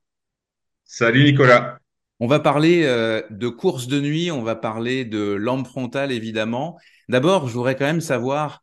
[0.83, 1.77] Salut Nicolas.
[2.19, 2.81] On va parler
[3.29, 6.77] de course de nuit, on va parler de lampe frontale évidemment.
[7.07, 8.60] D'abord, je voudrais quand même savoir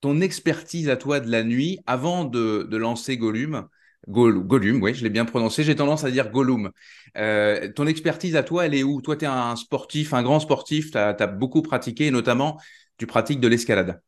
[0.00, 3.68] ton expertise à toi de la nuit avant de, lancer Gollum.
[4.08, 5.64] Gollum, oui, je l'ai bien prononcé.
[5.64, 6.70] J'ai tendance à dire Gollum.
[7.16, 9.02] Euh, ton expertise à toi, elle est où?
[9.02, 12.60] Toi, tu es un sportif, un grand sportif, tu as, beaucoup pratiqué, notamment,
[12.96, 14.00] tu pratiques de l'escalade.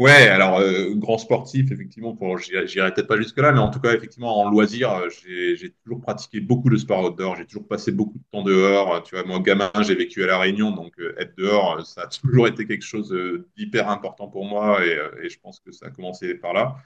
[0.00, 3.94] Ouais, alors, euh, grand sportif, effectivement, pour, j'irai peut-être pas jusque-là, mais en tout cas,
[3.94, 8.16] effectivement, en loisir, euh, j'ai toujours pratiqué beaucoup de sport outdoor, j'ai toujours passé beaucoup
[8.18, 9.02] de temps dehors.
[9.02, 12.48] Tu vois, moi, gamin, j'ai vécu à La Réunion, donc être dehors, ça a toujours
[12.48, 13.14] été quelque chose
[13.56, 16.76] d'hyper important pour moi, et, et, je pense que ça a commencé par là.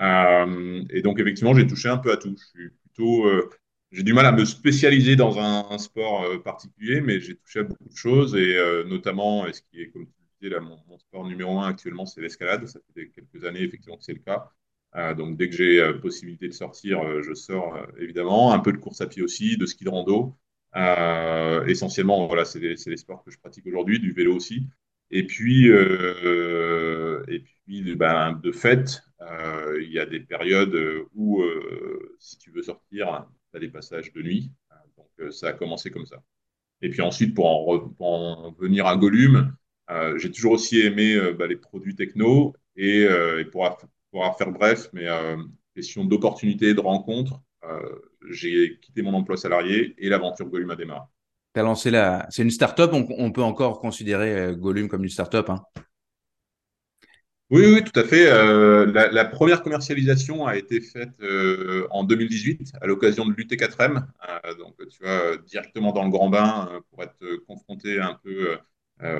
[0.00, 2.36] Euh, et donc, effectivement, j'ai touché un peu à tout.
[2.38, 3.50] Je suis plutôt, euh,
[3.92, 7.64] j'ai du mal à me spécialiser dans un, sport euh, particulier, mais j'ai touché à
[7.64, 8.56] beaucoup de choses et
[8.86, 10.06] notamment, ce qui est, comme
[10.42, 12.66] mon, sport numéro un actuellement, c'est l'escalade.
[12.66, 14.50] Ça fait quelques années, effectivement, que c'est le cas.
[15.14, 18.52] donc, dès que j'ai possibilité de sortir, je sors évidemment.
[18.52, 20.36] Un peu de course à pied aussi, de ski de rando.
[21.66, 24.66] essentiellement, voilà, c'est les, sports que je pratique aujourd'hui, du vélo aussi.
[25.10, 30.76] Et puis, euh, et puis ben, de fait, euh, il y a des périodes
[31.14, 34.52] où, euh, si tu veux sortir, tu as des passages de nuit.
[34.96, 36.22] Donc, ça a commencé comme ça.
[36.82, 37.46] Et puis ensuite, pour
[38.00, 39.54] en, venir à Gollum,
[40.16, 42.54] j'ai toujours aussi aimé ben, les produits techno.
[42.76, 43.76] Et, et pour,
[44.10, 45.06] pour, faire bref, mais
[45.74, 47.40] question d'opportunité, de rencontre,
[48.30, 51.06] j'ai quitté mon emploi salarié et l'aventure Gollum a démarré
[51.62, 52.26] lancé la.
[52.30, 55.50] C'est une start-up, on, peut encore considérer euh, Gollum comme une start-up.
[55.50, 55.62] Hein.
[57.50, 58.30] Oui, oui, tout à fait.
[58.30, 64.04] Euh, la, première commercialisation a été faite euh, en 2018 à l'occasion de l'UT4M.
[64.58, 68.58] donc, tu vois, directement dans le grand bain pour être confronté un peu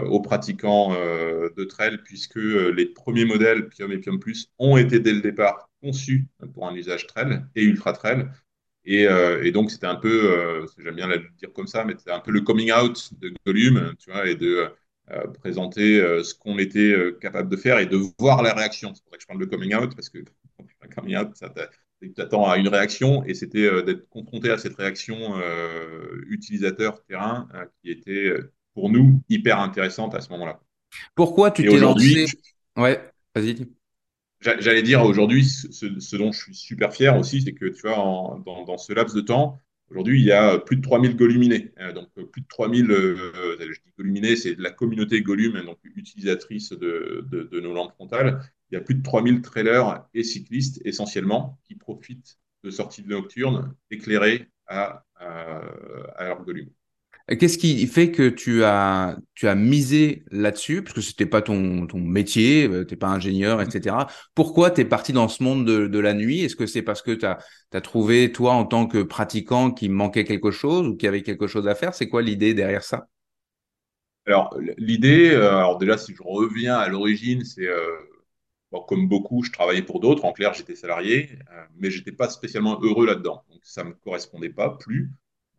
[0.07, 5.13] aux pratiquants de trail, puisque les premiers modèles Pium et Pium Plus ont été dès
[5.13, 8.27] le départ conçus pour un usage trail et ultra trail.
[8.89, 12.11] Euh, et, donc, c'était un peu, euh, j'aime bien le dire comme ça, mais c'était
[12.11, 14.71] un peu le coming out de Gollum, tu vois, et de
[15.11, 18.95] euh, présenter ce qu'on était capable de faire et de voir la réaction.
[18.95, 20.19] C'est pour ça que je parle de coming out, parce que
[20.57, 21.29] quand tu fais un coming out,
[22.01, 25.35] tu t'attends à une réaction, et c'était d'être confronté à cette réaction
[26.29, 27.49] utilisateur terrain
[27.83, 28.33] qui était
[28.79, 30.61] pour nous hyper intéressante à ce moment-là.
[31.17, 32.27] Pourquoi tu t'es lancé
[32.77, 33.67] Ouais, vas-y.
[34.41, 38.79] J'allais dire aujourd'hui, ce, dont je suis super fier aussi, c'est que tu vois, dans,
[38.79, 39.59] ce laps de temps,
[39.91, 41.73] aujourd'hui, il y a plus de 3000 Goluminés.
[41.81, 45.79] Euh, donc, plus de 3000, euh, je dis Goluminés, c'est de la communauté Golum, donc
[45.97, 48.41] utilisatrice de, nos lampes frontales.
[48.71, 53.75] Il y a plus de 3000 trailers et cyclistes essentiellement qui profitent de sorties nocturnes
[53.91, 55.63] éclairées à, à,
[56.15, 56.69] à leur Golum.
[57.37, 60.83] Qu'est-ce qui fait que tu as, tu as misé là-dessus?
[60.83, 63.97] Parce que ce n'était pas ton, ton métier, euh, tu n'es pas ingénieur, etc.
[64.35, 66.41] Pourquoi tu es parti dans ce monde de, de la nuit?
[66.41, 70.25] Est-ce que c'est parce que tu as, trouvé, toi, en tant que pratiquant, qu'il manquait
[70.25, 71.93] quelque chose ou qu'il y avait quelque chose à faire?
[71.93, 73.09] C'est quoi l'idée derrière ça?
[74.27, 77.69] Alors, l'idée, euh, alors déjà, si je reviens à l'origine, c'est.
[77.69, 77.95] Euh,
[78.87, 80.25] comme beaucoup, je travaillais pour d'autres.
[80.25, 81.39] En clair, j'étais salarié,
[81.77, 83.43] mais j'étais pas spécialement heureux là-dedans.
[83.51, 85.11] Donc, ça me correspondait pas plus.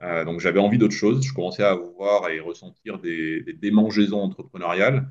[0.01, 1.25] Euh, donc j'avais envie d'autre chose.
[1.25, 5.09] Je commençais à voir et ressentir des, démangeaisons entrepreneuriales.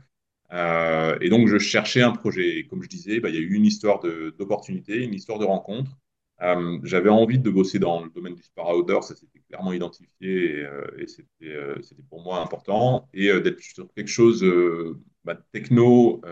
[0.52, 2.58] Euh, et donc je cherchais un projet.
[2.58, 5.44] Et comme je disais, bah, il y a eu une histoire d'opportunité, une histoire de
[5.44, 5.98] rencontre.
[6.40, 10.64] Euh, j'avais envie de bosser dans le domaine du sport outdoor, ça s'était clairement identifié
[10.96, 13.08] et, c'était pour moi important.
[13.12, 14.44] Et d'être sur quelque chose
[15.24, 16.22] bah, techno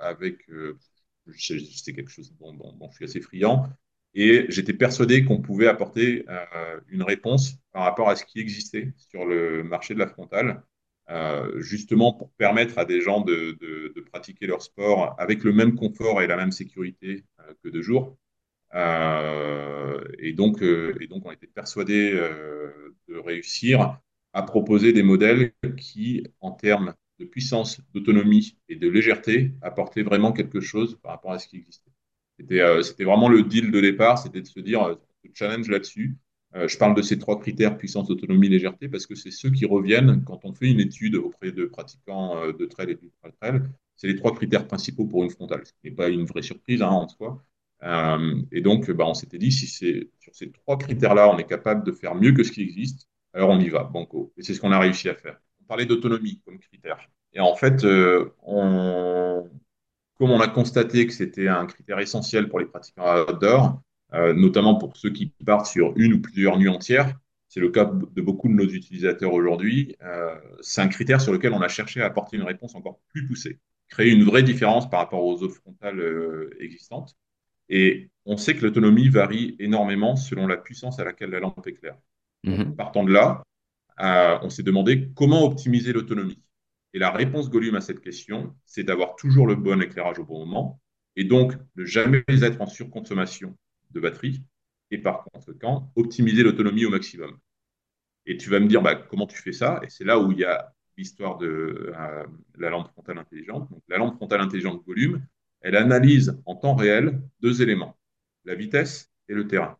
[0.00, 0.46] avec,
[1.36, 3.68] c'est quelque chose dont, dont, je suis assez friand,
[4.14, 8.92] et j'étais persuadé qu'on pouvait apporter euh, une réponse par rapport à ce qui existait
[8.96, 10.62] sur le marché de la frontale,
[11.10, 13.56] euh, justement pour permettre à des gens de,
[14.12, 18.16] pratiquer leur sport avec le même confort et la même sécurité euh, que de jour.
[18.74, 23.98] et, donc, et donc, on était persuadé de réussir
[24.32, 30.32] à proposer des modèles qui, en termes de puissance, d'autonomie et de légèreté, apportaient vraiment
[30.32, 31.90] quelque chose par rapport à ce qui existait.
[32.50, 34.94] Euh, c'était vraiment le deal de départ, c'était de se dire, euh,
[35.34, 36.16] challenge là-dessus.
[36.54, 39.66] Euh, je parle de ces trois critères, puissance, autonomie, légèreté, parce que c'est ceux qui
[39.66, 43.62] reviennent quand on fait une étude auprès de pratiquants de trail et de trail.
[43.96, 46.88] C'est les trois critères principaux pour une frontale, ce n'est pas une vraie surprise hein,
[46.88, 47.42] en soi.
[48.52, 51.84] et donc, bah, on s'était dit, si c'est sur ces trois critères-là, on est capable
[51.84, 54.32] de faire mieux que ce qui existe, alors on y va, banco.
[54.38, 55.38] Et c'est ce qu'on a réussi à faire.
[55.60, 56.98] On parlait d'autonomie comme critère.
[57.34, 57.84] Et en fait,
[58.42, 59.50] on,
[60.18, 63.80] comme on a constaté que c'était un critère essentiel pour les pratiquants outdoor,
[64.14, 67.14] euh, notamment pour ceux qui partent sur une ou plusieurs nuits entières.
[67.48, 69.96] C'est le cas de beaucoup de nos utilisateurs aujourd'hui.
[70.02, 73.26] Euh, c'est un critère sur lequel on a cherché à apporter une réponse encore plus
[73.26, 73.58] poussée,
[73.88, 77.16] créer une vraie différence par rapport aux offres frontales euh, existantes.
[77.70, 81.96] Et on sait que l'autonomie varie énormément selon la puissance à laquelle la lampe éclaire.
[82.44, 82.76] Mhm.
[82.76, 83.42] Partant de là,
[84.00, 86.40] euh, on s'est demandé comment optimiser l'autonomie.
[86.98, 90.44] Et la réponse Gollum à cette question, c'est d'avoir toujours le bon éclairage au bon
[90.44, 90.80] moment
[91.14, 93.56] et donc ne jamais être en surconsommation
[93.92, 94.42] de batterie
[94.90, 97.38] et par conséquent optimiser l'autonomie au maximum.
[98.26, 99.78] Et tu vas me dire bah, comment tu fais ça?
[99.84, 102.26] Et c'est là où il y a l'histoire de euh,
[102.56, 103.70] la lampe frontale intelligente.
[103.70, 105.24] Donc, la lampe frontale intelligente volume,
[105.60, 107.96] elle analyse en temps réel deux éléments,
[108.44, 109.78] la vitesse et le terrain.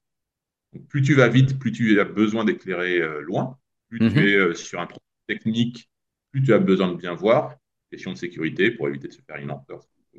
[0.72, 3.58] Donc, plus tu vas vite, plus tu as besoin d'éclairer euh, loin,
[3.88, 4.12] plus Mhm.
[4.12, 5.90] tu es euh, sur un produit technique,
[6.30, 7.54] plus tu as besoin de bien voir,
[7.90, 10.18] question de sécurité pour éviter de se faire une entorse ou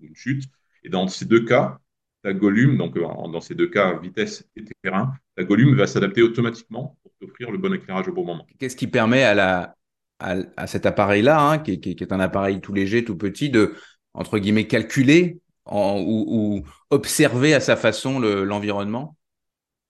[0.00, 0.44] une chute.
[0.84, 1.78] Et dans ces deux cas,
[2.22, 6.96] ta Gollum, donc dans ces deux cas, vitesse et terrain, ta Gollum va s'adapter automatiquement
[7.02, 8.46] pour t'offrir le bon éclairage au bon moment.
[8.58, 9.76] Qu'est-ce qui permet à, la,
[10.18, 13.04] à, à cet appareil-là, hein, qui, est- qui est- qui est un appareil tout léger,
[13.04, 13.74] tout petit, de,
[14.14, 19.16] entre guillemets, calculer en- ou, ou observer à sa façon le- l'environnement?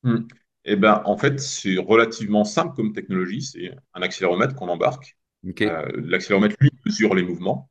[0.02, 0.26] Hmm.
[0.64, 3.42] Eh ben, en fait, c'est relativement simple comme technologie.
[3.42, 5.16] C'est un accéléromètre qu'on embarque.
[5.46, 7.70] Euh, L'accéléromètre, lui, mesure les mouvements.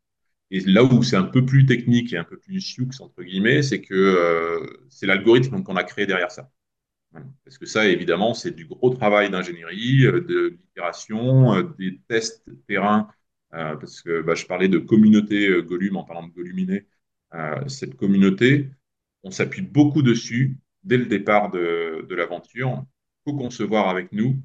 [0.52, 3.62] Et là où c'est un peu plus technique et un peu plus sioux, entre guillemets,
[3.62, 6.50] c'est que euh, c'est l'algorithme qu'on a créé derrière ça.
[7.44, 13.10] Parce que ça, évidemment, c'est du gros travail d'ingénierie, euh, de l'itération, des tests terrain.
[13.52, 16.88] parce que bah, je parlais de communauté Gollum en parlant de Golluminé.
[17.36, 18.70] Euh, cette communauté,
[19.24, 22.86] on s'appuie beaucoup dessus dès le départ de, de l'aventure.
[23.26, 24.42] Il faut concevoir avec nous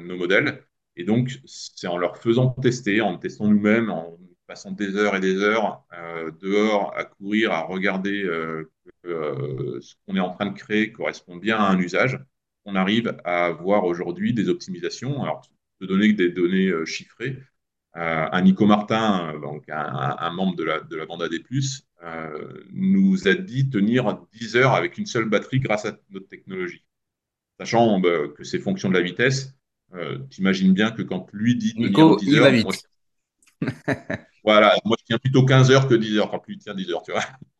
[0.00, 0.64] nos modèles.
[0.96, 5.20] Et donc, c'est en leur faisant tester, en testant nous-mêmes, en passant des heures et
[5.20, 8.70] des heures euh, dehors à courir, à regarder euh,
[9.02, 12.18] que euh, ce qu'on est en train de créer correspond bien à un usage,
[12.66, 15.22] on arrive à avoir aujourd'hui des optimisations.
[15.22, 15.42] Alors,
[15.80, 17.42] de donner des données chiffrées.
[17.94, 21.32] Un Nico Martin, donc un, membre de la, de la bande AD+,
[22.72, 26.84] nous a dit tenir 10 heures avec une seule batterie grâce à notre technologie.
[27.58, 29.56] Sachant bah, que c'est fonction de la vitesse,
[29.94, 32.80] euh, t'imagines bien que quand lui dit Nico, 10 il heures, moi, je-
[34.44, 37.02] voilà, moi je tiens plutôt 15 heures que 10 heures quand lui tient 10 heures,
[37.02, 37.22] tu vois.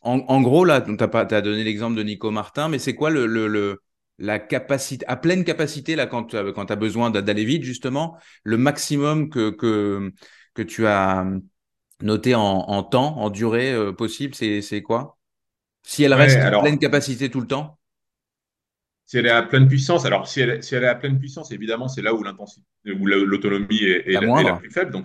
[0.00, 3.26] En, en gros, là, tu as, donné l'exemple de Nico Martin, mais c'est quoi le,
[3.26, 3.82] le, le-
[4.18, 8.56] la capacité, à pleine capacité, là, quand tu as, besoin d'a- d'aller vite, justement, le
[8.58, 10.12] maximum que, que,
[10.54, 11.24] que tu as
[12.02, 15.18] noté en, en temps, en durée euh, possible, c'est quoi?
[15.84, 17.78] Si elle Ouais, reste à alors- pleine capacité tout le temps?
[19.12, 21.18] Si elle est à pleine puissance, alors si elle, est- si elle est à pleine
[21.18, 22.64] puissance, évidemment, c'est là où l'intensité,
[22.98, 24.90] où la- l'autonomie est, est La est plus faible.
[24.90, 25.04] Donc,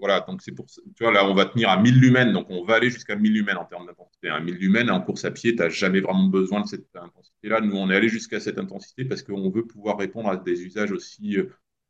[0.00, 0.66] voilà, donc c'est pour.
[0.66, 3.32] Tu vois, là, on va tenir à 1000 lumens, donc on va aller jusqu'à 1000
[3.32, 4.28] lumens en termes d'intensité.
[4.28, 7.62] À 1000 lumens, en course à pied, tu n'as jamais vraiment besoin de cette intensité-là.
[7.62, 10.92] Nous, on est allé jusqu'à cette intensité parce qu'on veut pouvoir répondre à des usages
[10.92, 11.38] aussi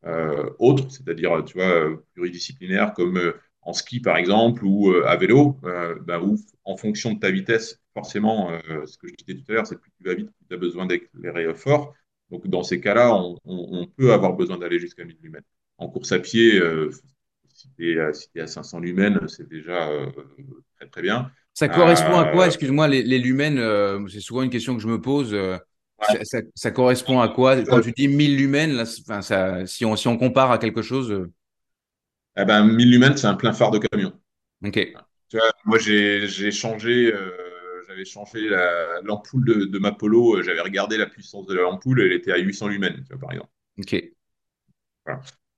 [0.06, 3.32] euh, autres, c'est-à-dire, tu vois, euh, pluridisciplinaires, comme euh,
[3.62, 7.80] en ski, par exemple, ou euh, à vélo, euh, où, en fonction de ta vitesse,
[7.98, 10.46] forcément, euh, ce que je disais tout à l'heure, c'est plus tu vas vite, plus
[10.48, 11.94] tu as besoin d'éclairer fort.
[12.30, 15.42] Donc, dans ces cas-là, on, on- on peut avoir besoin d'aller jusqu'à 1000 lumens.
[15.78, 16.90] En course à pied, euh,
[17.48, 20.06] si tu es, à 500 lumens, c'est déjà euh,
[20.78, 21.30] très, très bien.
[21.54, 22.46] Ça correspond à quoi?
[22.46, 25.34] Excuse-moi, les, les lumens, c'est souvent une question que je me pose.
[25.98, 26.18] Ouais.
[26.18, 27.62] ça, ça- ça correspond à quoi?
[27.64, 30.82] Quand tu dis 1000 lumens, là, enfin, ça, si, on, si on compare à quelque
[30.82, 31.28] chose,
[32.36, 34.18] Eh ben, 1000 lumens, c'est un plein phare de camion.
[34.62, 34.98] ok.
[35.28, 37.30] Tu vois, moi, j'ai j'ai changé, euh,
[37.98, 40.36] j'avais changé la- l'ampoule de, de ma Polo.
[40.38, 43.32] euh, J'avais regardé la puissance de l'ampoule, elle était à 800 lumens, tu vois, par
[43.32, 43.50] exemple.
[43.78, 43.92] Ok.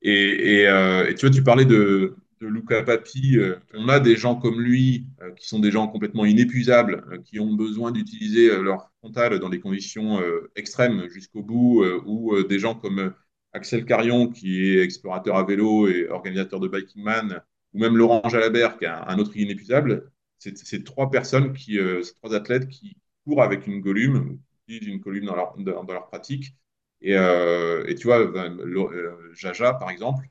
[0.02, 3.36] Et, et, euh, et tu vois, tu parlais de, de Luca Papi.
[3.38, 7.38] euh, on a des gens comme lui euh, qui sont des gens complètement inépuisables, qui
[7.40, 10.20] ont besoin d'utiliser leur frontal dans des conditions
[10.56, 13.12] extrêmes jusqu'au bout, ou des gens comme
[13.52, 17.40] Axel Carion, qui est explorateur à vélo et organisateur de Biking Man,
[17.74, 20.10] ou même Laurent Jalabert, qui est un, un autre inépuisable.
[20.40, 25.00] C'est trois personnes, qui, euh, trois athlètes qui courent avec une Gollum, qui utilisent une
[25.00, 26.54] Gollum dans leur, dans, leur pratique.
[27.02, 30.26] Et, euh, et tu vois, ben, euh, Jaja, par exemple,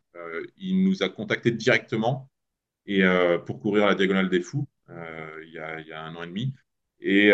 [0.58, 2.30] il nous a contactés directement
[2.86, 3.04] et,
[3.46, 6.28] pour courir la Diagonale des Fous il y a, il y a un an et
[6.28, 6.54] demi.
[7.00, 7.30] Et,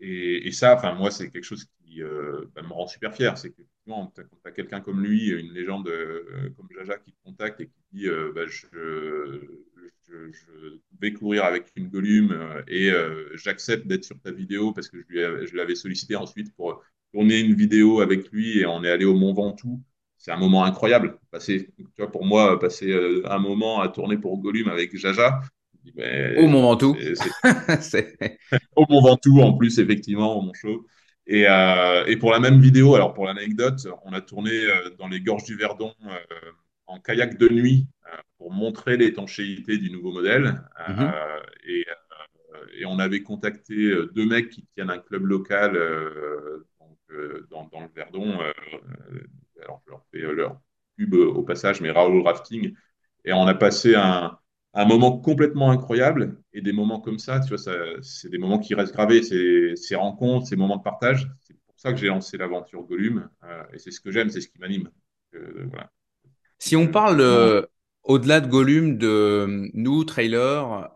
[0.00, 3.36] et, ça, moi, c'est quelque chose qui ben, me rend super fier.
[3.38, 5.90] C'est que quand tu as quelqu'un comme lui, une légende
[6.56, 8.66] comme Jaja qui te contacte et qui dit ben, je,
[10.08, 14.72] je, je vais courir avec une Gollum euh, et euh, j'accepte d'être sur ta vidéo
[14.72, 16.82] parce que je, lui avais- je l'avais sollicité ensuite pour
[17.12, 19.80] tourner une vidéo avec lui et on est allé au Mont Ventoux.
[20.18, 21.18] C'est un moment incroyable.
[21.30, 25.40] Passer, tu vois, pour moi, passer euh, un moment à tourner pour Gollum avec Jaja,
[26.38, 26.96] au Mont Ventoux.
[28.76, 30.86] au Mont Ventoux, en plus, effectivement, au Mont Chaud.
[31.26, 35.08] Et, euh, et, pour la même vidéo, alors pour l'anecdote, on a tourné euh, dans
[35.08, 35.92] les gorges du Verdon
[36.86, 37.86] en kayak de nuit
[38.44, 40.60] pour montrer l'étanchéité du nouveau modèle.
[40.86, 41.12] Mhm.
[41.66, 41.86] et,
[42.78, 43.74] et, on avait contacté
[44.14, 45.72] deux mecs qui tiennent un club local
[46.78, 46.98] donc,
[47.48, 48.38] dans, dans, le Verdon.
[49.62, 50.60] alors, je leur fais leur
[50.94, 52.74] pub au passage, mais Raoul Rafting.
[53.24, 54.36] Et on a passé un,
[54.74, 56.36] un moment complètement incroyable.
[56.52, 59.22] Et des moments comme ça, tu vois, c'est des moments qui restent gravés.
[59.22, 61.30] Ces rencontres, ces moments de partage.
[61.40, 63.26] C'est pour ça que j'ai lancé l'aventure Gollum.
[63.44, 64.90] Euh, et c'est ce que j'aime, c'est ce qui m'anime.
[65.34, 65.66] Euh,
[66.58, 67.62] si on parle euh,
[68.04, 70.88] au-delà de Gollum, de nous, trailers,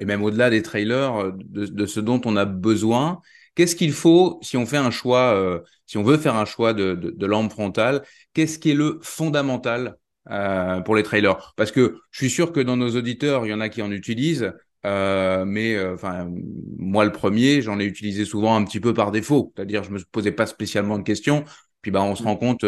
[0.00, 3.20] et même au-delà des trailers, de, ce dont on a besoin,
[3.54, 6.94] qu'est-ce qu'il faut si on fait un choix, si on veut faire un choix de,
[6.94, 8.02] de, de lampe frontale,
[8.34, 9.96] qu'est-ce qui est le fondamental
[10.30, 11.54] euh, pour les trailers.
[11.56, 13.90] Parce que je suis sûr que dans nos auditeurs, il y en a qui en
[13.90, 14.52] utilisent.
[14.84, 16.30] Euh, mais euh, enfin,
[16.78, 19.52] moi le premier, j'en ai utilisé souvent un petit peu par défaut.
[19.56, 21.44] C'est-à-dire, je me posais pas spécialement de questions.
[21.80, 22.64] Puis bah, on se rend compte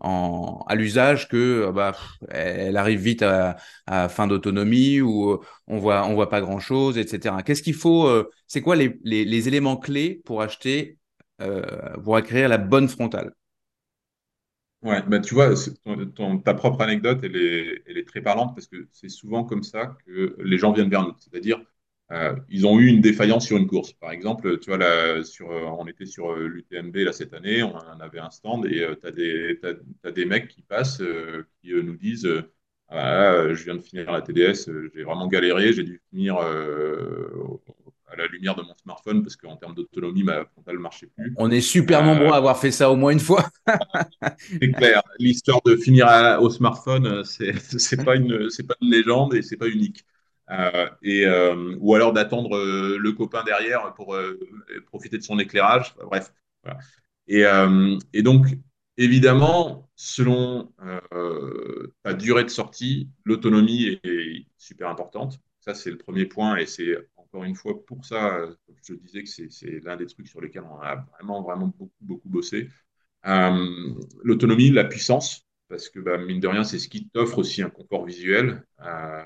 [0.00, 1.92] à l'usage que bah,
[2.28, 3.56] elle arrive vite à,
[4.08, 7.36] fin d'autonomie ou on voit on voit pas grand chose, etc.
[7.44, 8.08] Qu'est-ce qu'il faut
[8.46, 10.98] C'est quoi les, les, éléments clés pour acheter,
[12.02, 13.32] pour acquérir la bonne frontale?
[14.82, 15.54] Ouais, bah, tu vois,
[16.44, 19.96] ta propre anecdote, elle est, elle est très parlante parce que c'est souvent comme ça
[20.04, 21.14] que les gens viennent vers nous.
[21.18, 21.62] C'est-à-dire,
[22.12, 23.92] euh, ils ont eu une défaillance sur une course.
[23.94, 27.62] Par exemple, tu vois, là, sur, euh, on était sur euh, l'UTMB là, cette année,
[27.62, 31.02] on avait un stand et tu as, des, mecs qui passent,
[31.62, 32.28] qui nous disent
[32.88, 36.38] ah, Je viens de finir la TDS, j'ai vraiment galéré, j'ai dû finir
[38.14, 41.32] à la lumière de mon smartphone parce qu'en termes d'autonomie, ma frontale ne marchait plus.
[41.36, 43.48] On est super euh, nombreux à avoir fait ça au moins une fois.
[44.38, 45.02] c'est clair.
[45.18, 46.06] L'histoire de finir
[46.40, 47.52] au smartphone, euh, c'est
[47.96, 50.04] n'est pas, une, pas une légende et c'est pas unique.
[50.50, 51.26] Euh, et,
[51.80, 54.16] ou alors d'attendre le copain derrière pour
[54.86, 55.94] profiter de son éclairage.
[56.04, 56.32] Bref.
[57.26, 57.44] Et,
[58.12, 58.46] et, donc,
[58.96, 60.72] évidemment, selon
[62.02, 65.40] ta durée de sortie, l'autonomie est super importante.
[65.60, 66.94] Ça, c'est le premier point et c'est
[67.34, 68.54] encore une fois, pour ça, euh,
[68.86, 72.28] je disais que c'est l'un des trucs sur lesquels on a vraiment, vraiment beaucoup, beaucoup
[72.28, 72.68] bossé.
[73.26, 77.62] Euh, l'autonomie, la puissance, parce que bah, mine de rien, c'est ce qui t'offre aussi
[77.62, 79.22] un confort visuel euh,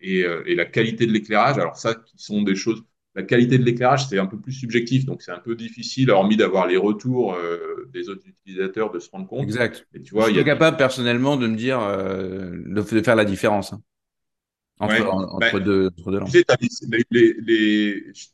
[0.00, 1.58] et, la qualité de l'éclairage.
[1.58, 2.82] Alors ça, qui sont des choses.
[3.14, 6.38] La qualité de l'éclairage, c'est un peu plus subjectif, donc c'est un peu difficile, hormis
[6.38, 7.36] d'avoir les retours
[7.92, 9.42] des autres utilisateurs, de se rendre compte.
[9.42, 9.86] Exact.
[9.92, 13.74] Et tu vois, je suis capable personnellement de me dire, de, faire la différence.
[13.74, 13.82] Hein.
[14.82, 16.28] Entre, ben, deux, lampes.
[16.30, 16.44] Tu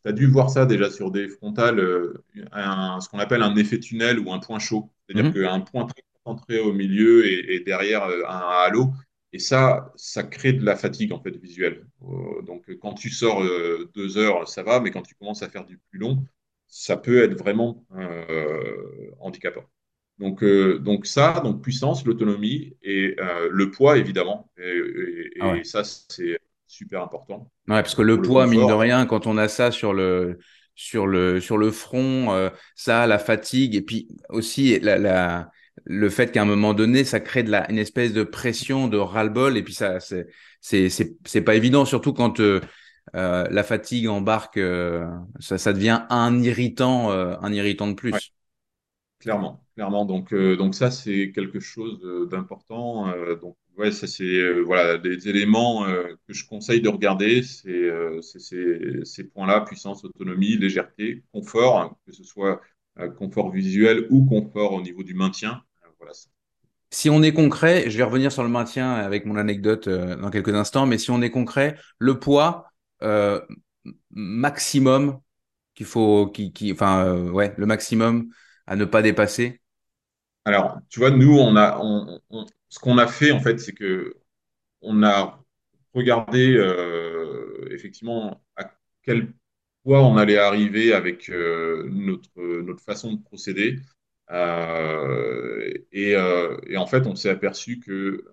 [0.05, 4.19] as, dû voir ça déjà sur des frontales, euh, ce qu'on appelle un effet tunnel
[4.19, 4.91] ou un point chaud.
[5.07, 5.35] C'est-à-dire mhm.
[5.35, 8.93] qu'un point très concentré au milieu et, derrière euh, un, halo.
[9.33, 11.87] Et ça, ça crée de la fatigue en fait visuelle.
[12.03, 13.43] Euh, donc quand tu sors
[13.95, 16.25] deux heures, ça va, mais quand tu commences à faire du plus long,
[16.67, 17.85] ça peut être vraiment
[19.21, 19.65] handicapant.
[20.19, 23.17] Donc, donc ça, donc puissance, l'autonomie et
[23.51, 24.51] le poids évidemment.
[24.57, 27.51] Et, ah ça, c'est super important.
[27.69, 30.39] Ouais, parce que le poids, mine de rien, quand on a ça sur le,
[30.79, 35.51] sur le, sur le front, euh, ça, la fatigue, et puis aussi la, la
[35.89, 39.63] le fait qu'à un moment donné, ça crée une espèce de pression, de ras-le-bol, et
[39.63, 40.27] puis ça, c'est,
[40.61, 42.61] c'est, c'est, pas évident, surtout quand euh,
[43.17, 45.07] euh la fatigue embarque, euh,
[45.41, 48.35] ça, devient un irritant, un irritant de plus.
[49.19, 50.05] Clairement, clairement.
[50.05, 52.01] Donc, donc ça, c'est quelque chose
[52.31, 53.07] d'important.
[53.41, 59.25] donc, ouais, ça c'est voilà des éléments que je conseille de regarder, c'est euh, ces
[59.25, 62.61] points-là puissance, autonomie, légèreté, confort, hein, que ce soit
[63.17, 65.63] confort visuel ou confort au niveau du maintien.
[65.99, 66.13] Voilà.
[66.91, 70.55] Si on est concret, je vais revenir sur le maintien avec mon anecdote dans quelques
[70.55, 72.73] instants, mais si on est concret, le poids
[74.11, 75.21] maximum
[75.75, 78.29] qu'il faut, qui, qui, enfin ouais, le maximum
[78.67, 79.61] à ne pas dépasser.
[80.45, 82.21] Alors, tu vois, nous, on a, on,
[82.69, 84.17] ce qu'on a fait, en fait, c'est que
[84.83, 85.43] on a
[85.95, 88.71] regardé euh, effectivement à
[89.03, 89.33] quel
[89.85, 92.31] point on allait arriver avec euh, notre,
[92.63, 93.79] notre façon de procéder.
[94.31, 96.17] Euh, et,
[96.77, 98.25] en fait, on s'est aperçu que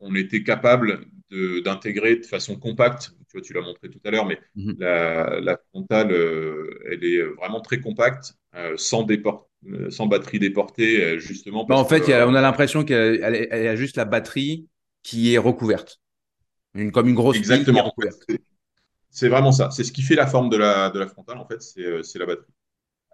[0.00, 1.06] on était capable
[1.64, 3.12] d'intégrer de, façon compacte.
[3.28, 4.76] Tu vois, tu l'as montré tout à l'heure, mais mhm.
[4.78, 6.12] la, la, frontale,
[6.90, 8.34] elle est vraiment très compacte,
[8.76, 9.06] sans
[9.72, 11.64] euh, batterie déportée, euh, justement.
[11.64, 14.68] Bah, en fait, on a l'impression qu'elle a juste la batterie
[15.02, 16.00] qui est recouverte.
[16.74, 17.94] Une, comme une grosse Exactement.
[19.10, 19.70] C'est vraiment ça.
[19.70, 22.02] C'est ce qui fait la forme de la, de la frontale, en fait, c'est euh,
[22.16, 22.52] la batterie.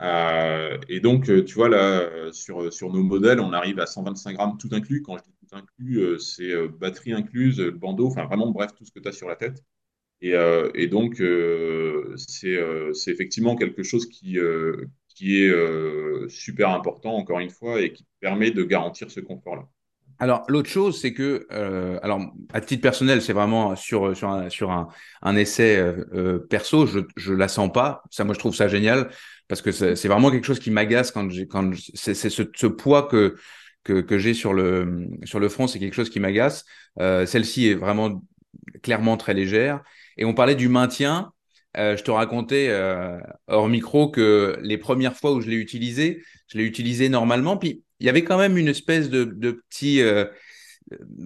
[0.02, 4.35] Euh, et donc, euh, tu vois, là, sur, sur nos modèles, on arrive à 125
[4.35, 5.02] grammes tout inclus.
[5.02, 8.93] Quand je dis tout inclus, euh, c'est batterie incluse, bandeau, enfin vraiment, bref, tout ce
[8.93, 9.62] que tu as sur la tête.
[10.22, 10.35] Et,
[10.74, 14.36] et donc, euh, c'est effectivement quelque chose qui,
[15.09, 19.66] qui est super important, encore une fois, et qui permet de garantir ce confort-là.
[20.18, 21.47] Alors, l'autre chose, c'est que,
[22.02, 22.20] alors,
[22.52, 24.89] à titre personnel, c'est vraiment sur, sur un, sur un,
[25.22, 25.82] un essai
[26.51, 28.02] perso, je, je la sens pas.
[28.10, 29.09] Ça, moi, je trouve ça génial
[29.51, 33.09] parce que c'est vraiment quelque chose qui m'agace quand j'ai, quand c'est ce, ce poids
[33.09, 33.35] que,
[33.82, 36.64] que, que j'ai sur le, sur le front, c'est quelque chose qui m'agace.
[37.01, 38.22] Euh, celle-ci est vraiment
[38.85, 39.82] clairement très légère.
[40.16, 41.32] Et on parlait du maintien.
[41.77, 43.18] Euh, je te racontais euh,
[43.48, 47.56] hors micro que les premières fois où je l'ai utilisé, je l'ai utilisé normalement.
[47.56, 50.01] Puis il y avait quand même une espèce de, de petit.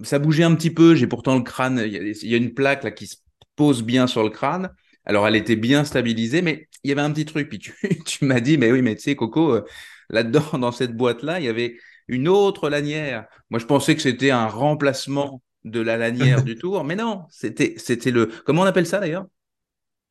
[0.01, 0.95] ça bougeait un petit peu.
[0.95, 1.79] J'ai pourtant le crâne.
[1.85, 3.17] Il y, a, y a une plaque là qui se
[3.55, 4.71] pose bien sur le crâne.
[5.05, 7.49] Alors elle était bien stabilisée, mais il y avait un petit truc.
[7.49, 7.73] Puis tu,
[8.05, 9.65] tu m'as dit, mais oui, mais tu sais, Coco, euh,
[10.09, 11.77] là-dedans, dans cette boîte-là, il y avait
[12.07, 13.27] une autre lanière.
[13.49, 17.73] Moi, je pensais que c'était un remplacement de la lanière du tour, mais non, c'était
[17.77, 18.27] c'était le.
[18.45, 19.25] Comment on appelle ça d'ailleurs?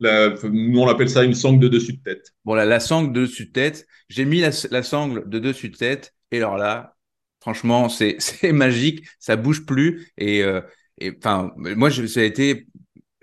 [0.01, 2.33] La- nous, on appelle ça une sangle de dessus de tête.
[2.45, 3.87] Bon, la, la sangle de dessus de tête.
[4.09, 6.15] J'ai mis la, la sangle de dessus de tête.
[6.31, 6.97] Et alors là,
[7.41, 9.07] franchement, c'est c'est magique.
[9.21, 10.12] Ça bouge plus.
[10.19, 10.61] Et, euh,
[10.99, 12.66] et enfin, moi, je, ça a été.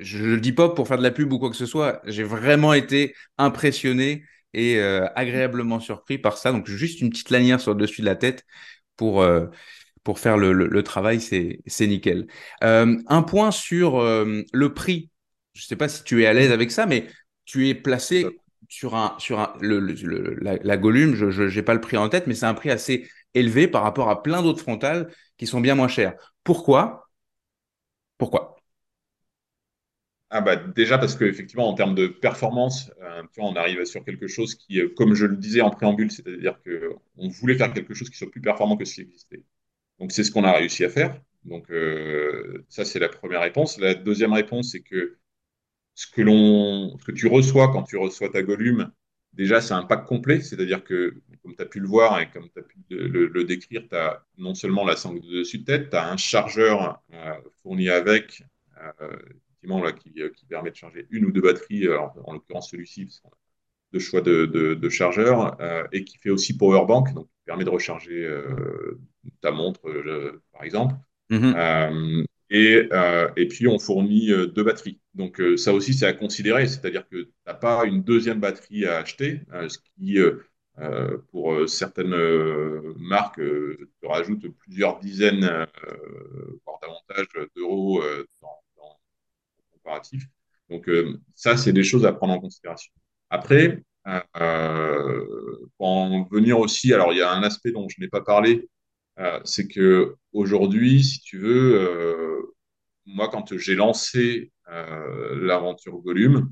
[0.02, 2.02] Je le dis pas pour faire de la pub ou quoi que ce soit.
[2.06, 4.24] J'ai vraiment été impressionné
[4.54, 6.52] et euh, agréablement surpris par ça.
[6.52, 8.46] Donc, juste une petite lanière sur le dessus de la tête
[8.98, 9.48] pour, euh,
[10.04, 12.28] pour faire le, le, le travail, c'est c'est nickel.
[12.64, 14.00] Euh, un point sur
[14.54, 15.12] le prix.
[15.54, 17.08] Je ne sais pas si tu es à l'aise avec ça, mais
[17.46, 21.82] tu es placé sur un sur un le, le- la, la je n'ai pas le
[21.82, 25.12] prix en tête, mais c'est un prix assez élevé par rapport à plein d'autres frontales
[25.38, 26.16] qui sont bien moins chères.
[26.44, 27.10] Pourquoi?
[28.18, 28.51] Pourquoi?
[30.34, 34.04] Ah bah déjà parce qu'effectivement, en termes de performance, euh, tu vois, on arrive sur
[34.06, 37.94] quelque chose qui, euh, comme je le disais en préambule, c'est-à-dire qu'on voulait faire quelque
[37.94, 39.44] chose qui soit plus performant que ce qui existait.
[40.00, 41.22] Donc c'est ce qu'on a réussi à faire.
[41.44, 43.78] Donc euh, ça, c'est la première réponse.
[43.78, 45.18] La deuxième réponse, c'est que
[45.96, 48.90] ce que l'on, ce que tu reçois quand tu reçois ta Gollum,
[49.34, 50.40] déjà, c'est un pack complet.
[50.42, 53.84] C'est-à-dire que, comme tu as pu le voir et comme tu as pu le, décrire,
[53.90, 57.04] tu as non seulement la sangle de dessus de tête, tu as un chargeur
[57.64, 58.44] fourni avec,
[59.62, 62.34] effectivement, là, qui, euh, qui permet de charger une ou deux batteries, euh, en, en
[62.34, 63.38] l'occurrence celui-ci, parce qu'on a
[63.94, 67.42] deux choix de, de, de chargeur, euh, et qui fait aussi power bank, donc qui
[67.46, 69.00] permet de recharger euh,
[69.42, 69.82] ta montre,
[70.54, 70.96] par exemple.
[71.30, 72.26] Mhm.
[72.54, 72.90] Et,
[73.38, 75.00] et puis, on fournit deux batteries.
[75.14, 76.68] Donc, ça aussi, c'est à considérer.
[76.68, 79.40] C'est-à-dire que tu n'as pas une deuxième batterie à acheter,
[79.70, 80.20] ce qui,
[80.80, 85.68] euh, pour certaines euh, marques, euh, te rajoute plusieurs dizaines,
[86.66, 88.02] voire davantage d'euros
[88.42, 88.61] dans,
[89.84, 90.24] comparatif.
[90.70, 92.92] Donc, euh, ça, c'est des choses à prendre en considération.
[93.30, 98.02] Après, euh, euh, pour en venir aussi, alors il y a un aspect dont je
[98.02, 98.68] n'ai pas parlé,
[99.20, 102.54] euh, c'est que aujourd'hui, si tu veux,
[103.06, 106.52] moi, quand j'ai lancé l'aventure Volume,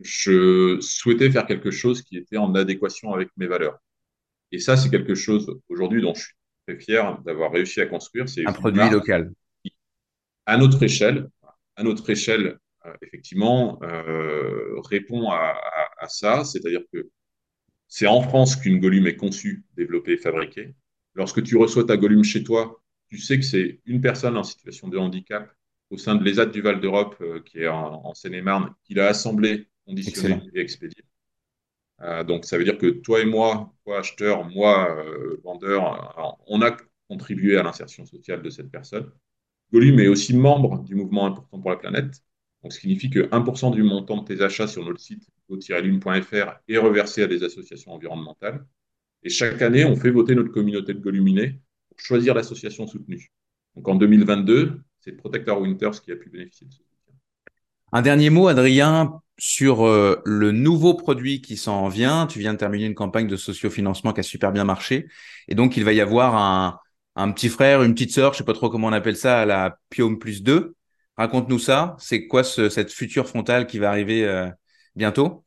[0.00, 3.78] je souhaitais faire quelque chose qui était en adéquation avec mes valeurs.
[4.50, 6.34] Et ça, c'est quelque chose aujourd'hui dont je suis
[6.66, 8.28] très fier d'avoir réussi à construire.
[8.28, 9.32] C'est Un produit marque local.
[9.64, 9.72] qui,
[10.46, 11.28] à notre échelle,
[11.82, 16.44] à notre échelle, euh, effectivement, euh, répond à, à- à ça.
[16.44, 17.08] C'est-à-dire que
[17.88, 20.74] c'est en France qu'une Gollum est conçue, développée, fabriquée.
[21.14, 24.88] Lorsque tu reçois ta Gollum chez toi, tu sais que c'est une personne en situation
[24.88, 25.52] de handicap
[25.90, 29.08] au sein de l'ESAT du Val d'Europe, euh, qui est en, en Seine-et-Marne, qui l'a
[29.08, 30.50] assemblée, conditionnée Excellent.
[30.54, 31.04] et expédiée.
[32.02, 36.62] Euh, donc, ça veut dire que toi et moi, toi acheteur, moi euh, vendeur, on
[36.62, 36.76] a
[37.08, 39.10] contribué à l'insertion sociale de cette personne.
[39.72, 42.22] Gollum est aussi membre du mouvement important pour la planète.
[42.62, 46.60] Donc, ce qui signifie que 1% du montant de tes achats sur notre site go-lune.fr
[46.68, 48.64] est reversé à des associations environnementales.
[49.22, 53.32] Et chaque année, on fait voter notre communauté de Goluminés pour choisir l'association soutenue.
[53.74, 57.14] Donc, en 2022, c'est Protector Winters qui a pu bénéficier de ce soutien.
[57.92, 62.26] Un dernier mot, Adrien, sur euh, le nouveau produit qui s'en vient.
[62.26, 65.08] Tu viens de terminer une campagne de sociofinancement qui a super bien marché.
[65.48, 66.78] Et donc, il va y avoir un,
[67.16, 69.46] un petit frère, une petite sœur, je sais pas trop comment on appelle ça, à
[69.46, 70.74] la Piome plus 2.
[71.16, 71.96] Raconte-nous ça.
[71.98, 74.48] C'est quoi ce- cette future frontale qui va arriver euh,
[74.96, 75.44] bientôt?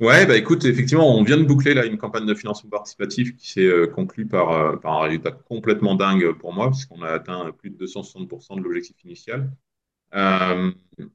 [0.00, 3.60] Ouais, bah écoute, effectivement, on vient de boucler une campagne de financement participatif qui s'est
[3.66, 7.70] euh, conclue par, euh, par un résultat complètement dingue pour moi, puisqu'on a atteint plus
[7.70, 9.50] de 260% de l'objectif initial.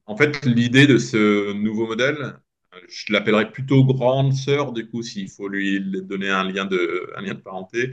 [0.06, 2.36] En fait, l'idée de ce nouveau modèle,
[2.88, 7.10] je l'appellerais plutôt grande sœur, du coup, s'il faut lui donner un lien de,
[7.44, 7.92] parenté,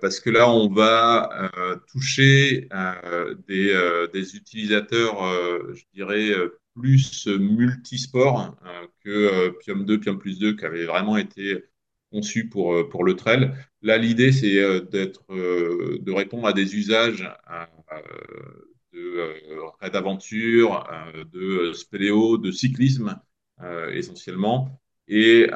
[0.00, 6.58] parce que là, on va euh, toucher euh, des, euh, utilisateurs, euh, je dirais, euh,
[6.74, 8.56] plus multisport
[9.04, 11.64] que Pium 2, Pium Plus 2, qui avait vraiment été
[12.12, 13.52] conçu pour, pour le trail.
[13.82, 17.28] Là, l'idée, c'est d'être, de répondre à des usages
[18.92, 20.86] de raid d'aventure,
[21.32, 23.20] de spéléo, de cyclisme
[23.92, 24.80] essentiellement.
[25.08, 25.48] Et,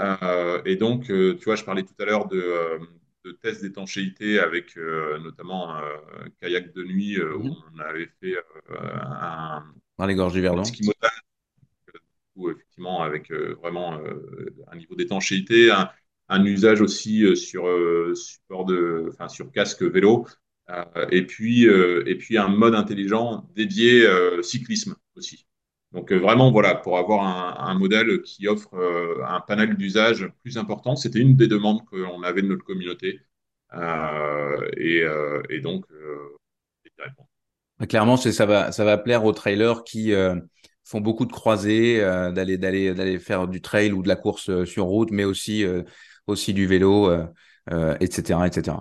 [0.78, 2.81] donc, tu vois, je parlais tout à l'heure de,
[3.24, 5.82] de tests d'étanchéité avec notamment un
[6.40, 7.55] kayak de nuit où mhm.
[7.74, 8.36] on avait fait
[8.70, 9.64] un.
[9.98, 10.62] Dans les gorges du Verdon.
[12.36, 14.01] Où, effectivement, avec vraiment
[14.66, 15.88] un niveau d'étanchéité, un,
[16.28, 17.64] un, usage aussi sur,
[18.16, 20.26] support de, enfin, sur casque vélo.
[21.12, 24.09] et, puis, et puis un mode intelligent dédié
[24.42, 25.46] cyclisme aussi.
[25.94, 28.74] Donc vraiment, voilà, pour avoir un, modèle qui offre
[29.26, 33.20] un panel d'usage plus important, c'était une des demandes qu'on avait de notre communauté.
[34.76, 35.04] Et,
[35.50, 35.86] et, donc,
[37.88, 40.12] Clairement, ça va, ça va plaire aux trailers qui
[40.82, 44.86] font beaucoup de croisées, d'aller, d'aller, d'aller faire du trail ou de la course sur
[44.86, 45.64] route, mais aussi,
[46.26, 47.08] aussi du vélo,
[48.00, 48.78] etc., etc.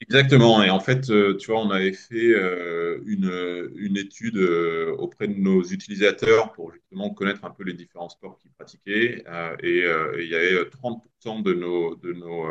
[0.00, 0.62] Exactement.
[0.62, 5.26] Et en fait, euh, tu vois, on avait fait euh, une, une, étude euh, auprès
[5.26, 9.24] de nos utilisateurs pour justement connaître un peu les différents sports qu'ils pratiquaient.
[9.62, 9.84] et
[10.18, 12.46] il y avait 30% de, nos, de, nos,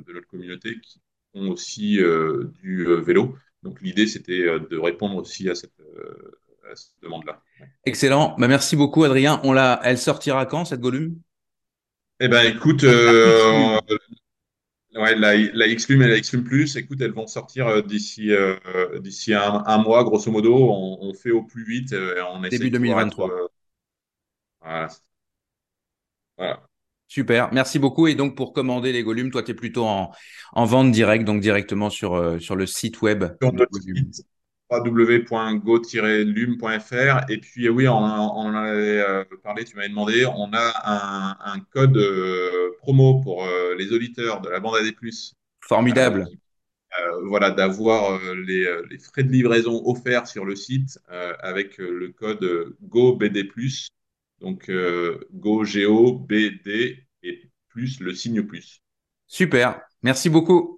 [0.00, 1.00] de notre communauté qui
[1.34, 1.98] font aussi
[2.62, 3.36] du vélo.
[3.62, 5.74] Donc l'idée, c'était de répondre aussi à cette,
[6.74, 7.42] cette demande-là.
[7.84, 8.34] Excellent.
[8.38, 9.40] Bah, merci beaucoup, Adrien.
[9.44, 11.16] On l'a, elle sortira quand, cette volume?
[12.20, 12.82] Eh bien, écoute,
[14.98, 18.56] Ouais, la, la Xlume et la Xlume Plus, écoute, elles vont sortir euh, d'ici euh,
[18.98, 20.56] d'ici un, un, mois, grosso modo.
[20.56, 21.92] On, on, fait au plus vite.
[21.92, 23.26] Euh, on Début 2023.
[23.28, 23.50] Être,
[24.60, 24.88] voilà.
[26.36, 26.62] voilà.
[27.06, 28.08] Super, merci beaucoup.
[28.08, 30.10] Et donc, pour commander les volumes, toi, tu es plutôt en,
[30.52, 33.24] en, vente directe, donc directement sur, sur le site web.
[33.40, 34.26] Sur notre site
[34.70, 37.30] www.go-lume.fr.
[37.30, 41.58] Et puis, oui, on, en avait euh, parlé, tu m'avais demandé, on a un, un
[41.72, 44.94] code euh, promo pour euh, les auditeurs de la bande AD.
[45.60, 46.28] Formidable.
[47.24, 50.98] voilà, d'avoir les, les, frais de livraison offerts sur le site
[51.40, 53.48] avec le code GOBD.
[54.40, 54.70] Donc,
[55.32, 58.82] Go, Géo, BD et plus le signe plus.
[59.26, 60.77] Super, merci beaucoup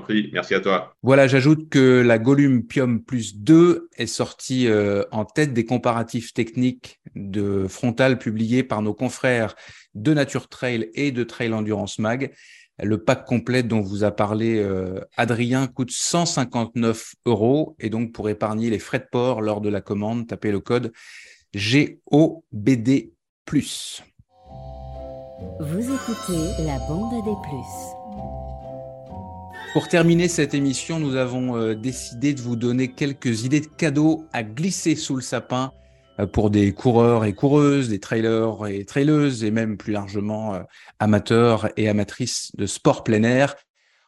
[0.00, 0.94] prie, merci à toi.
[1.02, 6.32] Voilà, j'ajoute que la Gollum Pium Plus 2 est sortie euh, en tête des comparatifs
[6.32, 9.54] techniques de frontal publiés par nos confrères
[9.94, 12.32] de Nature Trail et de Trail Endurance Mag.
[12.82, 18.28] Le pack complet dont vous a parlé euh, Adrien coûte 159 euros et donc pour
[18.28, 20.92] épargner les frais de port lors de la commande, tapez le code
[21.54, 23.12] GOBD+.
[25.60, 27.93] Vous écoutez la bande des plus.
[29.74, 34.24] Pour terminer cette émission, nous avons euh, décidé de vous donner quelques idées de cadeaux
[34.32, 35.72] à glisser sous le sapin
[36.20, 40.62] euh, pour des coureurs et coureuses, des trailers et traileuses, et même plus largement euh,
[41.00, 43.56] amateurs et amatrices de sport plein air.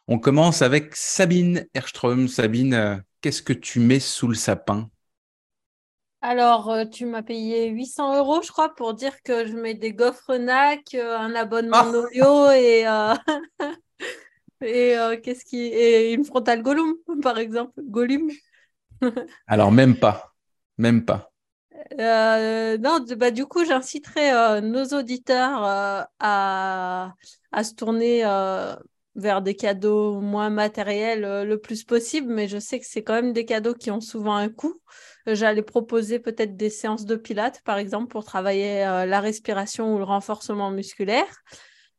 [0.07, 2.29] On commence avec Sabine Erström.
[2.29, 4.89] Sabine, qu'est-ce que tu mets sous le sapin?
[6.21, 10.37] Alors, tu m'as payé 800 euros, je crois, pour dire que je mets des gaufres
[10.39, 12.85] NAC, un abonnement ah Norio et,
[14.61, 18.29] Et euh, qu'est-ce qui et une frontale Gollum, par exemple, Gollum.
[19.47, 20.33] Alors même pas,
[20.77, 21.31] même pas.
[21.99, 27.15] Euh, non, bah, du coup, j'inciterai euh, nos auditeurs à,
[27.51, 28.23] à, se tourner
[29.15, 33.33] vers des cadeaux moins matériels le plus possible, mais je sais que c'est quand même
[33.33, 34.79] des cadeaux qui ont souvent un coût.
[35.27, 40.03] J'allais proposer peut-être des séances de pilates, par exemple, pour travailler la respiration ou le
[40.03, 41.43] renforcement musculaire.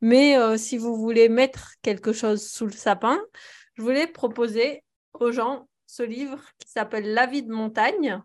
[0.00, 3.20] Mais euh, si vous voulez mettre quelque chose sous le sapin,
[3.74, 4.84] je voulais proposer
[5.14, 8.20] aux gens ce livre qui s'appelle La vie de montagne.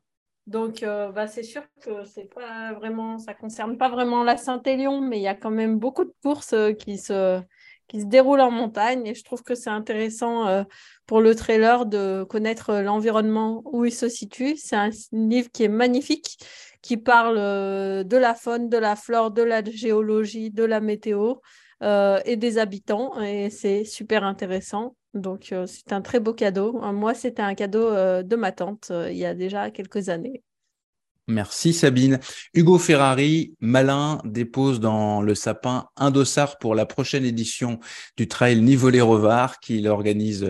[0.45, 4.99] Donc, euh, bah, c'est sûr que c'est pas vraiment, ça concerne pas vraiment la Saint-Élion,
[5.01, 7.41] mais il y a quand même beaucoup de courses euh, qui se,
[7.87, 9.07] qui se déroulent en montagne.
[9.07, 10.65] Et je trouve que c'est intéressant
[11.07, 14.57] pour le trailer de connaître l'environnement où il se situe.
[14.57, 16.37] C'est un livre qui est magnifique,
[16.81, 21.35] qui parle de la faune, de la flore, de la géologie, de la météo.
[21.83, 23.19] Euh, et des habitants.
[23.21, 24.95] Et c'est super intéressant.
[25.13, 26.81] Donc, euh, c'est un très beau cadeau.
[26.81, 27.91] Euh, moi, c'était un cadeau
[28.23, 30.43] de ma tante il y a déjà quelques années.
[31.27, 32.19] Merci Sabine.
[32.53, 37.79] Hugo Ferrari, malin, dépose dans le sapin un dossard pour la prochaine édition
[38.17, 40.45] du Trail Nivolé-Revard qu'il organise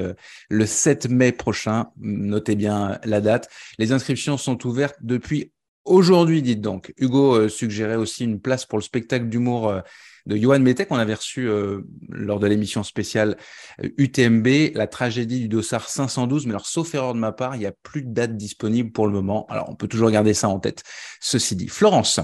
[0.50, 1.92] le 7 mai prochain.
[1.98, 3.50] Notez bien la date.
[3.78, 5.52] Les inscriptions sont ouvertes depuis
[5.86, 6.92] aujourd'hui, dites donc.
[6.98, 9.84] Hugo suggérait aussi une place pour le spectacle d'humour
[10.26, 13.38] de Johan Mettek qu'on avait reçu euh, lors de l'émission spéciale
[13.82, 16.45] UTMB, la tragédie du dossard 512.
[16.45, 19.08] Mais alors, sauf erreur de ma part, il n'y a plus de date disponible pour
[19.08, 19.45] le moment.
[19.50, 20.84] Alors, on peut toujours garder ça en tête.
[21.20, 22.20] Ceci dit, Florence,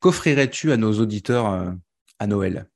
[0.00, 1.74] qu'offrirais-tu à nos auditeurs
[2.18, 2.66] à Noël?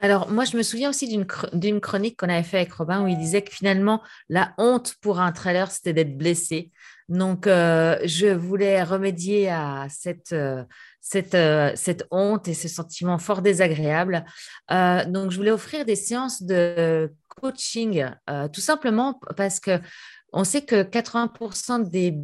[0.00, 1.08] Alors, moi, je me souviens aussi
[1.52, 5.18] d'une chronique qu'on avait fait avec Robin où il disait que finalement, la honte pour
[5.18, 6.70] un trailer, c'était d'être blessé.
[7.08, 10.62] Donc, euh, je voulais remédier à cette, euh,
[11.10, 14.24] cette, euh, cette, honte et ce sentiment fort désagréable.
[14.70, 18.04] donc, je voulais offrir des séances de coaching,
[18.52, 19.80] tout simplement parce que
[20.32, 22.18] on sait que 80% des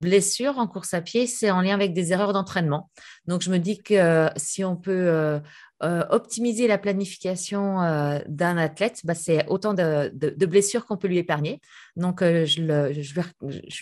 [0.00, 2.90] blessures en course à pied, c'est en lien avec des erreurs d'entraînement.
[3.26, 5.40] Donc, je me dis que si on peut
[5.84, 11.18] euh, optimiser la planification euh, d'un athlète, bah, c'est autant de, blessures qu'on peut lui
[11.18, 11.60] épargner.
[11.96, 12.62] Donc, euh, je,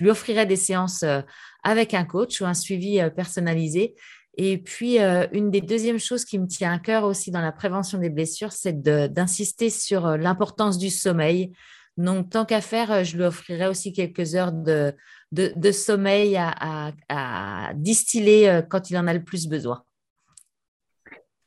[0.02, 1.04] lui offrirai des séances
[1.62, 3.94] avec un coach ou un suivi personnalisé.
[4.36, 7.98] Et puis, une des deuxièmes choses qui me tient à cœur aussi dans la prévention
[7.98, 11.52] des blessures, c'est d'insister sur l'importance du sommeil.
[11.96, 14.94] Donc, tant qu'à faire, je lui offrirai aussi quelques heures de,
[15.72, 19.84] sommeil à distiller quand il en a le plus besoin.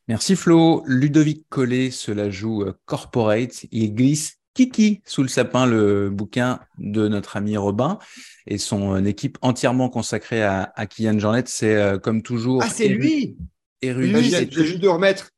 [0.07, 0.83] Merci Flo.
[0.85, 3.65] Ludovic Collet se la joue euh, corporate.
[3.71, 7.97] Il glisse Kiki sous le sapin, le bouquin de notre ami Robin
[8.45, 11.43] et son euh, équipe entièrement consacrée à, à Kylian Jornet.
[11.47, 12.61] C'est euh, comme toujours.
[12.63, 13.35] Ah, c'est lui
[13.81, 14.29] Érudit.
[14.29, 15.31] J'ai juste de remettre.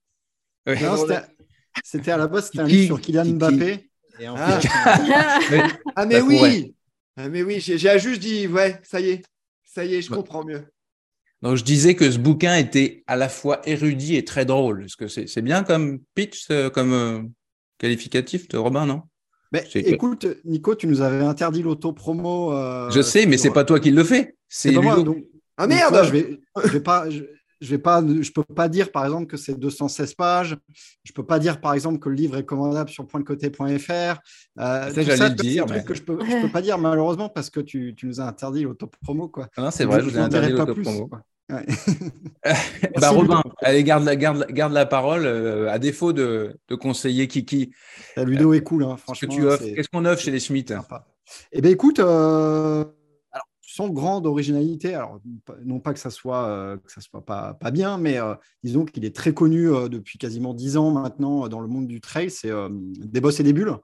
[1.83, 3.89] C'était à la base, c'était un livre sur Kylian Mbappé.
[4.25, 4.59] Ah.
[5.95, 6.05] ah.
[6.05, 6.73] mais oui
[7.19, 9.23] ah, mais oui, j'ai juste dit, ouais, ça y est,
[9.63, 10.65] ça y est, je comprends mieux.
[11.41, 14.85] Donc, je disais que ce bouquin était à la fois érudit et très drôle.
[14.85, 17.21] Est-ce que c'est bien comme pitch, comme euh,
[17.79, 19.01] qualificatif de Robin, non?
[19.73, 22.53] Écoute, Nico, tu nous avais interdit l'auto-promo.
[22.53, 24.35] Euh, je sais, mais c'est pas toi qui le fais.
[24.47, 25.03] C'est moi.
[25.57, 27.09] ah merde Je vais, je vais pas.
[27.09, 27.23] Je,
[27.61, 30.57] vais pas, je peux pas dire par exemple que c'est 216 pages.
[31.03, 33.91] Je peux pas dire par exemple que le livre est commandable sur pointdecoté.fr.
[33.91, 34.17] Euh,
[34.55, 35.65] ça, j'allais le dire.
[35.69, 35.83] Mais...
[35.83, 38.63] Que je peux, je peux pas dire malheureusement parce que tu, tu nous as interdit
[38.63, 39.27] l'auto-promo.
[39.27, 39.49] Quoi.
[39.57, 41.09] Ah non, c'est vrai, je vous ai interdit l'auto-promo.
[42.99, 47.27] bah, Robin, allez, garde la, garde, garde la parole euh, à défaut de, de conseiller
[47.27, 47.71] Kiki.
[48.17, 49.33] La Ludo est cool, hein, franchement.
[49.59, 50.73] Qu'est-ce qu'on offre chez les Smiths
[51.53, 52.83] Eh bien, écoute, euh,
[53.77, 54.95] sans grande originalité.
[54.95, 55.19] Alors,
[55.63, 58.33] non pas que ça soit, euh, que ça soit pas, pas bien, mais euh,
[58.63, 62.01] disons qu'il est très connu euh, depuis quasiment dix ans maintenant dans le monde du
[62.01, 62.31] trail.
[62.31, 63.77] C'est Des Bosses et des Bulles.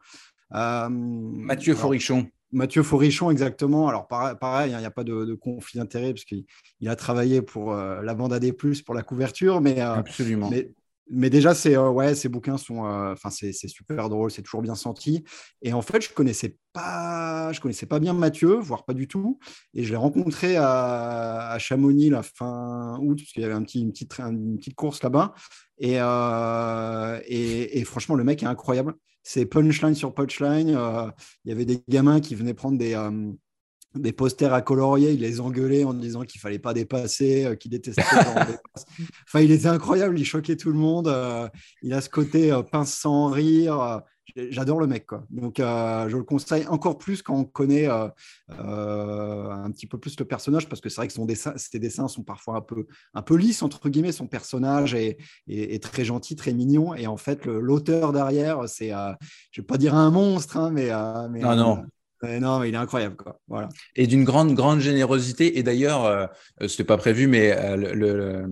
[0.52, 2.26] Mathieu Forichon.
[2.52, 3.88] Mathieu Forichon, exactement.
[3.88, 6.46] Alors, pareil, il n'y a pas de, conflit d'intérêt parce qu'il
[6.88, 8.52] a travaillé pour la bande AD,
[8.86, 9.62] pour la couverture.
[9.62, 10.50] Mais, Absolument.
[10.50, 10.72] Mais,
[11.10, 14.62] mais déjà, c'est euh, ouais, ces bouquins sont, euh, enfin, c'est super drôle, c'est toujours
[14.62, 15.24] bien senti.
[15.62, 19.40] Et en fait, je connaissais pas, je connaissais pas bien Mathieu, voire pas du tout.
[19.74, 23.82] Et je l'ai rencontré à, Chamonix la fin août, parce qu'il y avait un petit,
[23.82, 25.34] une petite, une petite course là-bas.
[25.84, 28.94] Euh, et, et, franchement, le mec est incroyable.
[29.24, 30.70] C'est punchline sur punchline.
[30.70, 32.94] il y avait des gamins qui venaient prendre des
[33.96, 37.72] des posters à colorier, il les engueulait en disant qu'il fallait pas dépasser, euh, qu'il
[37.72, 38.02] détestait.
[39.28, 41.08] enfin, il était incroyable, il choquait tout le monde.
[41.08, 41.48] Euh,
[41.82, 44.02] il a ce côté euh, pince sans rire.
[44.50, 45.26] J'adore le mec, quoi.
[45.30, 48.12] Donc, je le conseille encore plus quand on connaît un
[49.72, 52.24] petit peu plus le personnage, parce que c'est vrai que son dessin, ses dessins sont
[52.24, 54.14] parfois un peu, un peu lisses entre guillemets.
[54.14, 55.18] Son personnage est,
[55.48, 58.92] est, très gentil, très mignon, et en fait, l'auteur derrière, c'est,
[59.52, 60.90] je vais pas dire un monstre, hein, mais,
[61.30, 61.84] mais non, non
[62.24, 63.16] non, il est incroyable.
[63.16, 63.40] Quoi.
[63.48, 63.70] Voilà.
[63.96, 65.58] Et d'une grande, grande générosité.
[65.58, 66.26] Et d'ailleurs, euh,
[66.60, 68.46] ce n'était pas prévu, mais euh, le, le,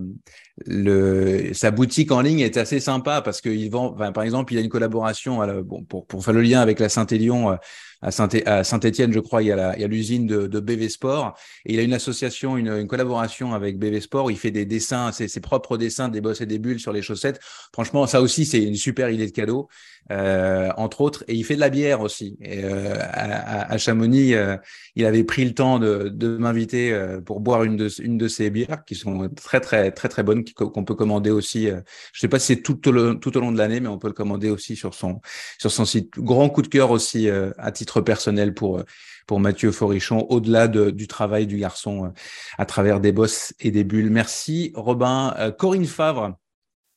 [1.54, 4.70] sa boutique en ligne est assez sympa parce qu'il vend, par exemple, il a une
[4.70, 7.52] collaboration bon, pour, pour faire le lien avec la Saint-Élion.
[7.52, 7.56] Euh,
[8.04, 11.38] à Saint-Étienne, je crois, il y a l'usine de, de, BV Sport.
[11.66, 14.32] Et il a une association, une, une collaboration avec BV Sport.
[14.32, 17.04] Il fait des dessins, ses, ses, propres dessins, des bosses et des bulles sur les
[17.04, 17.40] chaussettes.
[17.74, 19.70] Franchement, ça aussi, c'est une super idée de cadeau,
[20.12, 21.24] euh, entre autres.
[21.28, 22.38] Et il fait de la bière aussi.
[22.42, 24.58] Et, euh, à, à, Chamonix, euh,
[24.96, 28.28] il avait pris le temps de, de m'inviter euh, pour boire une de, une de
[28.28, 31.70] ses bières qui sont très, très, très, très bonnes, qu'on peut commander aussi.
[31.70, 31.82] Euh,
[32.14, 34.08] je sais pas si c'est tout, au, tout au long de l'année, mais on peut
[34.08, 35.22] le commander aussi sur son,
[35.60, 36.18] sur son site.
[36.18, 38.84] Grand coup de cœur aussi à titre personnel pour, euh,
[39.28, 42.10] pour Mathieu Forichon, au-delà du travail du garçon euh,
[42.58, 44.10] à travers des bosses et des bulles.
[44.10, 45.34] Merci Robin.
[45.38, 46.38] Euh, Corinne Favre,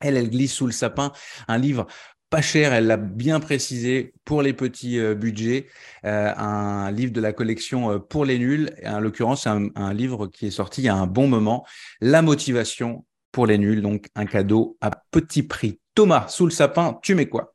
[0.01, 1.13] elle, elle glisse sous le sapin,
[1.49, 1.87] un livre
[2.31, 5.69] pas cher, elle l'a bien précisé, pour les petits budgets,
[6.03, 10.51] un livre de la collection pour les nuls, en l'occurrence un, un, livre qui est
[10.51, 11.65] sorti il y a un bon moment,
[12.01, 13.05] La motivation
[13.35, 15.81] pour les nuls, donc un cadeau à petit prix.
[15.97, 17.55] Thomas, sous le sapin, tu mets quoi?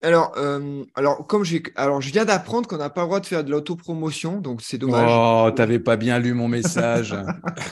[0.00, 3.26] Alors, euh, alors, comme j'ai, alors, je viens d'apprendre qu'on n'a pas le droit de
[3.26, 5.10] faire de l'autopromotion, donc c'est dommage.
[5.12, 7.16] Oh, t'avais pas bien lu mon message.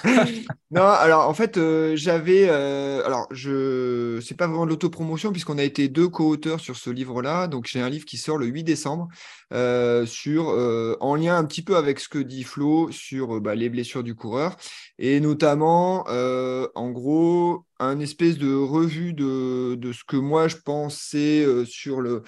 [0.73, 5.57] non, alors en fait, euh, j'avais, euh, alors je, c'est pas vraiment de l'autopromotion puisqu'on
[5.57, 7.47] a été deux co-auteurs sur ce livre-là.
[7.47, 9.07] Donc j'ai un livre qui sort le 8 décembre
[9.53, 14.03] sur, en lien un petit peu avec ce que dit Flo sur bah, les blessures
[14.03, 14.57] du coureur
[14.99, 21.47] et notamment, en gros, un espèce de revue de, de ce que moi je pensais
[21.67, 22.23] sur le,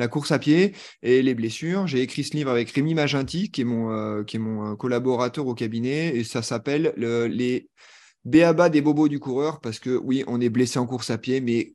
[0.00, 1.86] la course à pied et les blessures.
[1.86, 5.46] J'ai écrit ce livre avec Rémi Maginti, qui est mon, euh, qui est mon collaborateur
[5.46, 7.68] au cabinet, et ça s'appelle les
[8.24, 11.40] BABA des bobos du coureur, parce que oui, on est blessé en course à pied,
[11.40, 11.74] mais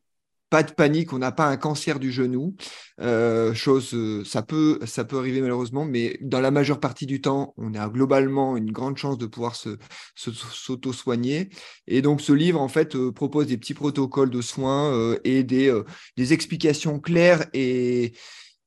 [0.55, 2.55] pas de panique, on n'a pas un cancer du genou.
[3.01, 7.19] Euh, chose, euh, ça peut, ça peut arriver malheureusement, mais dans la majeure partie du
[7.19, 9.77] temps, on a globalement une grande chance de pouvoir se,
[10.15, 11.49] s'auto-soigner.
[11.87, 15.73] Et donc, ce livre, en fait, euh, propose des petits protocoles de soins et des,
[16.17, 18.13] explications claires et,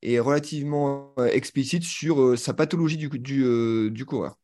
[0.05, 3.09] relativement explicites sur sa pathologie du,
[3.91, 4.38] du coureur.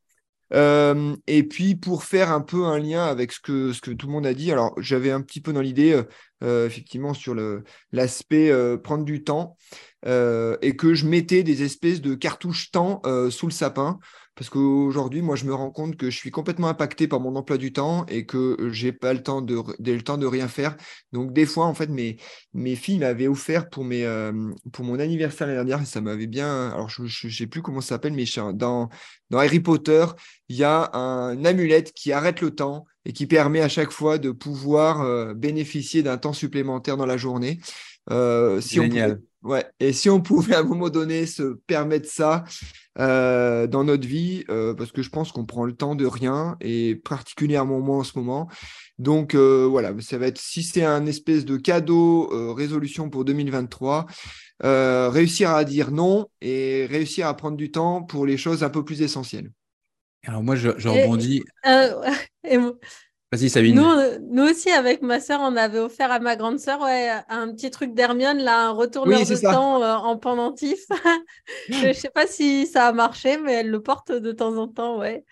[0.54, 4.06] Euh, et puis pour faire un peu un lien avec ce que, ce que tout
[4.06, 6.04] le monde a dit, alors j'avais un petit peu dans l'idée, euh,
[6.44, 7.34] euh, effectivement, sur
[7.92, 8.52] l'aspect
[8.82, 9.56] prendre du temps,
[10.06, 13.98] et que je mettais des espèces de cartouches temps sous le sapin
[14.34, 17.56] parce qu'aujourd'hui, moi, je me rends compte que je suis complètement impacté par mon emploi
[17.56, 20.76] du temps et que j'ai pas le temps de, le temps de rien faire.
[21.12, 22.16] Donc, des fois, en fait, mes,
[22.52, 24.32] mes filles m'avaient offert pour, mes, euh,
[24.72, 26.70] pour mon anniversaire l'année dernière et ça m'avait bien.
[26.70, 28.24] Alors, je ne sais plus comment ça s'appelle, mais
[28.54, 28.88] dans,
[29.30, 30.04] dans Harry Potter,
[30.48, 34.18] il y a un amulette qui arrête le temps et qui permet à chaque fois
[34.18, 37.60] de pouvoir euh, bénéficier d'un temps supplémentaire dans la journée.
[38.10, 39.20] Euh, Génial.
[39.44, 39.64] Ouais.
[39.80, 42.44] Et si on pouvait à un moment donné se permettre ça,
[43.00, 46.56] euh, dans notre vie, euh, parce que je pense qu'on prend le temps de rien,
[46.60, 48.48] et particulièrement moi en ce moment.
[48.98, 54.06] Donc euh, voilà, ça va être, si c'est un espèce de cadeau résolution pour 2023,
[54.62, 58.84] réussir à dire non et réussir à prendre du temps pour les choses un peu
[58.84, 59.50] plus essentielles.
[60.26, 61.42] Alors moi, je, je rebondis.
[62.44, 62.58] Et,
[63.34, 63.82] Vas-y, Sabine.
[64.30, 67.68] Nous, aussi, avec ma sœur, on avait offert à ma grande sœur ouais, un petit
[67.68, 70.78] truc d'Hermione, là, un retourneur de temps euh, en pendentif.
[71.68, 74.68] je ne sais pas si ça a marché, mais elle le porte de temps en
[74.68, 75.24] temps, ouais.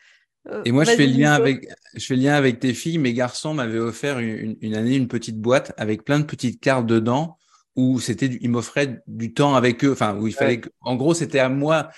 [0.49, 2.99] Euh, et moi, je fais, le lien avec, je fais lien avec tes filles.
[2.99, 7.39] Mes garçons m'avaient offert une, année une petite boîte avec plein de petites cartes dedans
[7.77, 9.93] où c'était, ils m'offraient du temps avec eux.
[9.93, 11.91] Enfin, où il fallait, en gros, c'était à moi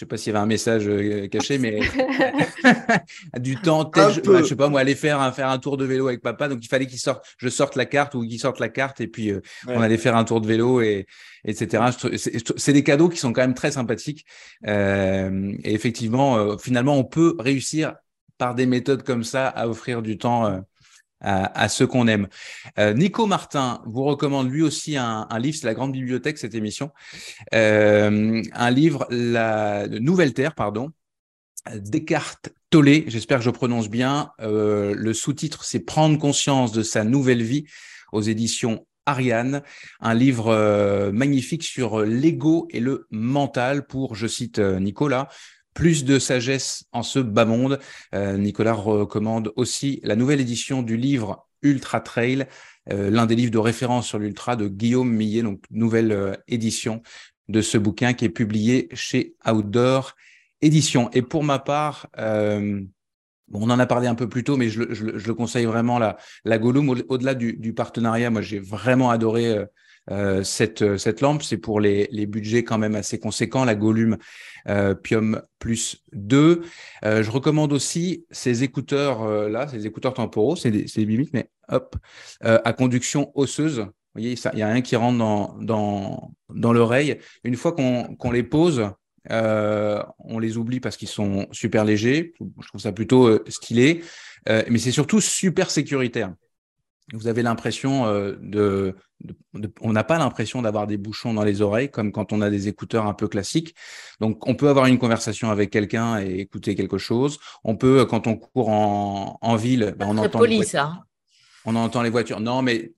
[0.00, 1.78] je sais pas s'il y avait un message euh, caché, mais
[3.38, 6.08] du temps, je, ne sais pas moi, aller faire un, faire un tour de vélo
[6.08, 6.48] avec papa.
[6.48, 9.08] Donc il fallait qu'il sorte, je sorte la carte ou qu'il sorte la carte et
[9.08, 11.06] puis euh, on allait faire un tour de vélo et
[11.44, 11.84] etc.
[12.56, 14.24] C'est des cadeaux qui sont quand même très sympathiques.
[14.66, 17.96] Euh, et effectivement, finalement, on peut réussir
[18.38, 20.64] par des méthodes comme ça à offrir du temps
[21.20, 22.28] à, ceux qu'on aime.
[22.78, 26.90] Euh, Nico Martin vous recommande lui aussi un, livre, c'est la grande bibliothèque cette émission,
[27.54, 30.90] euh, un livre, la Nouvelle Terre, pardon,
[31.74, 34.30] Descartes Tollé, j'espère que je prononce bien.
[34.40, 37.66] Euh, le sous-titre, c'est Prendre conscience de sa nouvelle vie
[38.12, 39.62] aux éditions Ariane,
[40.00, 45.28] un livre magnifique sur l'ego et le mental pour, je cite Nicolas,
[45.80, 47.80] plus de sagesse en ce bas monde.
[48.14, 52.46] Euh, Nicolas recommande aussi la nouvelle édition du livre Ultra Trail,
[52.92, 57.00] euh, l'un des livres de référence sur l'ultra de Guillaume Millet, donc nouvelle euh, édition
[57.48, 60.16] de ce bouquin qui est publié chez Outdoor
[60.60, 61.08] Édition.
[61.14, 65.34] Et pour ma part, on en a parlé un peu plus tôt, mais je, le
[65.34, 69.64] conseille vraiment, la, la Gollum, au-delà du, du, partenariat, moi j'ai vraiment adoré
[70.10, 71.42] euh, cette, euh, cette lampe.
[71.42, 74.16] C'est pour les, budgets quand même assez conséquents, la Gollum
[74.68, 76.62] euh, Pium Plus 2.
[77.02, 81.96] je recommande aussi ces écouteurs là, ces écouteurs temporaux, c'est des, des bimites, mais hop,
[82.40, 83.80] à conduction osseuse.
[83.80, 85.18] Vous voyez, il n'y a rien qui rentre
[85.60, 86.32] dans,
[86.72, 87.18] l'oreille.
[87.44, 88.90] Une fois qu'on les pose,
[89.30, 92.32] euh, on les oublie parce qu'ils sont super légers.
[92.40, 94.02] Je trouve ça plutôt stylé,
[94.48, 96.34] euh, mais c'est surtout super sécuritaire
[97.12, 98.94] vous avez l'impression euh, de,
[99.80, 102.68] on n'a pas l'impression d'avoir des bouchons dans les oreilles comme quand on a des
[102.68, 103.74] écouteurs un peu classiques.
[104.20, 107.38] Donc on peut avoir une conversation avec quelqu'un et écouter quelque chose.
[107.64, 111.04] On peut quand on court en, en ville, ben, on entend poli, ça.
[111.66, 112.40] On entend les voitures.
[112.40, 112.92] Non, mais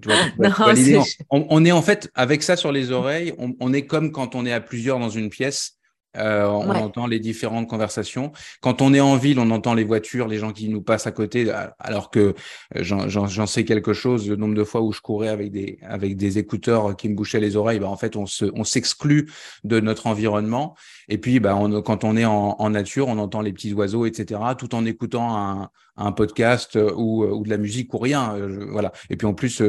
[0.00, 0.16] tu vois,
[1.30, 3.34] on, est en fait avec ça sur les oreilles.
[3.38, 5.76] on, est comme quand on est à plusieurs dans une pièce
[6.16, 8.32] euh, on entend les différentes conversations.
[8.60, 11.12] Quand on est en ville, on entend les voitures, les gens qui nous passent à
[11.12, 12.34] côté, euh, alors que
[12.76, 14.28] euh, j'en sais quelque chose.
[14.28, 17.40] Le nombre de fois où je courais avec des, avec des écouteurs qui me bouchaient
[17.40, 19.30] les oreilles, ben en fait, on s'exclut
[19.64, 20.74] de notre environnement.
[21.08, 24.06] Et puis, bah, on, quand on est en, en, nature, on entend les petits oiseaux,
[24.06, 28.36] etc., tout en écoutant un, un podcast ou, ou, de la musique ou rien.
[28.70, 28.92] voilà.
[29.10, 29.62] Et puis en plus,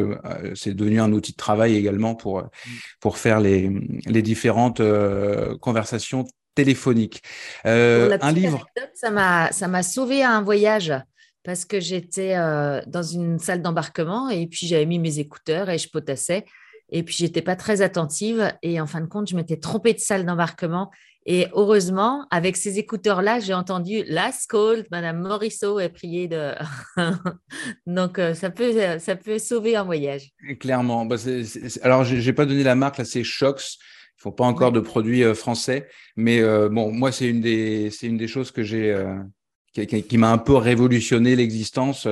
[0.55, 2.49] c'est devenu un outil de travail également pour mm.
[2.99, 3.69] pour faire les
[4.05, 4.81] les différentes
[5.61, 7.21] conversations téléphoniques.
[7.63, 8.65] un livre.
[8.93, 10.93] Ça m'a ça m'a sauvé un voyage
[11.43, 12.35] parce que j'étais
[12.87, 16.45] dans une salle d'embarquement et puis j'avais mis mes écouteurs et je potassais.
[16.89, 18.51] Et puis, j'étais pas très attentive.
[18.61, 20.89] Et en fin de compte, je m'étais trompée de salle d'embarquement.
[21.29, 26.53] Et heureusement, avec ces écouteurs-là, j'ai entendu Last Call, Madame Morisseau est priée de.
[27.85, 30.31] Donc, euh, ça peut, ça peut sauver un voyage.
[30.61, 31.05] Clairement.
[31.05, 31.17] Bah,
[31.81, 33.77] Alors, je n'ai pas donné la marque, là, c'est Shox.
[33.77, 35.89] Il ne faut pas encore de produits euh, français.
[36.15, 38.97] Mais euh, bon, moi, c'est une, des, une des choses que j'ai.
[39.73, 42.07] qui, qui m'a un peu révolutionné l'existence.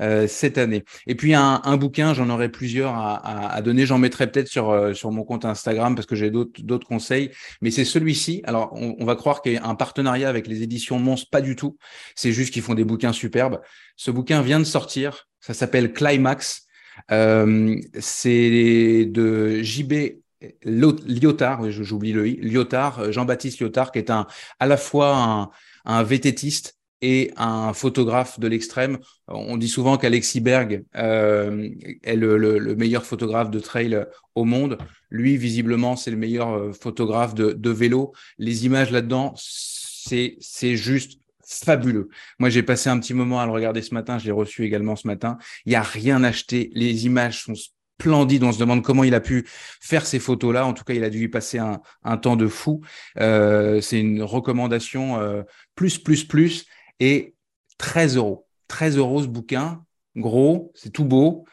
[0.00, 0.84] Euh, cette année.
[1.06, 3.84] Et puis un, bouquin, j'en aurai plusieurs à, donner.
[3.84, 7.30] J'en mettrai peut-être sur euh, sur mon compte Instagram parce que j'ai d'autres conseils.
[7.60, 8.40] Mais c'est celui-ci.
[8.44, 11.42] Alors on, on, va croire qu'il y a un partenariat avec les éditions Mons, pas
[11.42, 11.76] du tout.
[12.14, 13.60] C'est juste qu'ils font des bouquins superbes.
[13.96, 15.28] Ce bouquin vient de sortir.
[15.40, 16.66] Ça s'appelle Climax.
[17.10, 20.22] Euh, c'est de JB
[20.64, 24.26] Lyotard, j'oublie le i, Lyotard, Jean-Baptiste Lyotard, qui est un
[24.58, 25.50] à la fois un,
[25.84, 28.98] un vététiste et un photographe de l'extrême.
[29.28, 31.68] On dit souvent qu'Alexis Berg euh,
[32.02, 34.78] est le, le, meilleur photographe de trail au monde.
[35.10, 38.12] Lui, visiblement, c'est le meilleur euh, photographe de, de vélo.
[38.38, 41.20] Les images là-dedans, c'est juste
[41.50, 42.08] fabuleux.
[42.38, 44.18] Moi, j'ai passé un petit moment à le regarder ce matin.
[44.18, 45.38] Je l'ai reçu également ce matin.
[45.66, 46.70] Il y a rien acheté.
[46.74, 47.54] Les images sont
[48.00, 48.44] splendides.
[48.44, 49.46] On se demande comment il a pu
[49.80, 50.64] faire ces photos-là.
[50.66, 52.82] En tout cas, il a dû y passer un, un temps de fou.
[53.18, 55.42] Euh, c'est une recommandation euh,
[55.74, 56.66] plus, plus, plus
[57.00, 57.34] et
[57.78, 58.46] 13 euros.
[58.68, 59.84] 13 euros ce bouquin,
[60.16, 61.44] gros, c'est tout beau.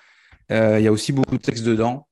[0.51, 2.07] Euh, il y a aussi beaucoup de texte dedans.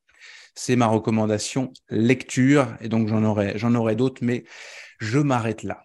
[0.56, 4.46] C'est ma recommandation lecture et donc j'en aurai, d'autres, mais
[5.00, 5.84] je m'arrête là.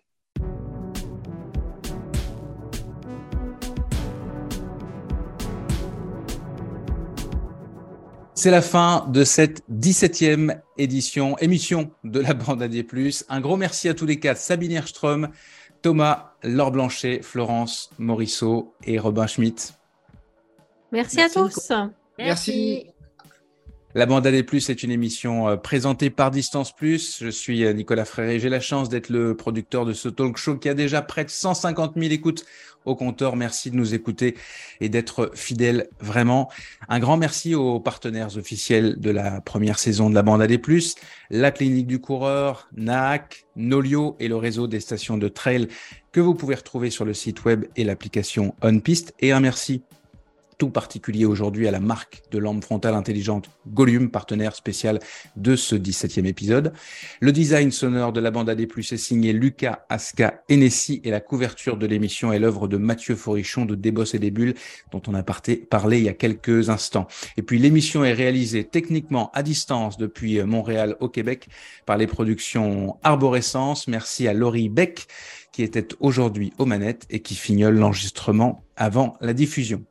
[8.35, 12.87] C'est la fin de cette 17e édition, émission de la bande AD+.
[13.29, 14.39] Un gros merci à tous les quatre.
[14.39, 15.29] Sabine Erstrom,
[15.83, 19.75] Thomas, Laure Blanchet, Florence Morisseau et Robin Schmitt.
[20.93, 21.73] Merci, à tous.
[22.19, 22.90] Merci.
[23.97, 27.19] La Bande des Plus est une émission euh, présentée par Distance Plus.
[27.21, 28.39] Je suis euh, Nicolas Fréré.
[28.39, 31.31] J'ai la chance d'être le producteur de ce talk show qui a déjà près de
[31.31, 32.47] 150 000 écoutes
[32.85, 33.35] au compteur.
[33.35, 34.37] Merci de nous écouter
[34.81, 36.49] et d'être fidèles vraiment.
[36.89, 40.95] Un grand merci aux partenaires officiels de la première saison de la Bande des Plus,
[41.29, 45.67] la Clinique du Coureur, NAC, Nolio et le réseau des stations de trail
[46.13, 49.15] que vous pouvez retrouver sur le site web et l'application OnPiste.
[49.19, 49.83] Et un merci
[50.61, 54.99] tout particulier aujourd'hui à la marque de lampe frontale intelligente Golium, partenaire spécial
[55.37, 56.75] de ce 17e épisode.
[57.21, 61.79] Le design sonore de la bande AD+, est signé Lucas Aska Enessi et la couverture
[61.79, 64.53] de l'émission est l'œuvre de Mathieu Forichon de Débos et des Bulles,
[64.93, 67.09] dont on a parlé il y a quelques instants.
[67.39, 71.49] Et puis l'émission est réalisée techniquement à distance depuis Montréal au Québec
[71.87, 73.89] par les productions Arborescence.
[73.89, 75.07] Merci à Laurie Beck
[75.53, 79.85] qui était aujourd'hui aux manettes et qui fignole l'enregistrement avant la diffusion.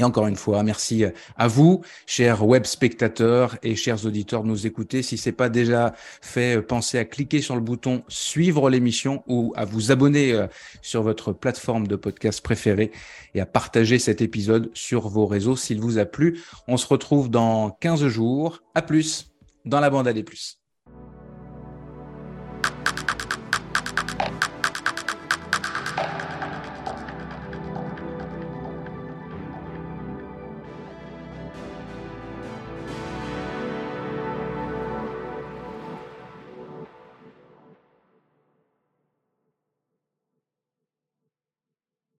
[0.00, 1.04] Et encore une fois, merci
[1.36, 5.02] à vous, chers web spectateurs et chers auditeurs, de nous écouter.
[5.02, 9.66] Si c'est pas déjà fait, pensez à cliquer sur le bouton suivre l'émission ou à
[9.66, 10.46] vous abonner euh,
[10.80, 12.92] sur votre plateforme de podcast préférée
[13.34, 16.40] et à partager cet épisode sur vos réseaux s'il vous a plu.
[16.66, 18.62] On se retrouve dans 15 jours.
[18.74, 19.30] À plus
[19.66, 20.59] dans la bande à des plus.